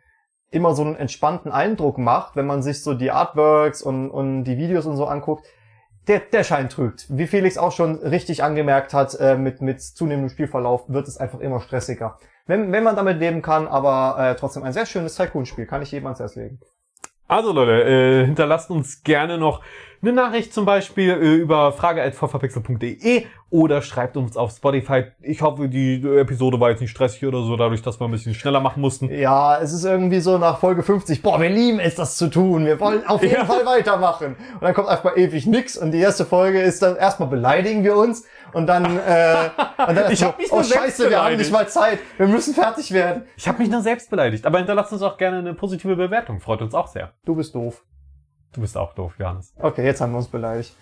immer 0.50 0.74
so 0.74 0.82
einen 0.82 0.96
entspannten 0.96 1.52
Eindruck 1.52 1.98
macht, 1.98 2.36
wenn 2.36 2.46
man 2.46 2.62
sich 2.62 2.82
so 2.82 2.94
die 2.94 3.10
Artworks 3.10 3.82
und, 3.82 4.10
und 4.10 4.44
die 4.44 4.56
Videos 4.56 4.86
und 4.86 4.96
so 4.96 5.06
anguckt. 5.06 5.46
Der, 6.06 6.20
der 6.20 6.42
Schein 6.42 6.70
trügt. 6.70 7.06
Wie 7.10 7.26
Felix 7.26 7.58
auch 7.58 7.72
schon 7.72 7.96
richtig 7.96 8.42
angemerkt 8.42 8.94
hat, 8.94 9.14
äh, 9.20 9.36
mit, 9.36 9.60
mit 9.60 9.82
zunehmendem 9.82 10.30
Spielverlauf 10.30 10.88
wird 10.88 11.06
es 11.06 11.18
einfach 11.18 11.40
immer 11.40 11.60
stressiger. 11.60 12.16
Wenn, 12.46 12.72
wenn 12.72 12.82
man 12.82 12.96
damit 12.96 13.18
leben 13.18 13.42
kann, 13.42 13.68
aber 13.68 14.16
äh, 14.18 14.34
trotzdem 14.34 14.62
ein 14.62 14.72
sehr 14.72 14.86
schönes 14.86 15.16
Tycoon-Spiel, 15.16 15.66
kann 15.66 15.82
ich 15.82 15.92
jedem 15.92 16.06
ans 16.06 16.18
Herz 16.18 16.34
legen. 16.34 16.60
Also 17.28 17.52
Leute, 17.52 17.84
äh, 17.84 18.24
hinterlasst 18.24 18.70
uns 18.70 19.02
gerne 19.04 19.36
noch 19.36 19.60
eine 20.00 20.12
Nachricht 20.14 20.54
zum 20.54 20.64
Beispiel 20.64 21.10
äh, 21.10 21.34
über 21.34 21.72
frage.vorverpixel.de 21.72 23.24
oder 23.50 23.82
schreibt 23.82 24.16
uns 24.16 24.36
auf 24.36 24.52
Spotify. 24.52 25.04
Ich 25.20 25.42
hoffe, 25.42 25.68
die 25.68 26.02
Episode 26.02 26.58
war 26.60 26.70
jetzt 26.70 26.80
nicht 26.80 26.90
stressig 26.90 27.26
oder 27.26 27.42
so, 27.42 27.56
dadurch, 27.56 27.82
dass 27.82 28.00
wir 28.00 28.06
ein 28.06 28.10
bisschen 28.10 28.32
schneller 28.34 28.60
machen 28.60 28.80
mussten. 28.80 29.10
Ja, 29.12 29.58
es 29.60 29.72
ist 29.72 29.84
irgendwie 29.84 30.20
so 30.20 30.38
nach 30.38 30.58
Folge 30.58 30.82
50, 30.82 31.20
boah, 31.20 31.40
wir 31.40 31.50
lieben 31.50 31.80
es, 31.80 31.96
das 31.96 32.16
zu 32.16 32.28
tun. 32.28 32.64
Wir 32.64 32.80
wollen 32.80 33.06
auf 33.06 33.22
jeden 33.22 33.34
Ja. 33.34 33.44
Fall 33.44 33.66
weitermachen. 33.66 34.36
Und 34.54 34.62
dann 34.62 34.72
kommt 34.72 34.88
einfach 34.88 35.16
ewig 35.16 35.46
nix 35.46 35.76
und 35.76 35.90
die 35.92 35.98
erste 35.98 36.24
Folge 36.24 36.60
ist 36.60 36.80
dann 36.82 36.96
erstmal 36.96 37.28
beleidigen 37.28 37.84
wir 37.84 37.96
uns 37.96 38.24
und 38.52 38.66
dann, 38.66 38.84
äh, 38.84 39.50
und 39.86 39.96
dann 39.96 40.10
Ich 40.12 40.20
so, 40.20 40.26
hab 40.26 40.38
mich 40.38 40.52
oh 40.52 40.56
nur 40.56 40.64
scheiße, 40.64 41.10
wir 41.10 41.22
haben 41.22 41.36
nicht 41.36 41.52
mal 41.52 41.68
Zeit. 41.68 41.98
Wir 42.16 42.26
müssen 42.26 42.54
fertig 42.54 42.92
werden. 42.92 43.24
Ich 43.36 43.48
habe 43.48 43.58
mich 43.58 43.70
nur 43.70 43.82
selbst 43.82 44.10
beleidigt, 44.10 44.46
aber 44.46 44.58
hinterlasst 44.58 44.92
uns 44.92 45.02
auch 45.02 45.16
gerne 45.16 45.38
eine 45.38 45.54
positive 45.54 45.96
Bewertung, 45.96 46.40
freut 46.40 46.62
uns 46.62 46.74
auch 46.74 46.88
sehr. 46.88 47.12
Du 47.24 47.34
bist 47.34 47.54
doof. 47.54 47.82
Du 48.52 48.62
bist 48.62 48.78
auch 48.78 48.94
doof, 48.94 49.14
Johannes. 49.18 49.52
Okay, 49.60 49.84
jetzt 49.84 50.00
haben 50.00 50.12
wir 50.12 50.18
uns 50.18 50.28
beleidigt. 50.28 50.74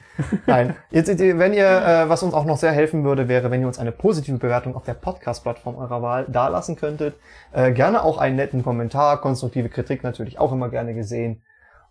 Nein, 0.46 0.76
jetzt, 0.90 1.08
wenn 1.18 1.52
ihr, 1.52 1.66
äh, 1.66 2.08
was 2.08 2.22
uns 2.22 2.32
auch 2.32 2.44
noch 2.44 2.58
sehr 2.58 2.70
helfen 2.70 3.02
würde, 3.02 3.26
wäre, 3.26 3.50
wenn 3.50 3.60
ihr 3.60 3.66
uns 3.66 3.80
eine 3.80 3.90
positive 3.90 4.38
Bewertung 4.38 4.76
auf 4.76 4.84
der 4.84 4.94
Podcast-Plattform 4.94 5.76
eurer 5.76 6.00
Wahl 6.00 6.26
dalassen 6.28 6.76
könntet. 6.76 7.16
Äh, 7.52 7.72
gerne 7.72 8.04
auch 8.04 8.18
einen 8.18 8.36
netten 8.36 8.62
Kommentar, 8.62 9.20
konstruktive 9.20 9.68
Kritik 9.68 10.04
natürlich 10.04 10.38
auch 10.38 10.52
immer 10.52 10.68
gerne 10.68 10.94
gesehen. 10.94 11.42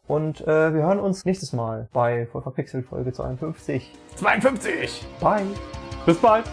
Und 0.08 0.42
äh, 0.42 0.74
wir 0.74 0.84
hören 0.84 1.00
uns 1.00 1.26
nächstes 1.26 1.54
Mal 1.54 1.88
bei 1.92 2.28
Voll 2.28 2.42
verpixelt 2.42 2.86
Folge 2.86 3.12
52. 3.12 3.92
52! 4.16 5.06
Bye! 5.20 5.46
Bis 6.06 6.18
bald! 6.18 6.46